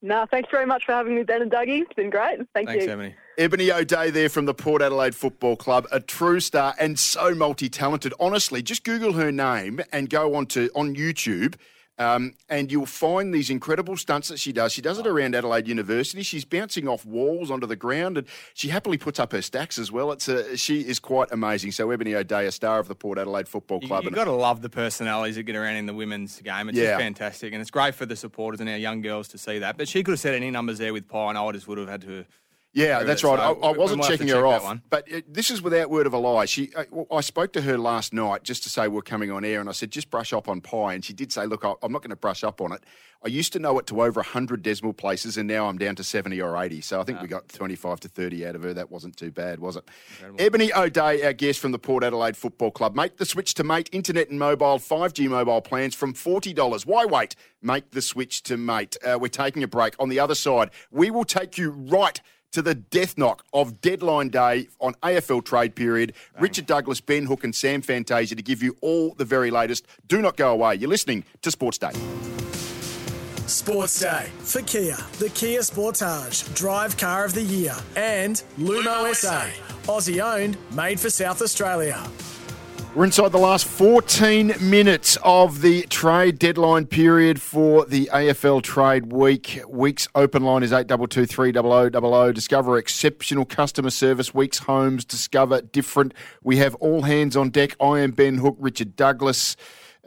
No, 0.06 0.24
thanks 0.30 0.52
very 0.52 0.68
much 0.68 0.86
for 0.86 0.92
having 0.92 1.16
me, 1.16 1.24
Ben 1.24 1.42
and 1.42 1.52
Dougie. 1.52 1.82
It's 1.82 1.94
been 1.94 2.12
great. 2.12 2.38
Thank 2.54 2.70
you. 2.70 2.76
Thanks, 2.76 2.86
you. 2.86 2.92
Emily. 2.92 3.16
Ebony 3.40 3.72
O'Dea 3.72 4.12
there 4.12 4.30
from 4.30 4.46
the 4.46 4.54
Port 4.54 4.84
Adelaide 4.84 5.16
Football 5.16 5.56
Club, 5.56 5.88
a 5.92 6.00
true 6.00 6.40
star 6.40 6.76
and 6.80 7.00
so 7.00 7.34
multi-talented. 7.34 8.14
Honestly, 8.20 8.62
just 8.62 8.84
Google 8.84 9.14
her 9.14 9.32
name 9.32 9.82
and 9.92 10.08
go 10.08 10.36
on 10.36 10.46
to 10.48 10.70
on 10.76 10.96
YouTube. 10.96 11.56
Um, 11.98 12.34
and 12.50 12.70
you'll 12.72 12.86
find 12.86 13.34
these 13.34 13.50
incredible 13.50 13.96
stunts 13.96 14.28
that 14.28 14.40
she 14.40 14.52
does. 14.52 14.74
She 14.74 14.82
does 14.82 15.00
it 15.00 15.08
around 15.08 15.34
Adelaide 15.34 15.68
University. 15.68 16.24
She's 16.24 16.44
bouncing 16.44 16.90
off 16.90 17.06
walls 17.06 17.50
onto 17.50 17.66
the 17.66 17.78
ground, 17.78 18.18
and 18.18 18.28
she 18.54 18.68
happily 18.68 18.98
puts 18.98 19.18
up 19.20 19.32
her 19.32 19.42
stacks 19.42 19.78
as 19.78 19.92
well. 19.94 20.12
It's 20.12 20.28
a, 20.28 20.58
she 20.58 20.82
is 20.82 21.00
quite 21.00 21.32
amazing. 21.32 21.72
So 21.72 21.90
Ebony 21.92 22.14
O'Dea, 22.14 22.48
a 22.48 22.52
star 22.52 22.80
of 22.80 22.90
the 22.90 22.96
Port 22.96 23.18
Adelaide 23.18 23.48
Football 23.48 23.80
Club, 23.80 24.04
you 24.04 24.08
and 24.10 24.16
got 24.16 24.26
to 24.26 24.32
love 24.34 24.62
the 24.62 24.70
personalities 24.70 25.36
that 25.36 25.44
get 25.44 25.56
around 25.56 25.76
in 25.78 25.86
the 25.86 25.94
women's 25.94 26.42
game. 26.42 26.68
It's 26.68 26.78
Yeah. 26.78 26.86
just 26.92 27.00
fantastic, 27.02 27.54
and 27.54 27.62
it's 27.62 27.72
great 27.72 27.96
for 27.96 28.06
the 28.06 28.16
supporters 28.18 28.60
and 28.60 28.70
our 28.70 28.78
young 28.78 29.02
girls 29.02 29.30
to 29.30 29.38
see 29.38 29.60
that. 29.60 29.78
But 29.78 29.88
she 29.88 30.04
could 30.04 30.12
have 30.12 30.20
set 30.20 30.34
any 30.34 30.52
numbers 30.52 30.78
there 30.80 30.92
with 30.92 31.08
Pie, 31.08 31.30
and 31.30 31.38
I 31.38 31.52
just 31.54 31.68
would 31.68 31.78
have 31.78 31.88
had 31.88 32.02
to. 32.02 32.26
Yeah, 32.76 33.04
that's 33.04 33.24
right. 33.24 33.40
I, 33.40 33.54
So 33.54 33.60
I 33.62 33.72
we- 33.72 33.78
wasn't 33.78 34.00
we 34.02 34.02
might 34.02 34.12
have 34.12 34.20
checking 34.20 34.28
her 34.28 34.42
check 34.42 34.44
off, 34.44 34.64
one. 34.66 34.82
but 34.90 35.10
it, 35.10 35.34
this 35.34 35.50
is 35.50 35.62
without 35.62 35.90
word 35.90 36.06
of 36.08 36.14
a 36.14 36.18
lie. 36.18 36.44
She, 36.44 36.72
I, 36.78 36.86
I 37.10 37.22
spoke 37.22 37.54
to 37.54 37.62
her 37.62 37.78
last 37.78 38.14
night 38.14 38.44
just 38.44 38.64
to 38.64 38.70
say 38.70 38.90
we're 38.90 39.02
coming 39.02 39.32
on 39.32 39.46
air, 39.46 39.62
and 39.62 39.70
I 39.70 39.72
said 39.72 39.92
just 39.92 40.12
brush 40.12 40.34
up 40.34 40.50
on 40.50 40.60
pi, 40.60 40.94
and 40.94 41.04
she 41.04 41.14
did 41.14 41.32
say, 41.32 41.46
"Look, 41.46 41.64
I, 41.64 41.74
I'm 41.82 41.94
not 41.94 42.02
going 42.02 42.10
to 42.10 42.18
brush 42.18 42.44
up 42.44 42.60
on 42.60 42.74
it. 42.74 42.84
I 43.24 43.30
used 43.30 43.54
to 43.54 43.60
know 43.60 43.80
it 43.80 43.88
to 43.88 44.02
over 44.04 44.20
100 44.20 44.62
decimal 44.62 44.94
places, 44.94 45.36
and 45.38 45.48
now 45.48 45.68
I'm 45.68 45.80
down 45.80 45.96
to 45.96 46.04
70 46.04 46.40
or 46.42 46.62
80. 46.62 46.82
So 46.82 47.00
I 47.02 47.04
think 47.06 47.22
we 47.22 47.28
got 47.28 47.50
25 47.50 48.02
to 48.02 48.08
30 48.08 48.46
out 48.46 48.56
of 48.56 48.62
her. 48.64 48.74
That 48.74 48.92
wasn't 48.92 49.18
too 49.18 49.32
bad, 49.32 49.60
was 49.60 49.78
it? 49.78 49.90
Ebony 50.38 50.72
O'Dea, 50.74 51.24
our 51.24 51.34
guest 51.34 51.60
from 51.60 51.72
the 51.72 51.80
Port 51.80 52.04
Adelaide 52.04 52.38
Football 52.38 52.70
Club. 52.70 52.94
Make 52.94 53.18
the 53.18 53.26
switch 53.26 53.56
to 53.56 53.64
Mate 53.64 53.90
Internet 53.92 54.30
and 54.30 54.38
Mobile 54.38 54.78
5G 54.78 55.28
mobile 55.28 55.62
plans 55.62 55.96
from 55.96 56.14
$40. 56.14 56.86
Why 56.86 57.06
wait? 57.06 57.36
Make 57.64 57.92
the 57.92 58.02
switch 58.02 58.44
to 58.44 58.58
Mate. 58.58 58.96
Uh, 59.04 59.18
we're 59.20 59.30
taking 59.30 59.64
a 59.64 59.68
break. 59.68 59.96
On 59.98 60.10
the 60.10 60.20
other 60.20 60.36
side, 60.36 60.70
we 60.92 61.10
will 61.10 61.26
take 61.26 61.58
you 61.58 61.72
right 61.72 62.22
to 62.56 62.62
the 62.62 62.74
death 62.74 63.18
knock 63.18 63.44
of 63.52 63.82
deadline 63.82 64.30
day 64.30 64.70
on 64.80 64.94
AFL 65.04 65.44
trade 65.44 65.76
period. 65.76 66.14
Richard 66.40 66.66
Douglas, 66.66 67.02
Ben 67.02 67.26
Hook, 67.26 67.44
and 67.44 67.54
Sam 67.54 67.82
Fantasia 67.82 68.34
to 68.34 68.42
give 68.42 68.64
you 68.64 68.78
all 68.80 69.14
the 69.16 69.26
very 69.26 69.52
latest. 69.52 69.86
Do 70.08 70.22
not 70.22 70.38
go 70.38 70.54
away. 70.54 70.76
You're 70.76 70.90
listening 70.90 71.26
to 71.42 71.52
Sports 71.52 71.78
Day. 71.78 71.92
Sports 73.46 74.00
Day 74.00 74.30
for 74.40 74.62
Kia, 74.62 74.96
the 75.20 75.30
Kia 75.36 75.60
Sportage, 75.60 76.56
Drive 76.56 76.96
Car 76.96 77.26
of 77.26 77.34
the 77.34 77.44
Year, 77.44 77.76
and 77.98 78.42
Lumo 78.58 79.14
SA, 79.14 79.48
Aussie 79.92 80.24
owned, 80.24 80.58
made 80.74 80.98
for 80.98 81.10
South 81.10 81.42
Australia. 81.42 82.02
We're 82.96 83.04
inside 83.04 83.34
the 83.34 83.38
last 83.38 83.66
14 83.68 84.54
minutes 84.62 85.18
of 85.22 85.60
the 85.62 85.82
trade 85.84 86.40
deadline 86.40 86.86
period 86.86 87.42
for 87.42 87.84
the 87.84 88.10
AFL 88.14 88.64
trade 88.64 89.12
week. 89.12 89.60
Week's 89.68 90.08
open 90.16 90.44
line 90.46 90.64
is 90.64 90.72
82230000. 90.72 92.34
Discover 92.34 92.78
exceptional 92.78 93.44
customer 93.44 93.90
service. 93.90 94.34
Week's 94.34 94.60
homes. 94.60 95.04
Discover 95.04 95.64
different. 95.64 96.14
We 96.42 96.56
have 96.58 96.74
all 96.76 97.02
hands 97.02 97.36
on 97.36 97.50
deck. 97.50 97.76
I 97.82 98.00
am 98.00 98.12
Ben 98.12 98.38
Hook, 98.38 98.56
Richard 98.60 98.96
Douglas. 98.96 99.58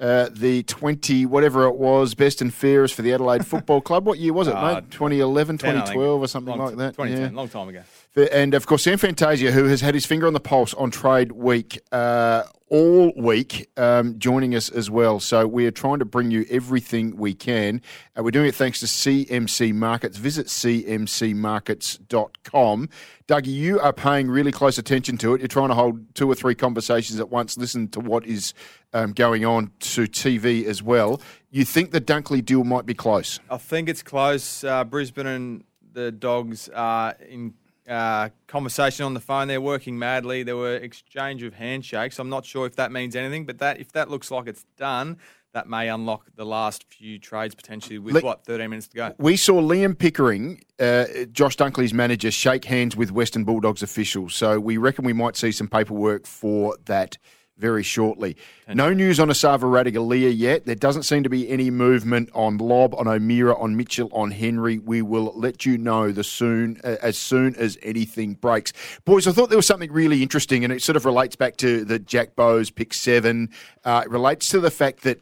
Uh, 0.01 0.29
the 0.33 0.63
20, 0.63 1.27
whatever 1.27 1.67
it 1.67 1.75
was, 1.75 2.15
best 2.15 2.41
and 2.41 2.55
fairest 2.55 2.95
for 2.95 3.03
the 3.03 3.13
Adelaide 3.13 3.45
Football 3.45 3.81
Club. 3.81 4.07
What 4.07 4.21
year 4.21 4.33
was 4.33 4.47
it, 4.47 4.55
Uh, 4.55 4.75
mate? 4.77 4.91
2011, 4.93 5.59
10, 5.59 5.71
I 5.71 5.73
think. 5.73 5.87
2012, 5.87 6.23
or 6.23 6.27
something 6.29 6.57
like 6.57 6.77
that? 6.77 6.95
2010, 6.95 7.33
Yeah. 7.33 7.37
long 7.37 7.49
time 7.49 7.69
ago. 7.69 7.81
And 8.19 8.55
of 8.55 8.67
course, 8.67 8.83
Sam 8.83 8.99
Fantasia, 8.99 9.53
who 9.53 9.67
has 9.67 9.81
had 9.81 9.95
his 9.95 10.05
finger 10.05 10.27
on 10.27 10.33
the 10.33 10.41
pulse 10.41 10.75
on 10.75 10.91
trade 10.91 11.31
week 11.33 11.81
uh, 11.93 12.43
all 12.69 13.13
week, 13.17 13.71
um, 13.77 14.19
joining 14.19 14.55
us 14.55 14.69
as 14.69 14.91
well. 14.91 15.21
So 15.21 15.47
we 15.47 15.65
are 15.67 15.71
trying 15.71 16.01
to 16.01 16.05
bring 16.05 16.31
you 16.31 16.45
everything 16.51 17.17
we 17.17 17.33
can. 17.35 17.81
Uh, 18.19 18.23
we're 18.23 18.31
doing 18.31 18.47
it 18.47 18.55
thanks 18.55 18.81
to 18.81 18.87
CMC 18.87 19.73
Markets. 19.73 20.19
Visit 20.19 20.49
cmcmarkets.com. 20.49 22.89
Dougie, 23.27 23.47
you 23.47 23.81
are 23.81 23.93
paying 23.93 24.29
really 24.29 24.53
close 24.53 24.79
attention 24.79 25.17
to 25.19 25.35
it. 25.35 25.41
You're 25.41 25.49
trying 25.49 25.69
to 25.69 25.75
hold 25.75 26.15
two 26.15 26.31
or 26.31 26.35
three 26.35 26.55
conversations 26.55 27.21
at 27.21 27.31
once, 27.31 27.57
listen 27.57 27.89
to 27.89 28.01
what 28.01 28.27
is 28.27 28.55
um, 28.93 29.13
going 29.13 29.45
on 29.45 29.71
to 29.81 30.03
TV 30.03 30.65
as 30.65 30.83
well. 30.83 31.21
You 31.51 31.65
think 31.65 31.93
the 31.93 32.01
Dunkley 32.01 32.45
deal 32.45 32.65
might 32.65 32.87
be 32.87 32.95
close? 32.95 33.39
I 33.49 33.59
think 33.59 33.89
it's 33.89 34.03
close. 34.03 34.65
Uh, 34.65 34.85
Brisbane 34.85 35.27
and 35.27 35.65
the 35.93 36.13
Dogs 36.13 36.69
are 36.69 37.17
in 37.29 37.55
uh, 37.89 38.29
conversation 38.47 39.05
on 39.05 39.15
the 39.15 39.21
phone. 39.21 39.49
They're 39.49 39.61
working 39.61 39.99
madly. 39.99 40.43
There 40.43 40.57
were 40.57 40.77
exchange 40.77 41.43
of 41.43 41.55
handshakes. 41.55 42.19
I'm 42.19 42.29
not 42.29 42.45
sure 42.45 42.67
if 42.67 42.77
that 42.77 42.93
means 42.93 43.17
anything, 43.17 43.47
but 43.47 43.59
that 43.59 43.81
if 43.81 43.93
that 43.93 44.11
looks 44.11 44.31
like 44.31 44.47
it's 44.47 44.65
done, 44.77 45.19
that 45.53 45.69
may 45.69 45.89
unlock 45.89 46.27
the 46.37 46.45
last 46.45 46.85
few 46.85 47.19
trades 47.19 47.55
potentially 47.55 47.99
with 47.99 48.15
Let- 48.15 48.25
what 48.25 48.45
13 48.45 48.71
minutes 48.71 48.89
to 48.89 48.97
go. 48.97 49.15
We 49.19 49.37
saw 49.37 49.61
Liam 49.61 49.99
Pickering, 49.99 50.63
uh, 50.79 51.07
Josh 51.33 51.57
Dunkley's 51.57 51.95
manager, 51.95 52.31
shake 52.31 52.67
hands 52.67 52.97
with 52.97 53.11
Western 53.11 53.45
Bulldogs 53.45 53.83
officials. 53.83 54.35
So 54.35 54.61
we 54.61 54.77
reckon 54.77 55.05
we 55.05 55.13
might 55.15 55.37
see 55.37 55.53
some 55.53 55.69
paperwork 55.69 56.27
for 56.27 56.77
that 56.85 57.17
very 57.59 57.83
shortly. 57.83 58.37
No 58.69 58.93
news 58.93 59.19
on 59.19 59.29
Esava 59.29 59.61
Ratugolea 59.61 60.33
yet. 60.37 60.67
There 60.67 60.75
doesn't 60.75 61.03
seem 61.03 61.23
to 61.23 61.29
be 61.29 61.49
any 61.49 61.71
movement 61.71 62.31
on 62.35 62.59
Lobb, 62.59 62.95
on 62.95 63.09
O'Meara, 63.09 63.59
on 63.59 63.77
Mitchell, 63.77 64.09
on 64.13 64.31
Henry. 64.31 64.79
We 64.79 65.03
will 65.03 65.33
let 65.35 65.67
you 65.67 65.79
know 65.79 66.13
the 66.13 66.25
soon 66.25 66.81
uh, 66.85 66.97
as 67.03 67.19
soon 67.19 67.57
as 67.57 67.79
anything 67.83 68.35
breaks. 68.35 68.73
Boys, 69.05 69.27
I 69.27 69.33
thought 69.33 69.49
there 69.49 69.59
was 69.59 69.67
something 69.67 69.93
really 69.93 70.23
interesting, 70.23 70.65
and 70.65 70.73
it 70.73 70.83
sort 70.83 70.97
of 70.97 71.05
relates 71.05 71.37
back 71.37 71.57
to 71.59 71.85
the 71.85 71.99
Jack 71.99 72.37
Bowes 72.37 72.71
pick 72.71 72.95
seven. 72.95 73.51
Uh, 73.85 74.03
it 74.05 74.11
relates 74.11 74.49
to 74.51 74.61
the 74.61 74.71
fact 74.71 75.03
that 75.03 75.21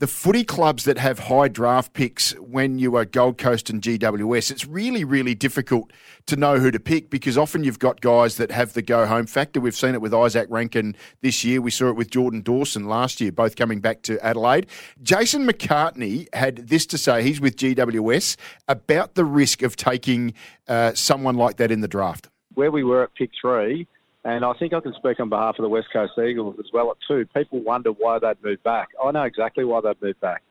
the 0.00 0.06
footy 0.06 0.44
clubs 0.44 0.84
that 0.84 0.96
have 0.96 1.18
high 1.18 1.46
draft 1.46 1.92
picks 1.92 2.32
when 2.40 2.78
you 2.78 2.96
are 2.96 3.04
Gold 3.04 3.36
Coast 3.36 3.68
and 3.68 3.82
GWS, 3.82 4.50
it's 4.50 4.66
really, 4.66 5.04
really 5.04 5.34
difficult 5.34 5.92
to 6.24 6.36
know 6.36 6.58
who 6.58 6.70
to 6.70 6.80
pick 6.80 7.10
because 7.10 7.36
often 7.36 7.64
you've 7.64 7.78
got 7.78 8.00
guys 8.00 8.38
that 8.38 8.50
have 8.50 8.72
the 8.72 8.80
go 8.80 9.04
home 9.04 9.26
factor. 9.26 9.60
We've 9.60 9.76
seen 9.76 9.92
it 9.92 10.00
with 10.00 10.14
Isaac 10.14 10.46
Rankine 10.48 10.96
this 11.20 11.44
year. 11.44 11.60
We 11.60 11.70
saw 11.70 11.90
it 11.90 11.96
with 11.96 12.10
Jordan 12.10 12.40
Dawson 12.40 12.86
last 12.86 13.20
year, 13.20 13.30
both 13.30 13.56
coming 13.56 13.80
back 13.80 14.00
to 14.04 14.18
Adelaide. 14.24 14.68
Jason 15.02 15.46
McCartney 15.46 16.34
had 16.34 16.68
this 16.68 16.86
to 16.86 16.98
say, 16.98 17.22
he's 17.22 17.38
with 17.38 17.56
GWS, 17.56 18.38
about 18.68 19.16
the 19.16 19.24
risk 19.26 19.60
of 19.60 19.76
taking 19.76 20.32
uh, 20.66 20.94
someone 20.94 21.36
like 21.36 21.58
that 21.58 21.70
in 21.70 21.82
the 21.82 21.88
draft. 21.88 22.30
where 22.54 22.70
we 22.70 22.84
were 22.84 23.02
at 23.02 23.14
pick 23.16 23.32
three, 23.38 23.86
and 24.24 24.44
I 24.44 24.52
think 24.54 24.72
I 24.72 24.80
can 24.80 24.92
speak 24.94 25.18
on 25.20 25.28
behalf 25.28 25.58
of 25.58 25.62
the 25.62 25.68
West 25.68 25.88
Coast 25.92 26.12
Eagles 26.18 26.56
as 26.58 26.66
well 26.72 26.90
at 26.90 26.96
two. 27.08 27.26
People 27.34 27.60
wonder 27.60 27.90
why 27.90 28.18
they'd 28.18 28.42
moved 28.42 28.62
back. 28.62 28.88
I 29.02 29.10
know 29.12 29.22
exactly 29.22 29.64
why 29.64 29.80
they've 29.80 30.00
moved 30.02 30.20
back. 30.20 30.42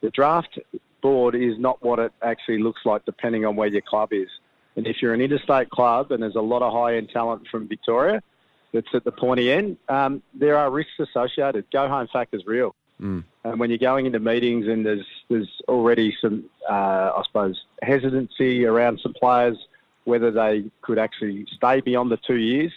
The 0.00 0.10
draft 0.10 0.58
board 1.02 1.34
is 1.34 1.58
not 1.58 1.82
what 1.82 1.98
it 1.98 2.12
actually 2.22 2.62
looks 2.62 2.80
like 2.84 3.04
depending 3.04 3.44
on 3.44 3.56
where 3.56 3.68
your 3.68 3.82
club 3.82 4.12
is. 4.12 4.28
And 4.76 4.86
if 4.86 5.02
you're 5.02 5.12
an 5.12 5.20
interstate 5.20 5.68
club 5.70 6.12
and 6.12 6.22
there's 6.22 6.36
a 6.36 6.40
lot 6.40 6.62
of 6.62 6.72
high 6.72 6.96
end 6.96 7.10
talent 7.12 7.46
from 7.50 7.68
Victoria 7.68 8.22
that's 8.72 8.94
at 8.94 9.04
the 9.04 9.12
pointy 9.12 9.50
end, 9.52 9.76
um, 9.88 10.22
there 10.32 10.56
are 10.56 10.70
risks 10.70 10.98
associated. 10.98 11.66
Go 11.70 11.88
home 11.88 12.08
factor's 12.12 12.46
real. 12.46 12.74
And 13.44 13.58
when 13.58 13.70
you're 13.70 13.78
going 13.78 14.06
into 14.06 14.20
meetings 14.20 14.66
and 14.68 14.84
there's 14.84 15.06
there's 15.28 15.48
already 15.68 16.16
some, 16.20 16.44
uh, 16.68 17.12
I 17.16 17.22
suppose, 17.26 17.58
hesitancy 17.82 18.64
around 18.64 19.00
some 19.02 19.14
players 19.14 19.56
whether 20.04 20.30
they 20.30 20.64
could 20.82 20.98
actually 20.98 21.46
stay 21.54 21.80
beyond 21.80 22.10
the 22.10 22.16
two 22.18 22.36
years, 22.36 22.72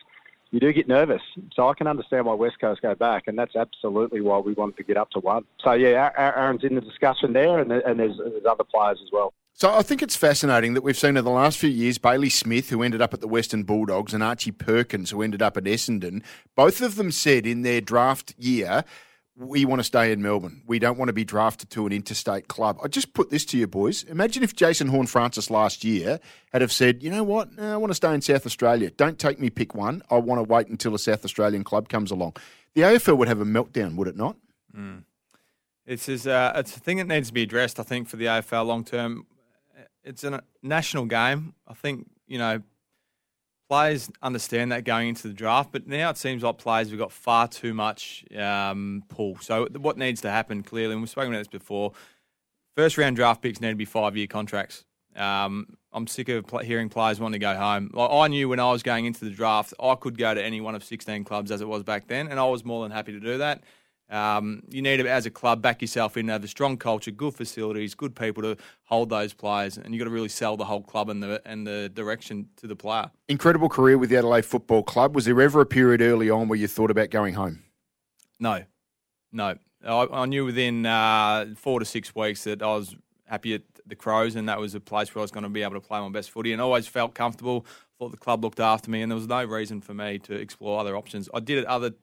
you 0.53 0.59
do 0.59 0.71
get 0.71 0.87
nervous. 0.87 1.21
So 1.55 1.67
I 1.67 1.73
can 1.73 1.87
understand 1.87 2.27
why 2.27 2.35
West 2.35 2.59
Coast 2.61 2.81
go 2.81 2.93
back, 2.93 3.23
and 3.27 3.37
that's 3.37 3.55
absolutely 3.55 4.21
why 4.21 4.37
we 4.37 4.53
wanted 4.53 4.77
to 4.77 4.83
get 4.83 4.95
up 4.97 5.09
to 5.11 5.19
one. 5.19 5.43
So 5.63 5.73
yeah, 5.73 6.11
Aaron's 6.15 6.63
in 6.63 6.75
the 6.75 6.81
discussion 6.81 7.33
there, 7.33 7.59
and, 7.59 7.69
there- 7.71 7.85
and 7.87 7.99
there's, 7.99 8.17
there's 8.17 8.45
other 8.45 8.63
players 8.63 8.99
as 9.03 9.09
well. 9.11 9.33
So 9.55 9.71
I 9.73 9.81
think 9.83 10.01
it's 10.01 10.15
fascinating 10.15 10.73
that 10.75 10.83
we've 10.83 10.97
seen 10.97 11.15
in 11.17 11.23
the 11.23 11.29
last 11.31 11.57
few 11.59 11.69
years 11.69 11.97
Bailey 11.97 12.29
Smith, 12.29 12.69
who 12.69 12.81
ended 12.81 13.01
up 13.01 13.13
at 13.13 13.21
the 13.21 13.27
Western 13.27 13.63
Bulldogs, 13.63 14.13
and 14.13 14.23
Archie 14.23 14.51
Perkins, 14.51 15.09
who 15.11 15.21
ended 15.21 15.41
up 15.41 15.57
at 15.57 15.63
Essendon. 15.65 16.23
Both 16.55 16.81
of 16.81 16.95
them 16.95 17.11
said 17.11 17.45
in 17.45 17.61
their 17.63 17.81
draft 17.81 18.33
year, 18.37 18.83
we 19.35 19.65
want 19.65 19.79
to 19.79 19.83
stay 19.83 20.11
in 20.11 20.21
Melbourne. 20.21 20.61
We 20.67 20.77
don't 20.77 20.97
want 20.97 21.09
to 21.09 21.13
be 21.13 21.23
drafted 21.23 21.69
to 21.71 21.87
an 21.87 21.93
interstate 21.93 22.47
club. 22.47 22.77
I 22.83 22.87
just 22.87 23.13
put 23.13 23.31
this 23.31 23.45
to 23.45 23.57
you, 23.57 23.65
boys. 23.65 24.03
Imagine 24.03 24.43
if 24.43 24.55
Jason 24.55 24.87
Horne-Francis 24.87 25.49
last 25.49 25.83
year 25.83 26.19
had 26.51 26.61
have 26.61 26.71
said, 26.71 27.01
you 27.01 27.09
know 27.09 27.23
what, 27.23 27.51
No, 27.57 27.73
I 27.73 27.77
want 27.77 27.89
to 27.89 27.95
stay 27.95 28.13
in 28.13 28.21
South 28.21 28.45
Australia. 28.45 28.91
Don't 28.91 29.17
take 29.17 29.39
me 29.39 29.49
pick 29.49 29.73
one. 29.73 30.03
I 30.11 30.17
want 30.17 30.39
to 30.39 30.43
wait 30.43 30.67
until 30.67 30.93
a 30.93 30.99
South 30.99 31.25
Australian 31.25 31.63
club 31.63 31.89
comes 31.89 32.11
along. 32.11 32.35
The 32.75 32.81
AFL 32.81 33.17
would 33.17 33.27
have 33.27 33.41
a 33.41 33.45
meltdown, 33.45 33.95
would 33.95 34.07
it 34.07 34.15
not? 34.15 34.35
It's 35.85 36.07
is, 36.07 36.27
uh, 36.27 36.53
it's 36.55 36.77
a 36.77 36.79
thing 36.79 36.97
that 36.97 37.07
needs 37.07 37.27
to 37.27 37.33
be 37.33 37.43
addressed. 37.43 37.79
I 37.79 37.83
think 37.83 38.07
for 38.07 38.17
the 38.17 38.25
AFL 38.25 38.65
long 38.65 38.83
term, 38.83 39.25
it's 40.03 40.23
a 40.23 40.41
national 40.61 41.05
game. 41.05 41.53
I 41.67 41.73
think 41.73 42.09
you 42.27 42.37
know 42.37 42.61
players 43.69 44.09
understand 44.21 44.71
that 44.71 44.83
going 44.83 45.09
into 45.09 45.27
the 45.27 45.33
draft, 45.33 45.71
but 45.71 45.87
now 45.87 46.09
it 46.09 46.17
seems 46.17 46.43
like 46.43 46.57
players 46.57 46.89
have 46.89 46.99
got 46.99 47.11
far 47.11 47.47
too 47.47 47.73
much 47.73 48.25
um, 48.37 49.03
pull. 49.09 49.37
So 49.39 49.67
what 49.77 49.97
needs 49.97 50.21
to 50.21 50.29
happen 50.29 50.63
clearly, 50.63 50.93
and 50.93 51.01
we've 51.01 51.09
spoken 51.09 51.31
about 51.31 51.39
this 51.39 51.47
before, 51.47 51.93
first 52.75 52.97
round 52.97 53.15
draft 53.15 53.41
picks 53.41 53.61
need 53.61 53.69
to 53.69 53.75
be 53.75 53.85
five 53.85 54.15
year 54.15 54.27
contracts. 54.27 54.85
Um, 55.15 55.77
I'm 55.91 56.07
sick 56.07 56.29
of 56.29 56.47
pl- 56.47 56.59
hearing 56.59 56.89
players 56.89 57.19
wanting 57.19 57.39
to 57.39 57.45
go 57.45 57.55
home. 57.55 57.91
Like 57.93 58.09
I 58.11 58.27
knew 58.27 58.49
when 58.49 58.59
I 58.59 58.71
was 58.71 58.83
going 58.83 59.05
into 59.05 59.25
the 59.25 59.31
draft, 59.31 59.73
I 59.79 59.95
could 59.95 60.17
go 60.17 60.33
to 60.33 60.43
any 60.43 60.59
one 60.59 60.75
of 60.75 60.83
16 60.83 61.23
clubs 61.23 61.51
as 61.51 61.61
it 61.61 61.67
was 61.67 61.83
back 61.83 62.07
then, 62.07 62.27
and 62.27 62.39
I 62.39 62.45
was 62.45 62.65
more 62.65 62.83
than 62.83 62.91
happy 62.91 63.11
to 63.11 63.19
do 63.19 63.37
that. 63.37 63.63
Um, 64.13 64.61
you 64.69 64.83
need 64.83 64.97
to, 64.97 65.09
as 65.09 65.25
a 65.25 65.31
club, 65.31 65.63
back 65.63 65.81
yourself 65.81 66.17
in, 66.17 66.27
have 66.27 66.43
a 66.43 66.47
strong 66.47 66.77
culture, 66.77 67.09
good 67.09 67.33
facilities, 67.33 67.95
good 67.95 68.15
people 68.15 68.43
to 68.43 68.57
hold 68.83 69.09
those 69.09 69.33
players, 69.33 69.77
and 69.79 69.91
you've 69.91 69.99
got 69.99 70.05
to 70.05 70.11
really 70.11 70.29
sell 70.29 70.55
the 70.55 70.65
whole 70.65 70.83
club 70.83 71.09
and 71.09 71.23
the 71.23 71.41
and 71.45 71.65
the 71.65 71.89
direction 71.89 72.47
to 72.57 72.67
the 72.67 72.75
player. 72.75 73.09
Incredible 73.27 73.69
career 73.69 73.97
with 73.97 74.11
the 74.11 74.17
Adelaide 74.17 74.45
Football 74.45 74.83
Club. 74.83 75.15
Was 75.15 75.25
there 75.25 75.41
ever 75.41 75.61
a 75.61 75.65
period 75.65 76.01
early 76.01 76.29
on 76.29 76.47
where 76.47 76.59
you 76.59 76.67
thought 76.67 76.91
about 76.91 77.09
going 77.09 77.33
home? 77.33 77.63
No, 78.39 78.63
no. 79.31 79.55
I, 79.83 80.07
I 80.11 80.25
knew 80.27 80.45
within 80.45 80.85
uh, 80.85 81.47
four 81.57 81.79
to 81.79 81.85
six 81.85 82.15
weeks 82.15 82.43
that 82.43 82.61
I 82.61 82.75
was 82.75 82.95
happy 83.25 83.55
at 83.55 83.63
the 83.87 83.95
Crows, 83.95 84.35
and 84.35 84.47
that 84.47 84.59
was 84.59 84.75
a 84.75 84.79
place 84.79 85.13
where 85.15 85.21
I 85.21 85.23
was 85.23 85.31
going 85.31 85.43
to 85.43 85.49
be 85.49 85.63
able 85.63 85.73
to 85.73 85.81
play 85.81 85.99
my 85.99 86.09
best 86.09 86.29
footy, 86.29 86.53
and 86.53 86.61
always 86.61 86.85
felt 86.87 87.15
comfortable. 87.15 87.65
Thought 87.97 88.11
the 88.11 88.17
club 88.17 88.43
looked 88.43 88.59
after 88.59 88.91
me, 88.91 89.01
and 89.01 89.11
there 89.11 89.17
was 89.17 89.27
no 89.27 89.43
reason 89.43 89.81
for 89.81 89.95
me 89.95 90.19
to 90.19 90.33
explore 90.35 90.79
other 90.79 90.95
options. 90.95 91.29
I 91.33 91.39
did 91.39 91.57
it 91.57 91.65
other 91.65 91.93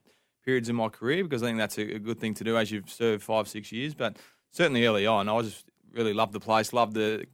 periods 0.44 0.68
in 0.68 0.76
my 0.76 0.88
career 0.88 1.22
because 1.24 1.42
I 1.42 1.46
think 1.46 1.58
that's 1.58 1.78
a, 1.78 1.96
a 1.96 1.98
good 1.98 2.18
thing 2.18 2.34
to 2.34 2.44
do 2.44 2.56
as 2.56 2.70
you've 2.70 2.90
served 2.90 3.22
five, 3.22 3.48
six 3.48 3.72
years. 3.72 3.94
But 3.94 4.16
certainly 4.50 4.86
early 4.86 5.06
on, 5.06 5.28
I 5.28 5.42
just 5.42 5.64
really 5.92 6.14
loved 6.14 6.32
the 6.32 6.40
place, 6.40 6.72
loved 6.72 6.94
the 6.94 7.26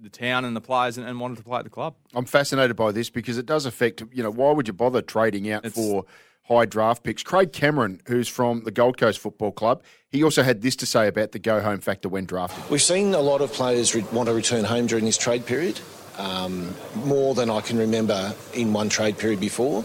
the 0.00 0.08
town 0.08 0.44
and 0.44 0.54
the 0.54 0.60
players, 0.60 0.96
and, 0.96 1.06
and 1.06 1.18
wanted 1.18 1.38
to 1.38 1.42
play 1.42 1.58
at 1.58 1.64
the 1.64 1.70
club. 1.70 1.96
I'm 2.14 2.24
fascinated 2.24 2.76
by 2.76 2.92
this 2.92 3.10
because 3.10 3.36
it 3.36 3.46
does 3.46 3.66
affect. 3.66 4.02
You 4.12 4.22
know, 4.22 4.30
why 4.30 4.52
would 4.52 4.68
you 4.68 4.72
bother 4.72 5.02
trading 5.02 5.50
out 5.50 5.66
for 5.66 6.04
high 6.44 6.66
draft 6.66 7.02
picks? 7.02 7.22
Craig 7.22 7.52
Cameron, 7.52 8.00
who's 8.06 8.28
from 8.28 8.62
the 8.62 8.70
Gold 8.70 8.96
Coast 8.96 9.18
Football 9.18 9.52
Club, 9.52 9.82
he 10.08 10.22
also 10.22 10.42
had 10.42 10.62
this 10.62 10.76
to 10.76 10.86
say 10.86 11.08
about 11.08 11.32
the 11.32 11.38
go 11.38 11.60
home 11.60 11.80
factor 11.80 12.08
when 12.08 12.24
drafted. 12.26 12.70
We've 12.70 12.80
seen 12.80 13.12
a 13.14 13.20
lot 13.20 13.40
of 13.40 13.52
players 13.52 13.94
re- 13.94 14.04
want 14.12 14.28
to 14.28 14.34
return 14.34 14.64
home 14.64 14.86
during 14.86 15.04
this 15.04 15.18
trade 15.18 15.44
period, 15.46 15.80
um, 16.16 16.72
more 17.04 17.34
than 17.34 17.50
I 17.50 17.60
can 17.60 17.76
remember 17.76 18.34
in 18.54 18.72
one 18.72 18.88
trade 18.88 19.18
period 19.18 19.40
before. 19.40 19.84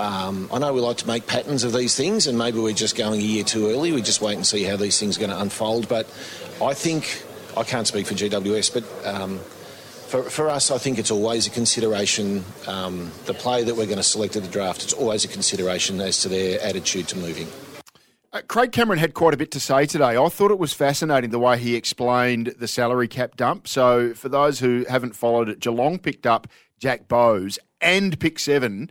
Um, 0.00 0.48
I 0.50 0.58
know 0.58 0.72
we 0.72 0.80
like 0.80 0.96
to 0.98 1.06
make 1.06 1.26
patterns 1.26 1.62
of 1.62 1.74
these 1.74 1.94
things, 1.94 2.26
and 2.26 2.38
maybe 2.38 2.58
we're 2.58 2.72
just 2.72 2.96
going 2.96 3.20
a 3.20 3.22
year 3.22 3.44
too 3.44 3.68
early. 3.68 3.92
We 3.92 4.00
just 4.00 4.22
wait 4.22 4.34
and 4.34 4.46
see 4.46 4.62
how 4.64 4.76
these 4.76 4.98
things 4.98 5.18
are 5.18 5.20
going 5.20 5.30
to 5.30 5.38
unfold. 5.38 5.90
But 5.90 6.06
I 6.62 6.72
think 6.72 7.22
I 7.54 7.64
can't 7.64 7.86
speak 7.86 8.06
for 8.06 8.14
GWS, 8.14 8.72
but 8.72 9.06
um, 9.06 9.38
for, 10.08 10.22
for 10.22 10.48
us, 10.48 10.70
I 10.70 10.78
think 10.78 10.98
it's 10.98 11.10
always 11.10 11.46
a 11.46 11.50
consideration. 11.50 12.42
Um, 12.66 13.12
the 13.26 13.34
player 13.34 13.62
that 13.62 13.76
we're 13.76 13.84
going 13.84 13.98
to 13.98 14.02
select 14.02 14.36
at 14.36 14.42
the 14.42 14.48
draft, 14.48 14.82
it's 14.82 14.94
always 14.94 15.26
a 15.26 15.28
consideration 15.28 16.00
as 16.00 16.22
to 16.22 16.30
their 16.30 16.58
attitude 16.62 17.06
to 17.08 17.18
moving. 17.18 17.48
Uh, 18.32 18.40
Craig 18.48 18.72
Cameron 18.72 19.00
had 19.00 19.12
quite 19.12 19.34
a 19.34 19.36
bit 19.36 19.50
to 19.50 19.60
say 19.60 19.84
today. 19.84 20.16
I 20.16 20.28
thought 20.30 20.50
it 20.50 20.58
was 20.58 20.72
fascinating 20.72 21.28
the 21.28 21.38
way 21.38 21.58
he 21.58 21.76
explained 21.76 22.54
the 22.58 22.68
salary 22.68 23.08
cap 23.08 23.36
dump. 23.36 23.68
So, 23.68 24.14
for 24.14 24.30
those 24.30 24.60
who 24.60 24.86
haven't 24.88 25.14
followed 25.14 25.50
it, 25.50 25.60
Geelong 25.60 25.98
picked 25.98 26.26
up 26.26 26.46
Jack 26.78 27.06
Bowes 27.06 27.58
and 27.82 28.18
pick 28.18 28.38
seven 28.38 28.90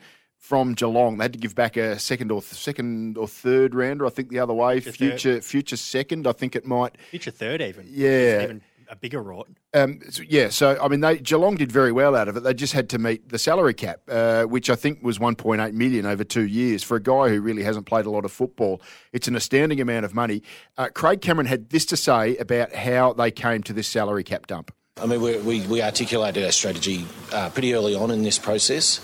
from 0.50 0.74
Geelong. 0.74 1.20
They 1.20 1.26
had 1.26 1.34
to 1.34 1.40
give 1.40 1.54
back 1.54 1.78
a 1.78 2.00
second 2.00 2.32
or 2.32 2.42
second 2.42 3.20
or 3.20 3.28
third 3.28 3.76
rounder. 3.76 4.08
I 4.08 4.10
think 4.10 4.30
the 4.30 4.40
other 4.40 4.54
way. 4.54 4.80
Future 4.80 4.98
Future 4.98 5.34
third. 5.36 5.46
future 5.46 5.78
second. 5.78 6.26
I 6.26 6.32
think 6.32 6.56
it 6.56 6.66
might. 6.66 6.98
Future 7.12 7.30
third, 7.30 7.62
even. 7.62 7.86
Yeah. 7.88 8.42
Even 8.42 8.62
a 8.90 8.96
bigger 8.96 9.22
rot. 9.22 9.48
Um, 9.76 10.00
so- 10.10 10.24
yeah, 10.28 10.50
so 10.50 10.76
I 10.82 10.88
mean, 10.88 11.02
they 11.02 11.20
Geelong 11.20 11.56
did 11.56 11.72
very 11.72 11.92
well 11.92 12.16
out 12.16 12.28
of 12.28 12.36
it. 12.36 12.40
They 12.40 12.56
just 12.56 12.74
had 12.74 12.90
to 12.90 12.98
meet 12.98 13.30
the 13.30 13.38
salary 13.38 13.76
cap, 13.76 14.02
uh, 14.10 14.46
which 14.46 14.72
I 14.72 14.76
think 14.76 15.04
was 15.04 15.20
1.8 15.20 15.74
million 15.74 16.08
over 16.08 16.24
two 16.24 16.48
years 16.48 16.82
for 16.82 16.98
a 16.98 17.00
guy 17.00 17.30
who 17.30 17.42
really 17.42 17.62
hasn't 17.62 17.86
played 17.86 18.08
a 18.08 18.10
lot 18.10 18.26
of 18.26 18.32
football. 18.32 18.82
It's 19.14 19.28
an 19.28 19.36
astounding 19.36 19.80
amount 19.80 20.06
of 20.06 20.16
money. 20.16 20.42
Uh, 20.80 20.90
Craig 20.92 21.22
Cameron 21.22 21.46
had 21.46 21.70
this 21.70 21.86
to 21.86 21.96
say 21.98 22.36
about 22.38 22.74
how 22.74 23.14
they 23.14 23.30
came 23.30 23.62
to 23.62 23.74
this 23.74 23.88
salary 23.88 24.24
cap 24.24 24.48
dump. 24.48 24.74
I 25.00 25.06
mean, 25.06 25.22
we, 25.22 25.38
we, 25.38 25.62
we 25.68 25.84
articulated 25.84 26.44
our 26.44 26.52
strategy 26.52 27.06
uh, 27.32 27.52
pretty 27.52 27.76
early 27.76 27.94
on 27.94 28.10
in 28.10 28.24
this 28.24 28.40
process. 28.40 29.00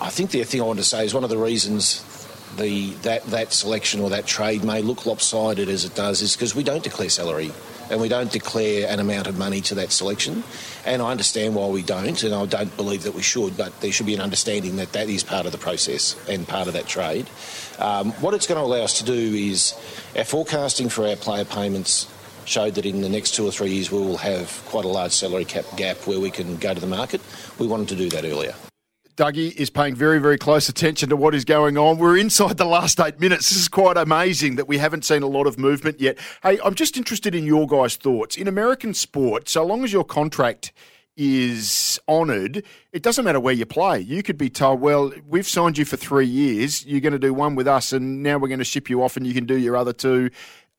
I 0.00 0.10
think 0.10 0.30
the 0.30 0.42
thing 0.44 0.60
I 0.60 0.64
want 0.64 0.78
to 0.78 0.84
say 0.84 1.04
is 1.04 1.14
one 1.14 1.24
of 1.24 1.30
the 1.30 1.38
reasons 1.38 2.04
the 2.56 2.90
that, 3.02 3.24
that 3.26 3.52
selection 3.52 4.00
or 4.00 4.10
that 4.10 4.26
trade 4.26 4.64
may 4.64 4.82
look 4.82 5.06
lopsided 5.06 5.68
as 5.68 5.84
it 5.84 5.94
does 5.94 6.20
is 6.20 6.34
because 6.34 6.54
we 6.54 6.62
don't 6.62 6.82
declare 6.82 7.08
salary 7.08 7.52
and 7.90 8.00
we 8.00 8.08
don't 8.08 8.30
declare 8.30 8.88
an 8.88 9.00
amount 9.00 9.26
of 9.26 9.36
money 9.36 9.60
to 9.60 9.74
that 9.74 9.90
selection. 9.90 10.44
And 10.86 11.02
I 11.02 11.10
understand 11.10 11.56
why 11.56 11.66
we 11.66 11.82
don't, 11.82 12.22
and 12.22 12.32
I 12.32 12.46
don't 12.46 12.74
believe 12.76 13.02
that 13.02 13.14
we 13.14 13.22
should, 13.22 13.56
but 13.56 13.80
there 13.80 13.90
should 13.90 14.06
be 14.06 14.14
an 14.14 14.20
understanding 14.20 14.76
that 14.76 14.92
that 14.92 15.08
is 15.08 15.24
part 15.24 15.44
of 15.44 15.52
the 15.52 15.58
process 15.58 16.16
and 16.28 16.46
part 16.46 16.68
of 16.68 16.74
that 16.74 16.86
trade. 16.86 17.28
Um, 17.78 18.12
what 18.12 18.32
it's 18.34 18.46
going 18.46 18.60
to 18.60 18.64
allow 18.64 18.84
us 18.84 18.98
to 18.98 19.04
do 19.04 19.12
is 19.12 19.74
our 20.16 20.24
forecasting 20.24 20.88
for 20.88 21.06
our 21.06 21.16
player 21.16 21.44
payments 21.44 22.08
showed 22.44 22.74
that 22.76 22.86
in 22.86 23.00
the 23.00 23.08
next 23.08 23.32
two 23.32 23.46
or 23.46 23.50
three 23.50 23.70
years 23.70 23.90
we 23.90 23.98
will 23.98 24.18
have 24.18 24.62
quite 24.66 24.84
a 24.84 24.88
large 24.88 25.12
salary 25.12 25.44
cap 25.44 25.64
gap 25.76 25.96
where 26.06 26.20
we 26.20 26.30
can 26.30 26.56
go 26.56 26.72
to 26.72 26.80
the 26.80 26.86
market. 26.86 27.20
We 27.58 27.66
wanted 27.66 27.88
to 27.88 27.96
do 27.96 28.08
that 28.10 28.24
earlier. 28.24 28.54
Dougie 29.20 29.54
is 29.56 29.68
paying 29.68 29.94
very, 29.94 30.18
very 30.18 30.38
close 30.38 30.70
attention 30.70 31.10
to 31.10 31.16
what 31.16 31.34
is 31.34 31.44
going 31.44 31.76
on. 31.76 31.98
We're 31.98 32.16
inside 32.16 32.56
the 32.56 32.64
last 32.64 32.98
eight 33.00 33.20
minutes. 33.20 33.50
This 33.50 33.58
is 33.58 33.68
quite 33.68 33.98
amazing 33.98 34.56
that 34.56 34.66
we 34.66 34.78
haven't 34.78 35.04
seen 35.04 35.22
a 35.22 35.26
lot 35.26 35.46
of 35.46 35.58
movement 35.58 36.00
yet. 36.00 36.16
Hey, 36.42 36.58
I'm 36.64 36.74
just 36.74 36.96
interested 36.96 37.34
in 37.34 37.44
your 37.44 37.66
guys' 37.66 37.96
thoughts. 37.96 38.38
In 38.38 38.48
American 38.48 38.94
sport, 38.94 39.46
so 39.46 39.62
long 39.62 39.84
as 39.84 39.92
your 39.92 40.04
contract 40.04 40.72
is 41.18 42.00
honoured, 42.08 42.64
it 42.92 43.02
doesn't 43.02 43.26
matter 43.26 43.38
where 43.38 43.52
you 43.52 43.66
play. 43.66 44.00
You 44.00 44.22
could 44.22 44.38
be 44.38 44.48
told, 44.48 44.80
well, 44.80 45.12
we've 45.28 45.46
signed 45.46 45.76
you 45.76 45.84
for 45.84 45.98
three 45.98 46.24
years. 46.24 46.86
You're 46.86 47.02
going 47.02 47.12
to 47.12 47.18
do 47.18 47.34
one 47.34 47.56
with 47.56 47.68
us, 47.68 47.92
and 47.92 48.22
now 48.22 48.38
we're 48.38 48.48
going 48.48 48.58
to 48.58 48.64
ship 48.64 48.88
you 48.88 49.02
off, 49.02 49.18
and 49.18 49.26
you 49.26 49.34
can 49.34 49.44
do 49.44 49.58
your 49.58 49.76
other 49.76 49.92
two 49.92 50.30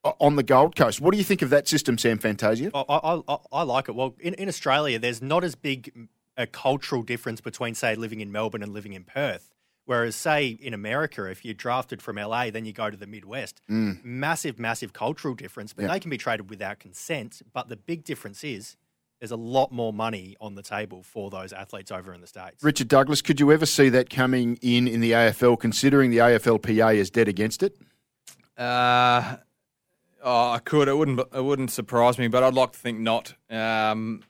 uh, 0.03 0.13
on 0.19 0.35
the 0.35 0.41
Gold 0.41 0.75
Coast. 0.75 0.99
What 0.99 1.11
do 1.11 1.19
you 1.19 1.23
think 1.23 1.43
of 1.43 1.51
that 1.51 1.67
system, 1.67 1.95
Sam 1.99 2.17
Fantasia? 2.17 2.71
I, 2.73 2.81
I, 2.89 3.21
I, 3.27 3.37
I 3.51 3.61
like 3.61 3.87
it. 3.87 3.93
Well, 3.93 4.15
in, 4.19 4.33
in 4.33 4.47
Australia, 4.47 4.97
there's 4.97 5.21
not 5.21 5.43
as 5.43 5.53
big 5.53 6.07
a 6.41 6.47
cultural 6.47 7.03
difference 7.03 7.39
between, 7.41 7.75
say, 7.75 7.95
living 7.95 8.19
in 8.21 8.31
Melbourne 8.31 8.63
and 8.63 8.73
living 8.73 8.93
in 8.93 9.03
Perth. 9.03 9.49
Whereas, 9.85 10.15
say, 10.15 10.47
in 10.47 10.73
America, 10.73 11.25
if 11.25 11.43
you're 11.43 11.53
drafted 11.55 12.01
from 12.01 12.15
LA, 12.17 12.49
then 12.51 12.65
you 12.65 12.71
go 12.73 12.89
to 12.89 12.97
the 12.97 13.07
Midwest. 13.07 13.61
Mm. 13.69 14.03
Massive, 14.05 14.59
massive 14.59 14.93
cultural 14.93 15.33
difference, 15.33 15.73
but 15.73 15.83
Yeah. 15.83 15.87
they 15.93 15.99
can 15.99 16.09
be 16.11 16.17
traded 16.17 16.49
without 16.49 16.79
consent. 16.79 17.41
But 17.51 17.67
the 17.67 17.77
big 17.77 18.03
difference 18.03 18.43
is 18.43 18.77
there's 19.19 19.31
a 19.31 19.35
lot 19.35 19.71
more 19.71 19.91
money 19.91 20.35
on 20.39 20.55
the 20.55 20.61
table 20.61 21.03
for 21.03 21.29
those 21.29 21.51
athletes 21.51 21.91
over 21.91 22.13
in 22.13 22.21
the 22.21 22.27
States. 22.27 22.63
Richard 22.63 22.87
Douglas, 22.87 23.21
could 23.21 23.39
you 23.39 23.51
ever 23.51 23.65
see 23.65 23.89
that 23.89 24.09
coming 24.09 24.57
in 24.61 24.87
in 24.87 25.01
the 25.01 25.11
AFL, 25.11 25.57
considering 25.59 26.11
the 26.11 26.17
AFLPA 26.19 26.95
is 26.95 27.09
dead 27.09 27.27
against 27.27 27.61
it? 27.63 27.75
Uh, 28.57 29.37
oh, 30.23 30.51
I 30.51 30.59
could. 30.63 30.87
It 30.87 30.95
wouldn't. 30.97 31.19
It 31.33 31.43
wouldn't 31.43 31.71
surprise 31.71 32.17
me, 32.17 32.27
but 32.27 32.43
I'd 32.43 32.53
like 32.53 32.71
to 32.73 32.79
think 32.79 32.99
not. 32.99 33.33
Um, 33.49 34.21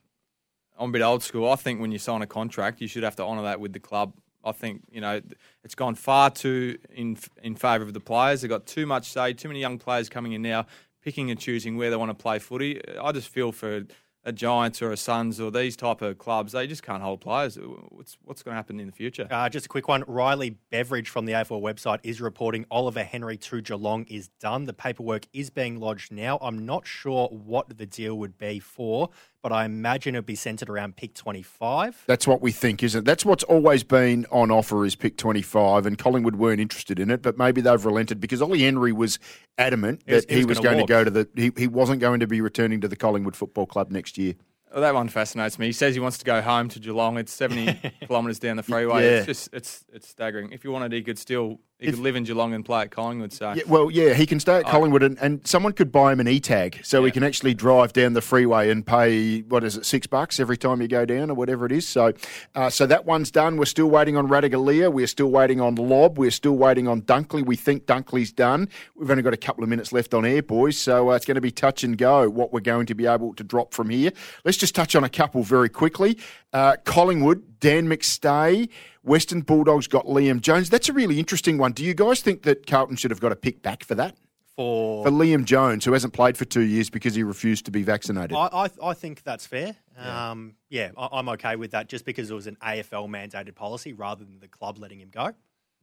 I'm 0.81 0.89
a 0.89 0.93
bit 0.93 1.01
old 1.03 1.21
school. 1.21 1.49
I 1.49 1.55
think 1.55 1.79
when 1.79 1.91
you 1.91 1.99
sign 1.99 2.23
a 2.23 2.27
contract, 2.27 2.81
you 2.81 2.87
should 2.87 3.03
have 3.03 3.15
to 3.17 3.23
honour 3.23 3.43
that 3.43 3.59
with 3.59 3.71
the 3.71 3.79
club. 3.79 4.13
I 4.43 4.51
think 4.51 4.81
you 4.91 4.99
know 4.99 5.21
it's 5.63 5.75
gone 5.75 5.93
far 5.93 6.31
too 6.31 6.79
in 6.91 7.17
in 7.43 7.55
favour 7.55 7.85
of 7.85 7.93
the 7.93 7.99
players. 7.99 8.41
They've 8.41 8.49
got 8.49 8.65
too 8.65 8.87
much 8.87 9.09
say. 9.09 9.33
Too 9.33 9.47
many 9.47 9.59
young 9.59 9.77
players 9.77 10.09
coming 10.09 10.33
in 10.33 10.41
now, 10.41 10.65
picking 11.03 11.29
and 11.29 11.39
choosing 11.39 11.77
where 11.77 11.91
they 11.91 11.95
want 11.95 12.09
to 12.09 12.15
play 12.15 12.39
footy. 12.39 12.81
I 12.99 13.11
just 13.11 13.27
feel 13.27 13.51
for 13.51 13.83
a 14.23 14.31
Giants 14.31 14.81
or 14.81 14.91
a 14.91 14.97
Suns 14.97 15.39
or 15.39 15.51
these 15.51 15.75
type 15.75 16.01
of 16.01 16.17
clubs, 16.17 16.51
they 16.51 16.67
just 16.67 16.83
can't 16.83 17.01
hold 17.01 17.21
players. 17.21 17.57
What's 17.89 18.17
what's 18.23 18.43
going 18.43 18.53
to 18.53 18.55
happen 18.55 18.79
in 18.79 18.85
the 18.85 18.91
future? 18.91 19.27
Uh, 19.29 19.49
just 19.49 19.65
a 19.65 19.69
quick 19.69 19.87
one. 19.87 20.03
Riley 20.07 20.57
Beveridge 20.69 21.09
from 21.09 21.25
the 21.25 21.33
AFL 21.33 21.61
website 21.61 21.99
is 22.03 22.21
reporting 22.21 22.65
Oliver 22.69 23.03
Henry 23.03 23.37
to 23.37 23.61
Geelong 23.61 24.05
is 24.05 24.29
done. 24.39 24.65
The 24.65 24.73
paperwork 24.73 25.25
is 25.33 25.49
being 25.49 25.79
lodged 25.79 26.11
now. 26.11 26.37
I'm 26.41 26.65
not 26.65 26.85
sure 26.85 27.27
what 27.29 27.77
the 27.77 27.85
deal 27.85 28.17
would 28.19 28.37
be 28.37 28.59
for, 28.59 29.09
but 29.41 29.51
I 29.51 29.65
imagine 29.65 30.15
it'd 30.15 30.25
be 30.25 30.35
centered 30.35 30.69
around 30.69 30.95
pick 30.95 31.13
25. 31.15 32.03
That's 32.07 32.27
what 32.27 32.41
we 32.41 32.51
think, 32.51 32.83
isn't 32.83 32.99
it? 32.99 33.05
That's 33.05 33.25
what's 33.25 33.43
always 33.43 33.83
been 33.83 34.25
on 34.31 34.51
offer 34.51 34.85
is 34.85 34.95
pick 34.95 35.17
25, 35.17 35.85
and 35.85 35.97
Collingwood 35.97 36.35
weren't 36.35 36.59
interested 36.61 36.99
in 36.99 37.09
it, 37.09 37.21
but 37.21 37.37
maybe 37.37 37.61
they've 37.61 37.83
relented 37.83 38.19
because 38.19 38.41
Ollie 38.41 38.61
Henry 38.63 38.91
was 38.91 39.19
adamant 39.57 40.01
He 40.05 40.13
was- 40.13 40.25
that 40.25 40.31
he 40.33 40.39
he 40.39 40.45
was 40.45 40.57
was 40.59 40.63
gonna 40.65 40.81
to 40.81 40.85
go 40.85 41.03
to 41.03 41.09
the, 41.09 41.27
he, 41.35 41.51
he 41.57 41.67
wasn't 41.67 41.99
going 42.01 42.19
to 42.19 42.27
be 42.27 42.41
returning 42.41 42.81
to 42.81 42.87
the 42.87 42.95
Collingwood 42.95 43.35
Football 43.35 43.65
Club 43.65 43.91
next 43.91 44.17
year. 44.17 44.35
Well, 44.71 44.81
that 44.81 44.93
one 44.93 45.09
fascinates 45.09 45.59
me. 45.59 45.65
He 45.65 45.73
says 45.73 45.95
he 45.95 45.99
wants 45.99 46.17
to 46.19 46.23
go 46.25 46.41
home 46.41 46.69
to 46.69 46.79
Geelong. 46.79 47.17
It's 47.17 47.33
70 47.33 47.91
kilometres 48.07 48.39
down 48.39 48.55
the 48.55 48.63
freeway. 48.63 49.03
Yeah. 49.03 49.09
It's 49.17 49.25
just 49.25 49.49
it's 49.53 49.85
it's 49.91 50.07
staggering. 50.07 50.53
If 50.53 50.63
you 50.63 50.71
wanted, 50.71 50.93
he 50.93 51.01
could 51.01 51.19
still 51.19 51.59
he 51.81 51.87
If- 51.87 51.95
could 51.95 52.03
live 52.03 52.15
in 52.15 52.23
Geelong 52.23 52.53
and 52.53 52.63
play 52.63 52.83
at 52.83 52.91
Collingwood. 52.91 53.33
So 53.33 53.51
Yeah, 53.53 53.63
well, 53.67 53.89
yeah, 53.91 54.13
he 54.13 54.25
can 54.25 54.39
stay 54.39 54.57
at 54.57 54.65
Collingwood, 54.65 55.03
and, 55.03 55.17
and 55.19 55.45
someone 55.45 55.73
could 55.73 55.91
buy 55.91 56.13
him 56.13 56.19
an 56.19 56.27
e-tag, 56.27 56.79
so 56.83 57.03
he 57.03 57.11
can 57.11 57.23
actually 57.23 57.53
drive 57.55 57.91
down 57.91 58.13
the 58.13 58.21
freeway 58.21 58.69
and 58.69 58.85
pay 58.85 59.41
what 59.41 59.63
is 59.63 59.75
it, 59.77 59.85
six 59.85 60.05
bucks 60.07 60.39
every 60.39 60.57
time 60.57 60.81
you 60.81 60.87
go 60.87 61.05
down, 61.05 61.29
or 61.31 61.33
whatever 61.33 61.65
it 61.65 61.71
is. 61.71 61.87
So, 61.87 62.13
uh, 62.55 62.69
so 62.69 62.85
that 62.85 63.05
one's 63.05 63.31
done. 63.31 63.57
We're 63.57 63.65
still 63.65 63.89
waiting 63.89 64.15
on 64.15 64.27
Ratugolea. 64.27 64.93
We're 64.93 65.07
still 65.07 65.31
waiting 65.31 65.59
on 65.59 65.75
Lobb. 65.75 66.17
We're 66.19 66.29
still 66.31 66.55
waiting 66.55 66.87
on 66.87 67.01
Dunkley. 67.01 67.43
We 67.45 67.55
think 67.55 67.85
Dunkley's 67.87 68.31
done. 68.31 68.69
We've 68.95 69.09
only 69.09 69.23
got 69.23 69.33
a 69.33 69.37
couple 69.37 69.63
of 69.63 69.69
minutes 69.69 69.91
left 69.91 70.13
on 70.13 70.23
air, 70.23 70.43
boys. 70.43 70.77
So 70.77 71.09
uh, 71.11 71.15
it's 71.15 71.25
going 71.25 71.35
to 71.35 71.41
be 71.41 71.51
touch 71.51 71.83
and 71.83 71.97
go. 71.97 72.29
What 72.29 72.53
we're 72.53 72.59
going 72.59 72.85
to 72.85 72.93
be 72.95 73.07
able 73.07 73.33
to 73.33 73.43
drop 73.43 73.73
from 73.73 73.89
here. 73.89 74.11
Let's 74.45 74.57
just 74.57 74.75
touch 74.75 74.95
on 74.95 75.03
a 75.03 75.09
couple 75.09 75.41
very 75.41 75.69
quickly. 75.69 76.17
Uh, 76.53 76.75
Collingwood, 76.85 77.43
Dan 77.61 77.87
McStay. 77.87 78.67
Western 79.03 79.41
Bulldogs 79.41 79.87
got 79.87 80.05
Liam 80.05 80.41
Jones. 80.41 80.69
That's 80.69 80.89
a 80.89 80.93
really 80.93 81.17
interesting 81.17 81.57
one. 81.57 81.71
Do 81.71 81.85
you 81.85 81.93
guys 81.93 82.19
think 82.21 82.43
that 82.43 82.67
Carlton 82.67 82.97
should 82.97 83.11
have 83.11 83.21
got 83.21 83.31
a 83.31 83.35
pick 83.35 83.61
back 83.61 83.83
for 83.85 83.95
that? 83.95 84.17
For 84.55 85.05
For 85.05 85.11
Liam 85.11 85.45
Jones, 85.45 85.85
who 85.85 85.93
hasn't 85.93 86.13
played 86.13 86.37
for 86.37 86.43
two 86.43 86.61
years 86.61 86.89
because 86.89 87.15
he 87.15 87.23
refused 87.23 87.65
to 87.65 87.71
be 87.71 87.83
vaccinated. 87.83 88.33
I, 88.33 88.49
I, 88.51 88.69
I 88.83 88.93
think 88.93 89.23
that's 89.23 89.45
fair. 89.47 89.75
Yeah, 89.97 90.31
um, 90.31 90.55
yeah 90.69 90.91
I, 90.97 91.07
I'm 91.13 91.29
okay 91.29 91.55
with 91.55 91.71
that 91.71 91.87
just 91.87 92.03
because 92.05 92.29
it 92.29 92.33
was 92.33 92.47
an 92.47 92.57
AFL 92.61 93.07
mandated 93.07 93.55
policy 93.55 93.93
rather 93.93 94.25
than 94.25 94.39
the 94.39 94.47
club 94.47 94.77
letting 94.77 94.99
him 94.99 95.09
go. 95.09 95.31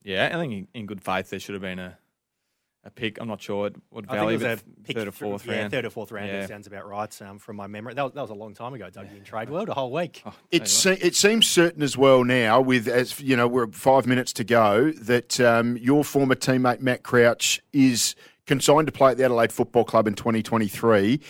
yeah, 0.02 0.30
I 0.32 0.38
think 0.38 0.52
in, 0.52 0.68
in 0.74 0.86
good 0.86 1.02
faith 1.02 1.30
there 1.30 1.40
should 1.40 1.54
have 1.54 1.62
been 1.62 1.78
a 1.78 1.96
a 2.84 2.90
pick. 2.90 3.20
I'm 3.20 3.28
not 3.28 3.40
sure 3.42 3.70
what 3.90 4.04
I 4.08 4.08
think 4.08 4.20
value, 4.20 4.30
it 4.30 4.32
was 4.34 4.42
a 4.42 4.64
but 4.86 4.94
third 4.94 4.96
or 5.08 5.10
th- 5.10 5.14
fourth 5.14 5.46
yeah, 5.46 5.58
round. 5.58 5.70
third 5.70 5.84
or 5.84 5.90
fourth 5.90 6.12
round. 6.12 6.28
Yeah. 6.28 6.40
That 6.40 6.48
sounds 6.48 6.66
about 6.66 6.86
right 6.88 7.22
um, 7.22 7.38
from 7.38 7.56
my 7.56 7.66
memory. 7.66 7.94
That 7.94 8.04
was, 8.04 8.12
that 8.14 8.20
was 8.22 8.30
a 8.30 8.34
long 8.34 8.54
time 8.54 8.74
ago, 8.74 8.88
Dougie, 8.90 9.16
in 9.16 9.24
Trade 9.24 9.50
World, 9.50 9.68
a 9.68 9.74
whole 9.74 9.92
week. 9.92 10.22
Oh, 10.24 10.32
It, 10.50 10.68
se- 10.68 10.98
it 11.00 11.14
seems 11.14 11.46
certain 11.46 11.82
as 11.82 11.96
well 11.96 12.24
now, 12.24 12.60
with 12.60 12.88
as 12.88 13.20
you 13.20 13.36
know, 13.36 13.48
we're 13.48 13.66
five 13.68 14.06
minutes 14.06 14.32
to 14.34 14.44
go, 14.44 14.92
that 14.92 15.38
um, 15.40 15.76
your 15.76 16.04
former 16.04 16.34
teammate 16.34 16.80
Matt 16.80 17.02
Crouch 17.02 17.60
is 17.72 18.14
consigned 18.46 18.86
to 18.86 18.92
play 18.92 19.10
at 19.10 19.16
the 19.18 19.24
Adelaide 19.24 19.52
Football 19.52 19.84
Club 19.84 20.06
in 20.06 20.14
2023. 20.14 21.20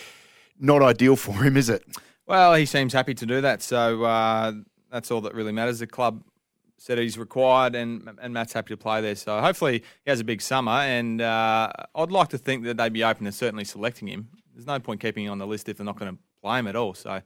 Not 0.59 0.81
ideal 0.81 1.15
for 1.15 1.33
him, 1.43 1.57
is 1.57 1.69
it? 1.69 1.83
Well, 2.27 2.53
he 2.53 2.65
seems 2.65 2.93
happy 2.93 3.15
to 3.15 3.25
do 3.25 3.41
that, 3.41 3.61
so 3.63 4.03
uh, 4.03 4.51
that's 4.91 5.09
all 5.09 5.21
that 5.21 5.33
really 5.33 5.51
matters. 5.51 5.79
The 5.79 5.87
club 5.87 6.23
said 6.79 6.97
he's 6.97 7.17
required, 7.17 7.75
and 7.75 8.09
and 8.21 8.33
Matt's 8.33 8.53
happy 8.53 8.73
to 8.73 8.77
play 8.77 9.01
there. 9.01 9.15
So 9.15 9.39
hopefully 9.39 9.83
he 10.03 10.09
has 10.09 10.19
a 10.19 10.23
big 10.23 10.41
summer, 10.41 10.71
and 10.71 11.21
uh, 11.21 11.71
I'd 11.95 12.11
like 12.11 12.29
to 12.29 12.37
think 12.37 12.63
that 12.63 12.77
they'd 12.77 12.93
be 12.93 13.03
open 13.03 13.25
to 13.25 13.31
certainly 13.31 13.65
selecting 13.65 14.07
him. 14.07 14.29
There's 14.53 14.67
no 14.67 14.79
point 14.79 15.01
keeping 15.01 15.25
him 15.25 15.31
on 15.31 15.37
the 15.37 15.47
list 15.47 15.69
if 15.69 15.77
they're 15.77 15.85
not 15.85 15.97
going 15.99 16.15
to 16.15 16.21
play 16.41 16.59
him 16.59 16.67
at 16.67 16.75
all. 16.75 16.93
So 16.93 17.21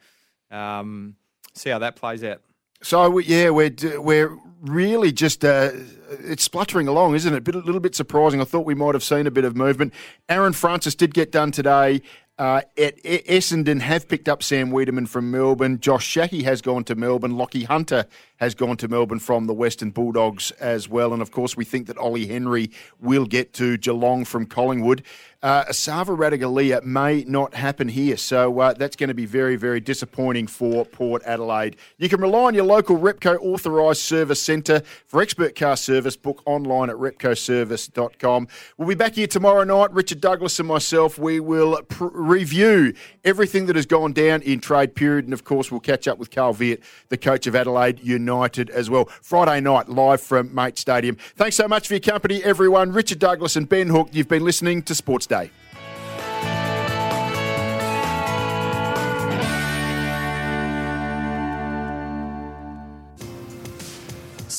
um, 0.52 1.16
see 1.54 1.70
how 1.70 1.80
that 1.80 1.96
plays 1.96 2.24
out. 2.24 2.42
So 2.82 3.18
yeah, 3.20 3.50
we're 3.50 3.74
we're 4.00 4.38
really 4.62 5.12
just 5.12 5.46
uh, 5.46 5.72
it's 6.20 6.44
spluttering 6.44 6.88
along, 6.88 7.16
isn't 7.16 7.34
it? 7.34 7.48
A 7.48 7.60
little 7.60 7.80
bit 7.80 7.96
surprising. 7.96 8.42
I 8.42 8.44
thought 8.44 8.66
we 8.66 8.76
might 8.76 8.94
have 8.94 9.04
seen 9.04 9.26
a 9.26 9.32
bit 9.32 9.46
of 9.46 9.56
movement. 9.56 9.94
Aaron 10.28 10.54
Francis 10.54 10.94
did 10.94 11.14
get 11.14 11.32
done 11.32 11.52
today. 11.52 12.02
Uh, 12.40 12.62
at 12.80 12.98
Essendon 13.04 13.80
have 13.80 14.08
picked 14.08 14.28
up 14.28 14.42
Sam 14.42 14.72
Weideman 14.72 15.08
from 15.08 15.30
Melbourne. 15.30 15.80
Josh 15.80 16.06
Schache 16.06 16.44
has 16.44 16.64
gone 16.64 16.84
to 16.86 16.96
Melbourne. 16.96 17.34
Lachie 17.34 17.66
Hunter 17.66 18.08
has 18.38 18.56
gone 18.56 18.76
to 18.78 18.88
Melbourne 18.88 19.20
from 19.20 19.46
the 19.46 19.54
Western 19.54 19.92
Bulldogs 19.92 20.50
as 20.60 20.90
well. 20.90 21.14
And 21.14 21.22
of 21.22 21.32
course, 21.32 21.56
we 21.56 21.64
think 21.64 21.86
that 21.88 21.98
Ollie 21.98 22.26
Henry 22.26 22.72
will 23.00 23.26
get 23.26 23.54
to 23.54 23.78
Geelong 23.78 24.26
from 24.26 24.48
Collingwood. 24.48 25.04
Uh, 25.44 25.66
Esava 25.66 26.18
Ratugolea 26.18 26.82
may 26.84 27.26
not 27.26 27.54
happen 27.54 27.90
here, 27.90 28.16
so 28.16 28.60
uh, 28.60 28.74
that's 28.74 28.96
going 28.96 29.10
to 29.10 29.14
be 29.14 29.26
very, 29.26 29.58
very 29.58 29.82
disappointing 29.82 30.48
for 30.48 30.86
Port 30.86 31.22
Adelaide. 31.26 31.76
You 31.98 32.08
can 32.08 32.22
rely 32.22 32.46
on 32.46 32.54
your 32.54 32.64
local 32.64 32.98
Repco 32.98 33.38
authorised 33.42 34.02
service 34.02 34.42
centre 34.42 34.82
for 35.06 35.22
expert 35.22 35.54
car 35.56 35.76
service. 35.76 36.16
Book 36.16 36.42
online 36.46 36.90
at 36.90 36.96
repcoservice.com. 36.96 38.48
We'll 38.78 38.88
be 38.88 38.96
back 38.96 39.16
here 39.16 39.28
tomorrow 39.28 39.66
night. 39.66 39.92
Richard 39.92 40.22
Douglas 40.22 40.60
and 40.60 40.68
myself, 40.68 41.18
we 41.18 41.42
will 41.42 41.82
pr- 41.84 42.08
review 42.24 42.94
everything 43.24 43.66
that 43.68 43.76
has 43.76 43.86
gone 43.86 44.14
down 44.14 44.42
in 44.42 44.60
trade 44.60 44.96
period, 44.96 45.26
and 45.26 45.34
of 45.34 45.44
course, 45.44 45.72
we'll 45.72 45.80
catch 45.80 46.08
up 46.08 46.18
with 46.18 46.32
Carl 46.32 46.54
Veart, 46.54 46.82
the 47.10 47.18
coach 47.18 47.48
of 47.48 47.56
Adelaide 47.56 48.00
United, 48.00 48.70
as 48.70 48.90
well. 48.90 49.06
Friday 49.22 49.62
night, 49.62 49.90
live 49.90 50.22
from 50.22 50.54
Mate 50.54 50.78
Stadium. 50.78 51.18
Thanks 51.36 51.56
so 51.56 51.68
much 51.68 51.88
for 51.88 51.94
your 51.94 52.02
company, 52.02 52.44
everyone. 52.44 52.92
Richard 52.92 53.20
Douglas 53.20 53.56
and 53.56 53.68
Ben 53.68 53.90
Hook, 53.90 54.10
you've 54.12 54.28
been 54.28 54.44
listening 54.44 54.82
to 54.84 54.96
Sports 54.96 55.28
Day. 55.28 55.52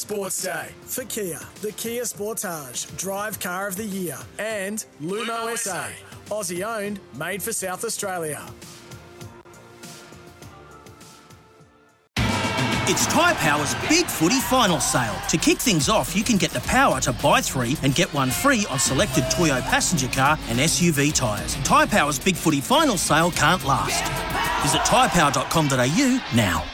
Sports 0.04 0.42
Day 0.42 0.68
for 0.82 1.04
Kia, 1.04 1.40
the 1.62 1.72
Kia 1.72 2.02
Sportage, 2.02 2.94
Drive 2.98 3.40
Car 3.40 3.66
of 3.66 3.76
the 3.76 3.86
Year, 3.86 4.18
and 4.38 4.84
Lumo 5.00 5.56
SA, 5.56 5.86
Aussie 6.27 6.64
owned, 6.64 7.01
made 7.18 7.43
for 7.43 7.53
South 7.53 7.85
Australia. 7.85 8.43
It's 12.87 13.07
Tyre 13.07 13.35
Power's 13.37 13.75
Big 13.89 14.05
Footy 14.05 14.41
Final 14.41 14.79
Sale. 14.79 15.16
To 15.31 15.39
kick 15.39 15.57
things 15.57 15.89
off, 15.89 16.14
you 16.14 16.22
can 16.22 16.37
get 16.37 16.51
the 16.51 16.61
power 16.61 17.01
to 17.01 17.14
buy 17.14 17.41
three 17.41 17.79
and 17.83 17.95
get 17.95 18.12
one 18.12 18.31
free 18.31 18.66
on 18.68 18.79
selected 18.79 19.25
Toyo 19.31 19.62
passenger 19.62 20.09
car 20.09 20.39
and 20.49 20.59
SUV 20.59 21.14
tyres. 21.14 21.55
Tyre 21.64 21.87
Power's 21.87 22.18
Big 22.18 22.37
Footy 22.37 22.61
Final 22.61 22.99
Sale 22.99 23.31
can't 23.31 23.64
last. 23.64 24.05
Visit 24.62 24.83
tyrepower.com.au 24.83 26.37
now. 26.37 26.74